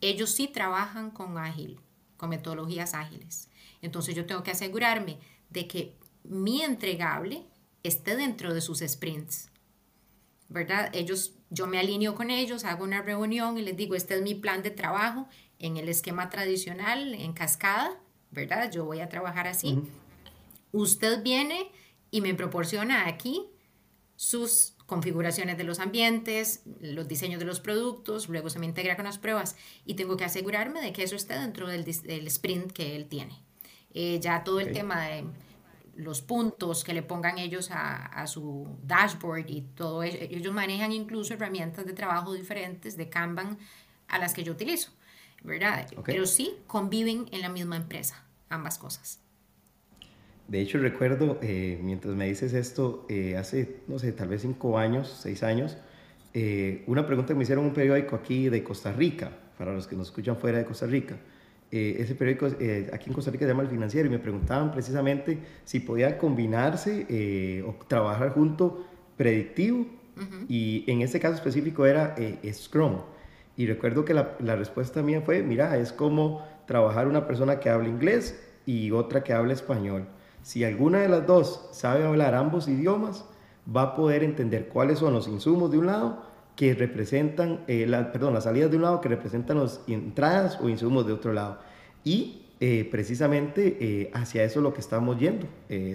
ellos 0.00 0.30
sí 0.30 0.48
trabajan 0.48 1.10
con 1.10 1.38
ágil, 1.38 1.80
con 2.16 2.30
metodologías 2.30 2.94
ágiles. 2.94 3.48
Entonces 3.82 4.14
yo 4.14 4.26
tengo 4.26 4.42
que 4.42 4.50
asegurarme 4.50 5.18
de 5.50 5.66
que 5.66 5.96
mi 6.24 6.62
entregable 6.62 7.44
esté 7.82 8.16
dentro 8.16 8.54
de 8.54 8.60
sus 8.60 8.80
sprints. 8.80 9.50
¿Verdad? 10.48 10.90
Ellos, 10.92 11.34
yo 11.50 11.66
me 11.66 11.78
alineo 11.78 12.14
con 12.14 12.30
ellos, 12.30 12.64
hago 12.64 12.84
una 12.84 13.02
reunión 13.02 13.58
y 13.58 13.62
les 13.62 13.76
digo, 13.76 13.94
este 13.94 14.14
es 14.14 14.22
mi 14.22 14.34
plan 14.34 14.62
de 14.62 14.70
trabajo 14.70 15.28
en 15.58 15.76
el 15.76 15.88
esquema 15.88 16.30
tradicional, 16.30 17.14
en 17.14 17.32
cascada, 17.32 17.98
¿verdad? 18.30 18.70
Yo 18.70 18.84
voy 18.84 19.00
a 19.00 19.08
trabajar 19.08 19.46
así. 19.46 19.82
Usted 20.72 21.22
viene 21.22 21.70
y 22.10 22.20
me 22.20 22.34
proporciona 22.34 23.06
aquí 23.06 23.48
sus 24.16 24.74
configuraciones 24.86 25.56
de 25.56 25.64
los 25.64 25.78
ambientes, 25.78 26.62
los 26.80 27.08
diseños 27.08 27.38
de 27.40 27.46
los 27.46 27.60
productos, 27.60 28.28
luego 28.28 28.50
se 28.50 28.58
me 28.58 28.66
integra 28.66 28.96
con 28.96 29.04
las 29.04 29.18
pruebas 29.18 29.56
y 29.84 29.94
tengo 29.94 30.16
que 30.16 30.24
asegurarme 30.24 30.80
de 30.80 30.92
que 30.92 31.02
eso 31.02 31.16
esté 31.16 31.38
dentro 31.38 31.68
del, 31.68 31.86
sprint 31.86 32.72
que 32.72 32.96
él 32.96 33.06
tiene. 33.06 33.40
Eh, 33.92 34.18
ya 34.20 34.44
todo 34.44 34.60
el 34.60 34.72
tema 34.72 35.06
de 35.06 35.24
los 35.96 36.22
puntos 36.22 36.84
que 36.84 36.94
le 36.94 37.02
pongan 37.02 37.38
ellos 37.38 37.70
a, 37.72 38.26
su 38.26 38.78
dashboard 38.82 39.48
y 39.48 39.62
todo 39.74 40.02
eso, 40.02 40.16
ellos 40.20 40.52
manejan 40.52 40.92
incluso 40.92 41.34
herramientas 41.34 41.86
de 41.86 41.92
trabajo 41.92 42.32
diferentes 42.32 42.96
de 42.96 43.08
Kanban 43.08 43.58
a 44.08 44.18
las 44.18 44.34
que 44.34 44.42
yo 44.42 44.52
utilizo, 44.52 44.90
¿verdad? 45.42 45.86
Pero 46.04 46.26
sí 46.26 46.56
conviven 46.66 47.26
en 47.32 47.40
la 47.40 47.48
misma 47.48 47.76
empresa, 47.76 48.24
ambas 48.48 48.78
cosas. 48.78 49.20
De 50.50 50.60
hecho, 50.60 50.78
recuerdo, 50.78 51.38
eh, 51.42 51.78
mientras 51.80 52.16
me 52.16 52.26
dices 52.26 52.54
esto, 52.54 53.06
eh, 53.08 53.36
hace, 53.36 53.82
no 53.86 54.00
sé, 54.00 54.10
tal 54.10 54.26
vez 54.26 54.42
cinco 54.42 54.78
años, 54.78 55.20
seis 55.22 55.44
años, 55.44 55.76
eh, 56.34 56.82
una 56.88 57.06
pregunta 57.06 57.34
que 57.34 57.36
me 57.36 57.44
hicieron 57.44 57.66
un 57.66 57.72
periódico 57.72 58.16
aquí 58.16 58.48
de 58.48 58.64
Costa 58.64 58.92
Rica, 58.92 59.30
para 59.56 59.72
los 59.72 59.86
que 59.86 59.94
nos 59.94 60.08
escuchan 60.08 60.36
fuera 60.36 60.58
de 60.58 60.64
Costa 60.64 60.86
Rica. 60.86 61.16
Ese 61.70 62.14
periódico 62.14 62.46
aquí 62.92 63.08
en 63.08 63.12
Costa 63.12 63.30
Rica 63.30 63.44
se 63.44 63.50
llama 63.50 63.62
El 63.62 63.68
Financiero 63.68 64.08
y 64.08 64.10
me 64.10 64.18
preguntaban 64.18 64.72
precisamente 64.72 65.38
si 65.64 65.80
podía 65.80 66.18
combinarse 66.18 67.62
o 67.66 67.74
trabajar 67.86 68.30
junto 68.30 68.84
predictivo 69.16 69.86
y 70.48 70.84
en 70.88 71.02
este 71.02 71.20
caso 71.20 71.34
específico 71.34 71.86
era 71.86 72.16
Scrum. 72.52 72.98
Y 73.56 73.66
recuerdo 73.66 74.04
que 74.04 74.14
la, 74.14 74.36
la 74.40 74.56
respuesta 74.56 75.02
mía 75.02 75.20
fue, 75.20 75.42
mira, 75.42 75.76
es 75.76 75.92
como 75.92 76.44
trabajar 76.66 77.06
una 77.06 77.26
persona 77.26 77.60
que 77.60 77.68
habla 77.68 77.88
inglés 77.88 78.40
y 78.66 78.90
otra 78.90 79.22
que 79.22 79.32
habla 79.32 79.52
español. 79.52 80.06
Si 80.42 80.64
alguna 80.64 81.00
de 81.00 81.08
las 81.08 81.26
dos 81.26 81.68
sabe 81.72 82.04
hablar 82.04 82.34
ambos 82.34 82.68
idiomas, 82.68 83.24
va 83.74 83.82
a 83.82 83.94
poder 83.94 84.22
entender 84.24 84.68
cuáles 84.68 84.98
son 84.98 85.12
los 85.12 85.28
insumos 85.28 85.70
de 85.70 85.78
un 85.78 85.86
lado 85.86 86.22
que 86.60 86.74
representan, 86.74 87.60
eh, 87.68 87.90
perdón, 88.12 88.34
las 88.34 88.44
salidas 88.44 88.70
de 88.70 88.76
un 88.76 88.82
lado 88.82 89.00
que 89.00 89.08
representan 89.08 89.60
las 89.60 89.80
entradas 89.86 90.58
o 90.60 90.68
insumos 90.68 91.06
de 91.06 91.14
otro 91.14 91.32
lado. 91.32 91.58
Y 92.04 92.42
eh, 92.60 92.86
precisamente 92.90 93.78
eh, 93.80 94.10
hacia 94.12 94.44
eso 94.44 94.58
es 94.58 94.62
lo 94.64 94.74
que 94.74 94.80
estamos 94.80 95.18
yendo. 95.18 95.46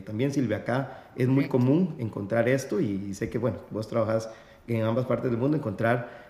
también 0.03 0.32
Silvia, 0.32 0.57
acá 0.57 1.11
es 1.16 1.28
muy 1.28 1.47
común 1.47 1.93
encontrar 1.99 2.49
esto 2.49 2.80
y, 2.82 3.13
sé 3.13 3.30
que, 3.30 3.38
bueno, 3.38 3.59
vos 3.70 3.88
trabajas 3.88 4.32
en 4.68 4.82
ambas 4.82 5.05
partes 5.05 5.30
del 5.30 5.39
mundo, 5.39 5.55
encontrar 5.55 6.26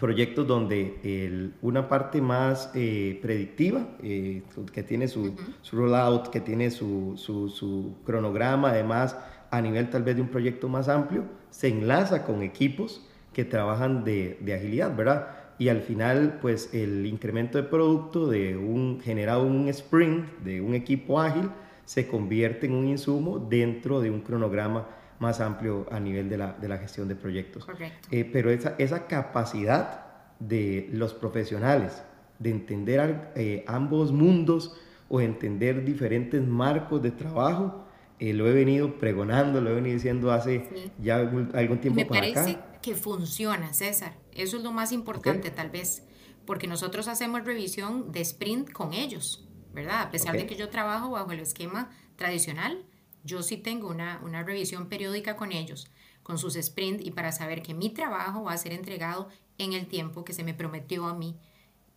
proyectos 0.00 0.44
donde 0.44 1.52
una 1.62 1.88
parte 1.88 2.20
más 2.20 2.70
eh, 2.74 3.20
predictiva, 3.22 3.86
eh, 4.02 4.42
que 4.72 4.82
tiene 4.82 5.06
su, 5.06 5.36
rollout, 5.72 6.28
que 6.28 6.40
tiene 6.40 6.72
su, 6.72 7.14
su, 7.16 7.94
cronograma, 8.04 8.70
además 8.70 9.16
a 9.50 9.60
nivel 9.60 9.88
tal 9.90 10.02
vez 10.02 10.16
de 10.16 10.22
un 10.22 10.28
proyecto 10.28 10.68
más 10.68 10.88
amplio, 10.88 11.24
se 11.56 11.68
enlaza 11.68 12.26
con 12.26 12.42
equipos 12.42 13.00
que 13.32 13.46
trabajan 13.46 14.04
de, 14.04 14.38
de, 14.42 14.54
agilidad, 14.54 14.94
¿verdad? 14.94 15.28
Y 15.58 15.70
al 15.70 15.80
final, 15.80 16.38
pues 16.42 16.68
el 16.74 17.06
incremento 17.06 17.56
de 17.56 17.64
producto 17.64 18.28
de 18.28 18.58
un 18.58 19.00
generado 19.00 19.44
un 19.44 19.66
sprint 19.70 20.26
de 20.44 20.60
un 20.60 20.74
equipo 20.74 21.18
ágil 21.18 21.48
se 21.86 22.06
convierte 22.08 22.66
en 22.66 22.74
un 22.74 22.86
insumo 22.86 23.38
dentro 23.38 24.02
de 24.02 24.10
un 24.10 24.20
cronograma 24.20 24.86
más 25.18 25.40
amplio 25.40 25.86
a 25.90 25.98
nivel 25.98 26.28
de 26.28 26.36
la, 26.36 26.52
de 26.52 26.68
la 26.68 26.76
gestión 26.76 27.08
de 27.08 27.16
proyectos. 27.16 27.64
Correcto. 27.64 28.06
Eh, 28.10 28.28
pero 28.30 28.50
esa, 28.50 28.74
esa 28.76 29.06
capacidad 29.06 30.04
de 30.38 30.90
los 30.92 31.14
profesionales 31.14 32.02
de 32.38 32.50
entender 32.50 33.32
eh, 33.34 33.64
ambos 33.66 34.12
mundos 34.12 34.78
o 35.08 35.22
entender 35.22 35.86
diferentes 35.86 36.46
marcos 36.46 37.02
de 37.02 37.12
trabajo, 37.12 37.85
eh, 38.18 38.32
lo 38.32 38.48
he 38.48 38.52
venido 38.52 38.98
pregonando, 38.98 39.60
lo 39.60 39.70
he 39.70 39.74
venido 39.74 39.94
diciendo 39.94 40.32
hace 40.32 40.90
ya 40.98 41.16
algún, 41.16 41.78
tiempo 41.80 42.00
Me 42.00 42.06
parece 42.06 42.58
que 42.80 42.94
funciona, 42.94 43.74
César. 43.74 44.16
Eso 44.32 44.56
es 44.56 44.62
lo 44.62 44.72
más 44.72 44.92
importante, 44.92 45.50
tal 45.50 45.70
vez, 45.70 46.02
porque 46.46 46.66
nosotros 46.66 47.08
hacemos 47.08 47.44
revisión 47.44 48.12
de 48.12 48.20
sprint 48.20 48.70
con 48.70 48.94
ellos, 48.94 49.46
¿verdad? 49.72 50.02
A 50.02 50.10
pesar 50.10 50.36
de 50.36 50.46
que 50.46 50.56
yo 50.56 50.70
trabajo 50.70 51.10
bajo 51.10 51.32
el 51.32 51.40
esquema 51.40 51.90
tradicional, 52.16 52.84
yo 53.24 53.42
sí 53.42 53.56
tengo 53.56 53.88
una, 53.88 54.42
revisión 54.44 54.88
periódica 54.88 55.36
con 55.36 55.52
ellos, 55.52 55.90
con 56.22 56.38
sus 56.38 56.54
sprints 56.54 57.04
y 57.04 57.10
para 57.10 57.32
saber 57.32 57.62
que 57.62 57.74
mi 57.74 57.90
trabajo 57.90 58.44
va 58.44 58.52
a 58.52 58.58
ser 58.58 58.72
entregado 58.72 59.28
en 59.58 59.72
el 59.72 59.86
tiempo 59.86 60.24
que 60.24 60.32
se 60.32 60.44
me 60.44 60.54
prometió 60.54 61.06
a 61.06 61.14
mí 61.14 61.36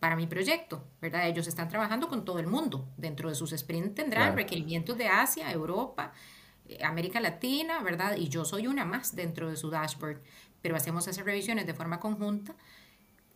para 0.00 0.16
mi 0.16 0.26
proyecto, 0.26 0.82
¿verdad? 1.00 1.28
Ellos 1.28 1.46
están 1.46 1.68
trabajando 1.68 2.08
con 2.08 2.24
todo 2.24 2.38
el 2.38 2.46
mundo. 2.46 2.88
Dentro 2.96 3.28
de 3.28 3.34
sus 3.34 3.50
sprints 3.50 3.94
tendrán 3.94 4.34
requerimientos 4.34 4.96
de 4.96 5.08
Asia, 5.08 5.52
Europa, 5.52 6.12
eh, 6.66 6.82
América 6.82 7.20
Latina, 7.20 7.82
¿verdad? 7.82 8.16
Y 8.16 8.28
yo 8.30 8.46
soy 8.46 8.66
una 8.66 8.86
más 8.86 9.14
dentro 9.14 9.50
de 9.50 9.56
su 9.56 9.68
dashboard. 9.70 10.22
Pero 10.62 10.74
hacemos 10.74 11.06
esas 11.06 11.24
revisiones 11.24 11.66
de 11.66 11.74
forma 11.74 12.00
conjunta 12.00 12.54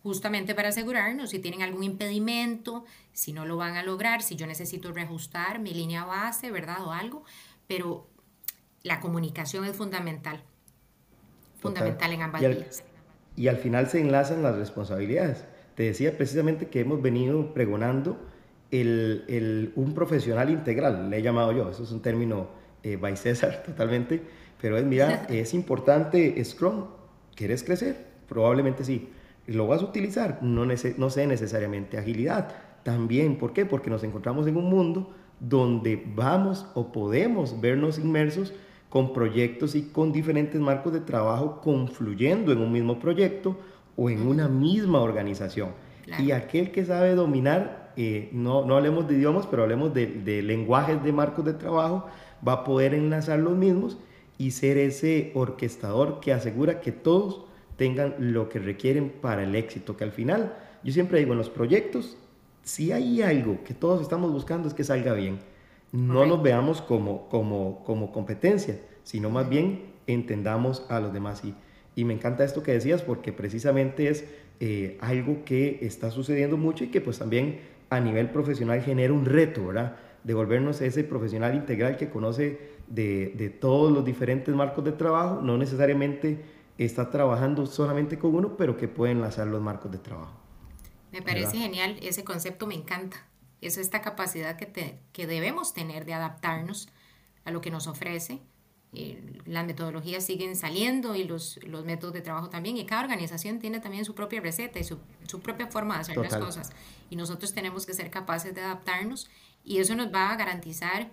justamente 0.01 0.53
para 0.53 0.69
asegurarnos 0.69 1.31
si 1.31 1.39
tienen 1.39 1.63
algún 1.63 1.83
impedimento, 1.83 2.85
si 3.11 3.33
no 3.33 3.43
lo 3.45 3.57
van 3.57 3.75
a 3.75 3.81
lograr, 3.81 4.21
si 4.21 4.35
yo 4.35 4.45
necesito 4.45 4.91
reajustar 4.91 5.57
mi 5.57 5.71
línea 5.71 6.05
base, 6.05 6.51
¿verdad? 6.51 6.85
O 6.85 6.91
algo, 6.91 7.23
pero 7.65 8.07
la 8.83 8.99
comunicación 8.99 9.65
es 9.65 9.75
fundamental, 9.75 10.43
fundamental 11.59 12.11
en 12.11 12.21
ambas 12.21 12.41
vías. 12.41 12.83
Y 13.35 13.47
al 13.47 13.57
final 13.57 13.89
se 13.89 13.99
enlazan 13.99 14.43
las 14.43 14.55
responsabilidades. 14.55 15.43
Te 15.75 15.83
decía 15.83 16.15
precisamente 16.17 16.67
que 16.67 16.79
hemos 16.79 17.01
venido 17.01 17.53
pregonando 17.53 18.17
el, 18.71 19.25
el, 19.27 19.73
un 19.75 19.93
profesional 19.93 20.49
integral, 20.49 21.09
le 21.09 21.17
he 21.17 21.21
llamado 21.21 21.51
yo, 21.51 21.69
eso 21.69 21.83
es 21.83 21.91
un 21.91 22.01
término 22.01 22.47
eh, 22.83 22.97
by 22.97 23.15
César 23.17 23.63
totalmente, 23.65 24.21
pero 24.61 24.77
es, 24.77 24.85
mira, 24.85 25.25
es 25.29 25.53
importante 25.53 26.43
Scrum, 26.43 26.85
¿quieres 27.35 27.63
crecer? 27.63 28.07
Probablemente 28.27 28.83
sí. 28.83 29.09
¿Lo 29.47 29.67
vas 29.67 29.81
a 29.81 29.85
utilizar? 29.85 30.39
No, 30.41 30.65
no 30.65 31.09
sé 31.11 31.27
necesariamente 31.27 31.99
agilidad. 31.99 32.47
También, 32.81 33.37
¿por 33.37 33.53
qué? 33.53 33.63
Porque 33.65 33.91
nos 33.91 34.03
encontramos 34.03 34.47
en 34.47 34.57
un 34.57 34.65
mundo 34.65 35.13
donde 35.39 36.03
vamos 36.15 36.65
o 36.73 36.91
podemos 36.91 37.61
vernos 37.61 37.99
inmersos 37.99 38.53
con 38.89 39.13
proyectos 39.13 39.75
y 39.75 39.83
con 39.83 40.11
diferentes 40.11 40.59
marcos 40.59 40.93
de 40.93 41.01
trabajo 41.01 41.59
confluyendo 41.61 42.51
en 42.51 42.59
un 42.59 42.71
mismo 42.71 42.97
proyecto 42.99 43.57
o 43.95 44.09
en 44.09 44.27
una 44.27 44.47
misma 44.47 45.01
organización. 45.01 45.69
Y 46.19 46.31
aquel 46.31 46.71
que 46.71 46.85
sabe 46.85 47.15
dominar, 47.15 47.93
eh, 47.97 48.29
no, 48.31 48.63
no 48.65 48.75
hablemos 48.77 49.07
de 49.07 49.15
idiomas, 49.15 49.47
pero 49.47 49.63
hablemos 49.63 49.93
de, 49.93 50.05
de 50.05 50.43
lenguajes 50.43 51.03
de 51.03 51.11
marcos 51.11 51.45
de 51.45 51.53
trabajo, 51.53 52.05
va 52.47 52.53
a 52.53 52.63
poder 52.63 52.93
enlazar 52.93 53.39
los 53.39 53.55
mismos 53.55 53.97
y 54.37 54.51
ser 54.51 54.77
ese 54.77 55.31
orquestador 55.33 56.19
que 56.19 56.33
asegura 56.33 56.79
que 56.81 56.91
todos 56.91 57.45
tengan 57.77 58.15
lo 58.19 58.49
que 58.49 58.59
requieren 58.59 59.09
para 59.09 59.43
el 59.43 59.55
éxito, 59.55 59.97
que 59.97 60.03
al 60.03 60.11
final, 60.11 60.53
yo 60.83 60.93
siempre 60.93 61.19
digo, 61.19 61.31
en 61.31 61.39
los 61.39 61.49
proyectos 61.49 62.17
si 62.65 62.91
hay 62.91 63.21
algo 63.21 63.63
que 63.63 63.73
todos 63.73 64.01
estamos 64.01 64.31
buscando 64.31 64.67
es 64.67 64.73
que 64.73 64.83
salga 64.83 65.13
bien. 65.13 65.39
No 65.91 66.25
nos 66.25 66.41
veamos 66.41 66.81
como, 66.81 67.29
como, 67.29 67.83
como 67.85 68.11
competencia, 68.11 68.81
sino 69.03 69.29
más 69.29 69.47
bien 69.47 69.93
entendamos 70.07 70.83
a 70.89 70.99
los 70.99 71.13
demás. 71.13 71.45
Y 71.45 71.53
Y 71.95 72.03
me 72.03 72.13
encanta 72.13 72.43
esto 72.43 72.61
que 72.61 72.73
decías 72.73 73.01
porque 73.01 73.31
precisamente 73.31 74.09
es 74.09 74.25
eh, 74.59 74.97
algo 75.01 75.45
que 75.45 75.79
está 75.81 76.11
sucediendo 76.11 76.57
mucho 76.57 76.83
y 76.83 76.87
que 76.87 77.01
pues 77.01 77.19
también 77.19 77.61
a 77.89 77.99
nivel 77.99 78.29
profesional 78.29 78.81
genera 78.81 79.13
un 79.13 79.25
reto, 79.25 79.67
¿verdad? 79.67 79.95
De 80.23 80.33
volvernos 80.33 80.81
ese 80.81 81.03
profesional 81.03 81.55
integral 81.55 81.97
que 81.97 82.09
conoce 82.09 82.59
de, 82.87 83.33
de 83.35 83.49
todos 83.49 83.91
los 83.91 84.03
diferentes 84.03 84.53
marcos 84.53 84.83
de 84.83 84.91
trabajo, 84.91 85.41
no 85.41 85.57
necesariamente 85.57 86.39
está 86.77 87.09
trabajando 87.09 87.65
solamente 87.65 88.19
con 88.19 88.35
uno, 88.35 88.57
pero 88.57 88.75
que 88.75 88.87
puede 88.87 89.13
enlazar 89.13 89.47
los 89.47 89.61
marcos 89.61 89.91
de 89.91 89.99
trabajo. 89.99 90.33
Me 91.11 91.21
parece 91.21 91.57
genial, 91.57 91.97
ese 92.01 92.23
concepto 92.23 92.67
me 92.67 92.75
encanta. 92.75 93.25
Es 93.61 93.77
esta 93.77 94.01
capacidad 94.01 94.57
que, 94.57 94.65
te, 94.65 94.99
que 95.13 95.27
debemos 95.27 95.73
tener 95.73 96.05
de 96.05 96.13
adaptarnos 96.13 96.89
a 97.45 97.51
lo 97.51 97.61
que 97.61 97.71
nos 97.71 97.87
ofrece 97.87 98.41
eh, 98.97 99.21
las 99.45 99.65
metodologías 99.65 100.25
siguen 100.25 100.55
saliendo 100.55 101.15
y 101.15 101.25
los, 101.25 101.59
los, 101.65 101.83
métodos 101.83 102.13
de 102.13 102.21
trabajo 102.21 102.49
también, 102.49 102.77
y 102.77 102.85
cada 102.85 103.03
organización 103.03 103.59
tiene 103.59 103.79
también 103.79 104.05
su 104.05 104.15
propia 104.15 104.39
receta 104.39 104.79
y 104.79 104.83
su, 104.83 104.99
su 105.27 105.41
propia 105.41 105.67
forma 105.67 105.95
de 105.95 106.01
hacer 106.01 106.17
las 106.17 106.37
cosas. 106.37 106.71
Y 107.09 107.15
nosotros 107.15 107.53
tenemos 107.53 107.85
que 107.85 107.93
ser 107.93 108.09
capaces 108.09 108.55
de 108.55 108.61
adaptarnos 108.61 109.29
y 109.65 109.79
eso 109.79 109.95
nos 109.95 110.13
va 110.13 110.31
a 110.31 110.37
garantizar 110.37 111.11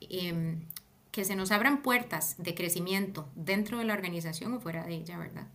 em, 0.00 0.66
que 1.12 1.24
se 1.24 1.36
nos 1.36 1.52
abran 1.52 1.82
puertas 1.82 2.34
de 2.38 2.54
crecimiento 2.54 3.28
dentro 3.36 3.78
de 3.78 3.84
la 3.84 3.94
organización 3.94 4.52
o 4.54 4.60
fuera 4.60 4.84
de 4.84 4.94
ella, 4.94 5.16
¿verdad? 5.16 5.46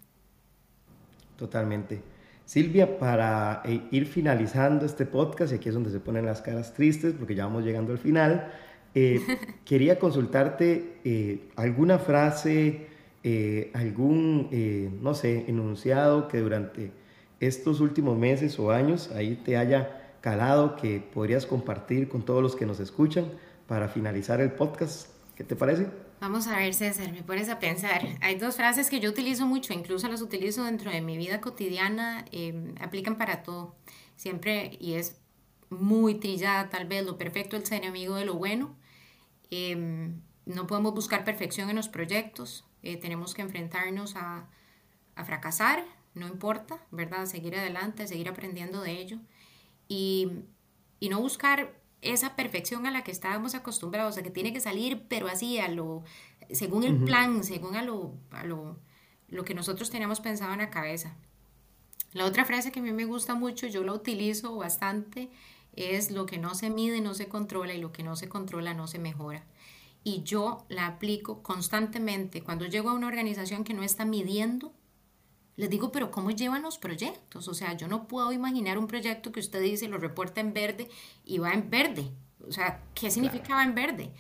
Totalmente. 1.36 2.02
Silvia, 2.46 2.98
para 2.98 3.62
eh, 3.66 3.82
ir 3.92 4.08
finalizando 4.08 4.86
este 4.86 5.06
podcast, 5.06 5.52
y 5.52 5.56
aquí 5.56 5.70
es 5.70 5.76
donde 5.76 5.92
se 5.92 6.00
ponen 6.00 6.26
las 6.26 6.42
caras 6.42 6.74
tristes 6.74 7.14
porque 7.14 7.36
ya 7.36 7.46
vamos 7.46 7.64
llegando 7.64 7.92
al 7.92 8.00
final, 8.00 8.52
eh, 8.96 9.22
quería 9.66 10.00
consultarte 10.00 11.00
eh, 11.04 11.50
alguna 11.56 12.00
frase, 12.00 12.88
eh, 13.24 13.72
algún, 13.74 14.50
no 15.02 15.14
sé, 15.14 15.46
enunciado 15.48 16.28
que 16.28 16.40
durante 16.40 16.92
estos 17.40 17.80
últimos 17.80 18.18
meses 18.18 18.60
o 18.60 18.72
años 18.72 19.12
ahí 19.12 19.36
te 19.36 19.58
haya 19.58 20.16
calado 20.22 20.76
que 20.76 21.00
podrías 21.00 21.46
compartir 21.46 22.10
con 22.10 22.24
todos 22.24 22.42
los 22.42 22.56
que 22.56 22.66
nos 22.66 22.80
escuchan 22.80 23.26
para 23.68 23.88
finalizar 23.88 24.42
el 24.42 24.52
podcast. 24.52 25.08
¿Qué 25.36 25.44
te 25.44 25.56
parece? 25.56 25.88
Vamos 26.20 26.48
a 26.48 26.58
ver, 26.58 26.74
César, 26.74 27.14
me 27.14 27.24
pones 27.24 27.48
a 27.48 27.60
pensar. 27.60 28.02
Hay 28.20 28.36
dos 28.36 28.58
frases 28.58 28.90
que 28.90 29.00
yo 29.00 29.10
utilizo 29.10 29.46
mucho, 29.46 29.72
incluso 29.72 30.10
las 30.10 30.22
utilizo 30.22 30.66
dentro 30.66 30.92
de 30.92 31.00
mi 31.00 31.16
vida 31.16 31.40
cotidiana, 31.40 32.26
aplican 32.82 33.18
para 33.18 33.42
todo. 33.42 33.76
Siempre, 34.18 34.78
y 34.82 34.96
es 34.96 35.16
muy 35.70 36.16
trillada 36.16 36.70
tal 36.70 36.88
vez, 36.88 37.06
lo 37.06 37.18
perfecto 37.18 37.58
es 37.58 37.70
ser 37.70 37.86
amigo 37.86 38.16
de 38.16 38.26
lo 38.26 38.34
bueno. 38.36 38.76
Em, 39.50 40.22
no 40.46 40.68
podemos 40.68 40.94
buscar 40.94 41.24
perfección 41.24 41.70
en 41.70 41.76
los 41.76 41.90
proyectos, 41.90 42.66
eh, 42.84 42.98
tenemos 42.98 43.34
que 43.34 43.42
enfrentarnos 43.42 44.16
a, 44.16 44.48
a, 45.16 45.26
fracasar, 45.26 45.84
no 46.14 46.28
importa, 46.28 46.80
¿verdad? 46.92 47.26
Seguir 47.26 47.56
adelante, 47.56 48.08
seguir 48.08 48.30
aprendiendo 48.30 48.82
de 48.82 48.92
ello 48.94 49.20
y, 49.88 50.30
y, 51.00 51.10
no 51.10 51.20
buscar 51.20 51.74
esa 52.02 52.36
perfección 52.36 52.86
a 52.86 52.92
la 52.92 53.04
que 53.04 53.12
estábamos 53.12 53.56
acostumbrados, 53.56 54.12
o 54.12 54.14
sea, 54.14 54.24
que 54.24 54.32
tiene 54.32 54.54
que 54.54 54.62
salir, 54.62 55.06
pero 55.10 55.28
así, 55.28 55.60
a 55.60 55.68
lo, 55.68 56.04
según 56.52 56.84
el 56.84 57.04
plan, 57.04 57.44
según 57.44 57.76
a 57.76 57.82
lo, 57.82 58.14
a 58.32 58.44
lo, 58.44 58.80
lo 59.28 59.44
que 59.44 59.54
nosotros 59.54 59.90
teníamos 59.90 60.22
pensado 60.22 60.54
en 60.54 60.60
la 60.60 60.70
cabeza. 60.70 61.16
La 62.14 62.26
otra 62.26 62.46
frase 62.46 62.72
que 62.72 62.80
a 62.80 62.84
mí 62.84 62.92
me 62.92 63.06
gusta 63.06 63.36
mucho, 63.36 63.68
yo 63.68 63.84
la 63.84 63.94
utilizo 63.94 64.56
bastante, 64.56 65.30
es 65.80 66.12
lo 66.12 66.26
que 66.26 66.38
no 66.38 66.56
se 66.56 66.70
mide 66.70 67.02
no 67.02 67.14
se 67.14 67.28
controla 67.28 67.74
y 67.74 67.82
lo 67.82 67.92
que 67.92 68.04
no 68.04 68.16
se 68.16 68.30
controla 68.30 68.74
no 68.74 68.88
se 68.88 69.00
mejora. 69.00 69.46
Y 70.04 70.24
yo 70.24 70.66
la 70.70 70.88
aplico 70.88 71.44
constantemente. 71.44 72.42
Cuando 72.42 72.66
llego 72.66 72.90
a 72.90 72.94
una 72.94 73.08
organización 73.08 73.64
que 73.64 73.74
no 73.74 73.84
está 73.84 74.06
midiendo, 74.06 74.74
les 75.56 75.70
digo, 75.70 75.92
pero 75.92 76.10
¿cómo 76.10 76.32
llevan 76.32 76.62
los 76.62 76.78
proyectos? 76.78 77.48
O 77.48 77.54
sea, 77.54 77.76
yo 77.76 77.88
no 77.88 78.08
puedo 78.08 78.32
imaginar 78.32 78.78
un 78.78 78.88
proyecto 78.88 79.32
que 79.32 79.42
usted 79.42 79.62
dice, 79.62 79.90
lo 79.90 79.98
reporta 79.98 80.40
en 80.40 80.54
verde 80.54 80.90
y 81.26 81.38
va 81.40 81.52
en 81.52 81.70
verde. 81.70 82.12
O 82.48 82.52
sea, 82.52 82.82
¿qué 82.96 83.12
significa 83.12 83.56
va 83.56 83.64
en 83.64 83.76
verde? 83.76 84.12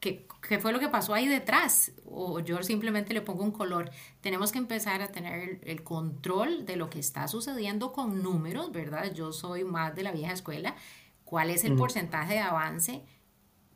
¿Qué, 0.00 0.28
¿Qué, 0.46 0.58
fue 0.60 0.72
lo 0.72 0.78
que 0.78 0.88
pasó 0.88 1.12
ahí 1.12 1.26
detrás? 1.26 1.92
O 2.04 2.40
yo 2.40 2.62
simplemente 2.62 3.12
le 3.12 3.20
pongo 3.20 3.42
un 3.42 3.50
color. 3.50 3.90
Tenemos 4.20 4.52
que 4.52 4.58
empezar 4.58 5.02
a 5.02 5.08
tener 5.08 5.60
el, 5.64 5.82
control 5.82 6.66
de 6.66 6.76
lo 6.76 6.88
que 6.88 7.00
está 7.00 7.26
sucediendo 7.26 7.92
con 7.92 8.22
números, 8.22 8.70
¿verdad? 8.70 9.12
Yo 9.12 9.32
soy 9.32 9.64
más 9.64 9.94
de 9.96 10.04
la 10.04 10.12
vieja 10.12 10.32
escuela. 10.32 10.76
¿Cuál 11.24 11.50
es 11.50 11.64
el 11.64 11.74
porcentaje 11.74 12.34
de 12.34 12.40
avance? 12.40 13.02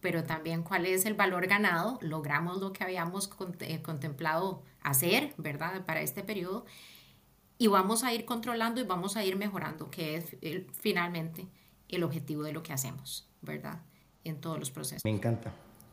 Pero 0.01 0.25
también 0.25 0.63
cuál 0.63 0.87
es 0.87 1.05
el 1.07 1.15
valor 1.15 1.47
ganado. 1.47 1.99
Logramos 2.01 2.61
lo 2.61 2.73
que 2.73 2.85
habíamos 2.85 3.31
eh, 3.61 3.83
contemplado 3.83 4.63
hacer, 4.81 5.35
¿verdad? 5.39 5.85
Para 5.85 6.03
este 6.03 6.23
periodo. 6.23 6.65
Y 7.59 7.67
vamos 7.67 8.05
a 8.05 8.13
ir 8.13 8.25
controlando 8.25 8.81
y 8.81 8.85
vamos 8.85 9.17
a 9.17 9.25
ir 9.25 9.37
mejorando, 9.37 9.91
que 9.91 10.17
es 10.17 10.37
finalmente 10.73 11.49
el 11.89 12.03
objetivo 12.05 12.43
de 12.43 12.53
lo 12.53 12.63
que 12.63 12.73
hacemos, 12.73 13.29
¿verdad? 13.41 13.83
En 14.25 14.41
todos 14.41 14.59
los 14.59 14.71
procesos. 14.71 15.05
Me 15.05 15.11
encanta. 15.11 15.53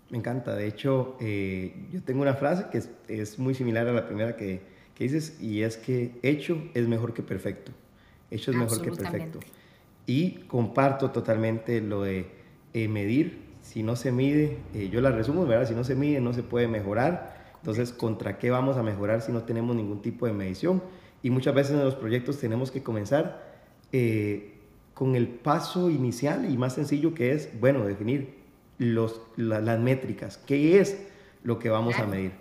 Me 0.09 0.17
encanta. 0.17 0.55
De 0.55 0.67
hecho, 0.67 1.15
eh, 1.19 1.73
yo 1.91 2.01
tengo 2.01 2.21
una 2.21 2.33
frase 2.33 2.65
que 2.71 2.81
es, 3.07 3.39
muy 3.39 3.53
similar 3.53 3.87
a 3.87 3.93
la 3.93 4.07
primera 4.07 4.35
que, 4.35 4.61
que, 4.95 5.03
dices 5.03 5.39
y 5.39 5.61
es 5.61 5.77
que 5.77 6.15
hecho 6.23 6.61
es 6.73 6.87
mejor 6.87 7.13
que 7.13 7.21
perfecto. 7.21 7.71
Hecho 8.31 8.51
es 8.51 8.57
mejor 8.57 8.81
que 8.81 8.91
perfecto. 8.91 9.39
Y 10.05 10.31
comparto 10.47 11.11
totalmente 11.11 11.81
lo 11.81 12.03
de 12.03 12.27
eh, 12.73 12.87
medir. 12.87 13.49
Si 13.61 13.83
no 13.83 13.95
se 13.95 14.11
mide, 14.11 14.57
eh, 14.73 14.89
yo 14.91 15.01
la 15.01 15.11
resumo, 15.11 15.45
¿verdad? 15.45 15.67
Si 15.67 15.75
no 15.75 15.83
se 15.83 15.93
mide, 15.95 16.21
no 16.21 16.33
se 16.33 16.41
puede 16.41 16.67
mejorar. 16.67 17.37
Entonces, 17.57 17.91
¿contra 17.91 18.39
qué 18.39 18.49
vamos 18.49 18.77
a 18.77 18.83
mejorar 18.83 19.21
si 19.21 19.31
no 19.31 19.43
tenemos 19.43 19.75
ningún 19.75 20.01
tipo 20.01 20.25
de 20.25 20.33
medición? 20.33 20.81
Y 21.21 21.29
muchas 21.29 21.53
veces 21.53 21.73
en 21.73 21.83
los 21.83 21.95
proyectos 21.95 22.39
tenemos 22.39 22.71
que 22.71 22.81
comenzar 22.81 23.47
con 24.93 25.15
el 25.15 25.27
paso 25.27 25.89
inicial 25.89 26.49
y 26.49 26.57
más 26.57 26.73
sencillo 26.73 27.13
que 27.13 27.33
es, 27.33 27.59
bueno, 27.59 27.85
definir 27.85 28.38
los, 28.79 29.21
las 29.35 29.79
métricas, 29.79 30.37
qué 30.37 30.79
es 30.79 31.05
lo 31.43 31.59
que 31.59 31.69
vamos 31.69 31.99
a 31.99 32.07
medir. 32.07 32.31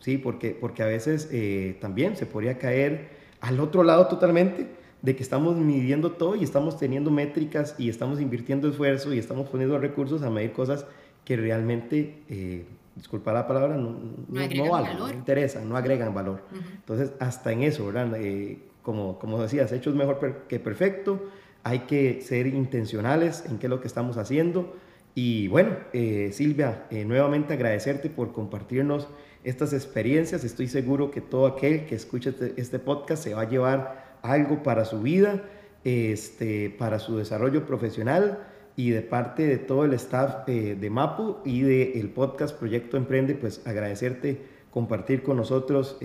Sí, 0.00 0.18
porque, 0.18 0.56
porque 0.58 0.82
a 0.82 0.86
veces 0.86 1.28
eh, 1.30 1.76
también 1.80 2.16
se 2.16 2.26
podría 2.26 2.58
caer 2.58 3.10
al 3.40 3.60
otro 3.60 3.84
lado 3.84 4.08
totalmente 4.08 4.66
de 5.02 5.14
que 5.14 5.22
estamos 5.22 5.56
midiendo 5.56 6.12
todo 6.12 6.34
y 6.34 6.42
estamos 6.42 6.78
teniendo 6.78 7.10
métricas 7.10 7.76
y 7.78 7.88
estamos 7.88 8.20
invirtiendo 8.20 8.68
esfuerzo 8.68 9.12
y 9.12 9.18
estamos 9.18 9.48
poniendo 9.48 9.78
recursos 9.78 10.22
a 10.22 10.30
medir 10.30 10.52
cosas 10.52 10.86
que 11.24 11.36
realmente, 11.36 12.22
eh, 12.28 12.64
disculpa 12.96 13.32
la 13.32 13.46
palabra, 13.46 13.76
no, 13.76 13.90
no, 14.28 14.48
no 14.48 14.70
valen, 14.70 14.98
no 14.98 15.08
interesan, 15.10 15.68
no 15.68 15.76
agregan 15.76 16.14
valor. 16.14 16.42
Entonces, 16.74 17.12
hasta 17.20 17.52
en 17.52 17.62
eso, 17.62 17.86
¿verdad? 17.86 18.16
Eh, 18.16 18.58
como, 18.82 19.18
como 19.18 19.40
decías, 19.40 19.70
hecho 19.72 19.90
es 19.90 19.96
mejor 19.96 20.44
que 20.48 20.58
perfecto, 20.58 21.22
hay 21.62 21.80
que 21.80 22.20
ser 22.22 22.46
intencionales 22.46 23.44
en 23.46 23.58
qué 23.58 23.66
es 23.66 23.70
lo 23.70 23.80
que 23.80 23.86
estamos 23.86 24.16
haciendo. 24.16 24.74
Y 25.14 25.48
bueno, 25.48 25.76
eh, 25.92 26.30
Silvia, 26.32 26.86
eh, 26.90 27.04
nuevamente 27.04 27.52
agradecerte 27.52 28.08
por 28.08 28.32
compartirnos 28.32 29.08
estas 29.44 29.72
experiencias. 29.72 30.44
Estoy 30.44 30.68
seguro 30.68 31.10
que 31.10 31.20
todo 31.20 31.46
aquel 31.46 31.86
que 31.86 31.94
escuche 31.94 32.30
este, 32.30 32.54
este, 32.56 32.78
podcast 32.78 33.22
se 33.22 33.34
va 33.34 33.42
a 33.42 33.48
llevar 33.48 34.18
algo 34.22 34.62
para 34.62 34.84
su 34.84 35.02
vida, 35.02 35.44
este, 35.84 36.70
para 36.70 36.98
su 36.98 37.16
desarrollo 37.16 37.66
profesional 37.66 38.46
y 38.74 38.90
de 38.90 39.02
parte 39.02 39.46
de 39.46 39.58
todo 39.58 39.84
el 39.84 39.92
staff 39.94 40.48
eh, 40.48 40.76
de 40.80 40.90
MAPU 40.90 41.38
y 41.44 41.60
del 41.60 42.08
podcast 42.08 42.56
Proyecto 42.58 42.96
Emprende, 42.96 43.34
pues 43.34 43.60
agradecerte 43.66 44.40
compartir 44.70 45.22
con 45.22 45.36
nosotros 45.36 45.98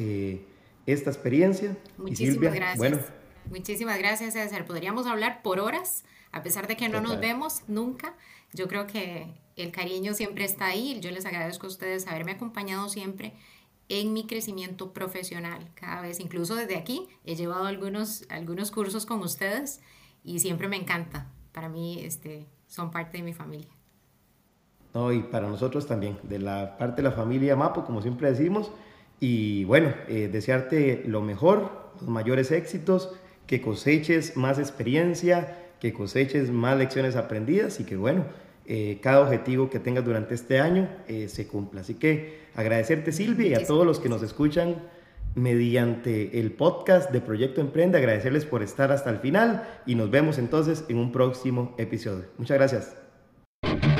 esta 0.85 1.09
experiencia. 1.09 1.77
Muchísimas 1.97 2.53
gracias. 2.53 2.77
Bueno, 2.77 2.97
Muchísimas 3.49 3.97
gracias, 3.97 4.33
César. 4.33 4.65
Podríamos 4.65 5.07
hablar 5.07 5.41
por 5.41 5.59
horas, 5.59 6.03
a 6.31 6.43
pesar 6.43 6.67
de 6.67 6.77
que 6.77 6.89
no 6.89 7.01
nos 7.01 7.19
vemos 7.19 7.63
nunca. 7.67 8.15
Yo 8.53 8.67
creo 8.67 8.87
que 8.87 9.27
el 9.55 9.71
cariño 9.71 10.13
siempre 10.13 10.45
está 10.45 10.67
ahí. 10.67 10.99
Yo 11.01 11.11
les 11.11 11.25
agradezco 11.25 11.67
a 11.67 11.69
ustedes 11.69 12.07
haberme 12.07 12.33
acompañado 12.33 12.89
siempre 12.89 13.33
en 13.89 14.13
mi 14.13 14.27
crecimiento 14.27 14.93
profesional 14.93 15.69
cada 15.75 16.01
vez. 16.01 16.19
Incluso 16.19 16.55
desde 16.55 16.77
aquí 16.77 17.07
he 17.25 17.35
llevado 17.35 17.65
algunos, 17.65 18.25
algunos 18.29 18.71
cursos 18.71 19.05
con 19.05 19.21
ustedes 19.21 19.81
y 20.23 20.39
siempre 20.39 20.67
me 20.67 20.75
encanta. 20.75 21.27
Para 21.51 21.69
mí 21.69 21.99
este, 22.01 22.45
son 22.67 22.91
parte 22.91 23.17
de 23.17 23.23
mi 23.23 23.33
familia. 23.33 23.69
No, 24.93 25.11
y 25.11 25.21
para 25.21 25.47
nosotros 25.47 25.85
también, 25.85 26.17
de 26.23 26.39
la 26.39 26.77
parte 26.77 27.01
de 27.01 27.09
la 27.09 27.15
familia 27.15 27.55
Mapo, 27.55 27.85
como 27.85 28.01
siempre 28.01 28.29
decimos. 28.29 28.71
Y 29.19 29.63
bueno, 29.65 29.93
eh, 30.07 30.29
desearte 30.31 31.03
lo 31.05 31.21
mejor, 31.21 31.91
los 31.99 32.09
mayores 32.09 32.51
éxitos, 32.51 33.13
que 33.47 33.61
coseches 33.61 34.37
más 34.37 34.59
experiencia, 34.59 35.66
que 35.79 35.93
coseches 35.93 36.51
más 36.51 36.77
lecciones 36.77 37.15
aprendidas 37.15 37.79
y 37.79 37.83
que 37.83 37.95
bueno, 37.95 38.25
eh, 38.65 38.99
cada 39.01 39.21
objetivo 39.21 39.69
que 39.69 39.79
tengas 39.79 40.03
durante 40.03 40.35
este 40.35 40.59
año 40.59 40.89
eh, 41.07 41.29
se 41.29 41.47
cumpla. 41.47 41.81
Así 41.81 41.93
que 41.93 42.41
agradecerte 42.55 43.11
Silvia 43.11 43.47
y 43.47 43.53
a 43.53 43.65
todos 43.65 43.85
los 43.85 43.99
que 43.99 44.09
nos 44.09 44.23
escuchan 44.23 44.75
mediante 45.35 46.39
el 46.39 46.51
podcast 46.51 47.11
de 47.11 47.21
Proyecto 47.21 47.61
Emprende, 47.61 47.97
agradecerles 47.97 48.45
por 48.45 48.63
estar 48.63 48.91
hasta 48.91 49.09
el 49.09 49.19
final 49.19 49.67
y 49.85 49.95
nos 49.95 50.09
vemos 50.09 50.37
entonces 50.37 50.83
en 50.89 50.97
un 50.97 51.11
próximo 51.11 51.75
episodio. 51.77 52.25
Muchas 52.37 52.57
gracias. 52.57 53.96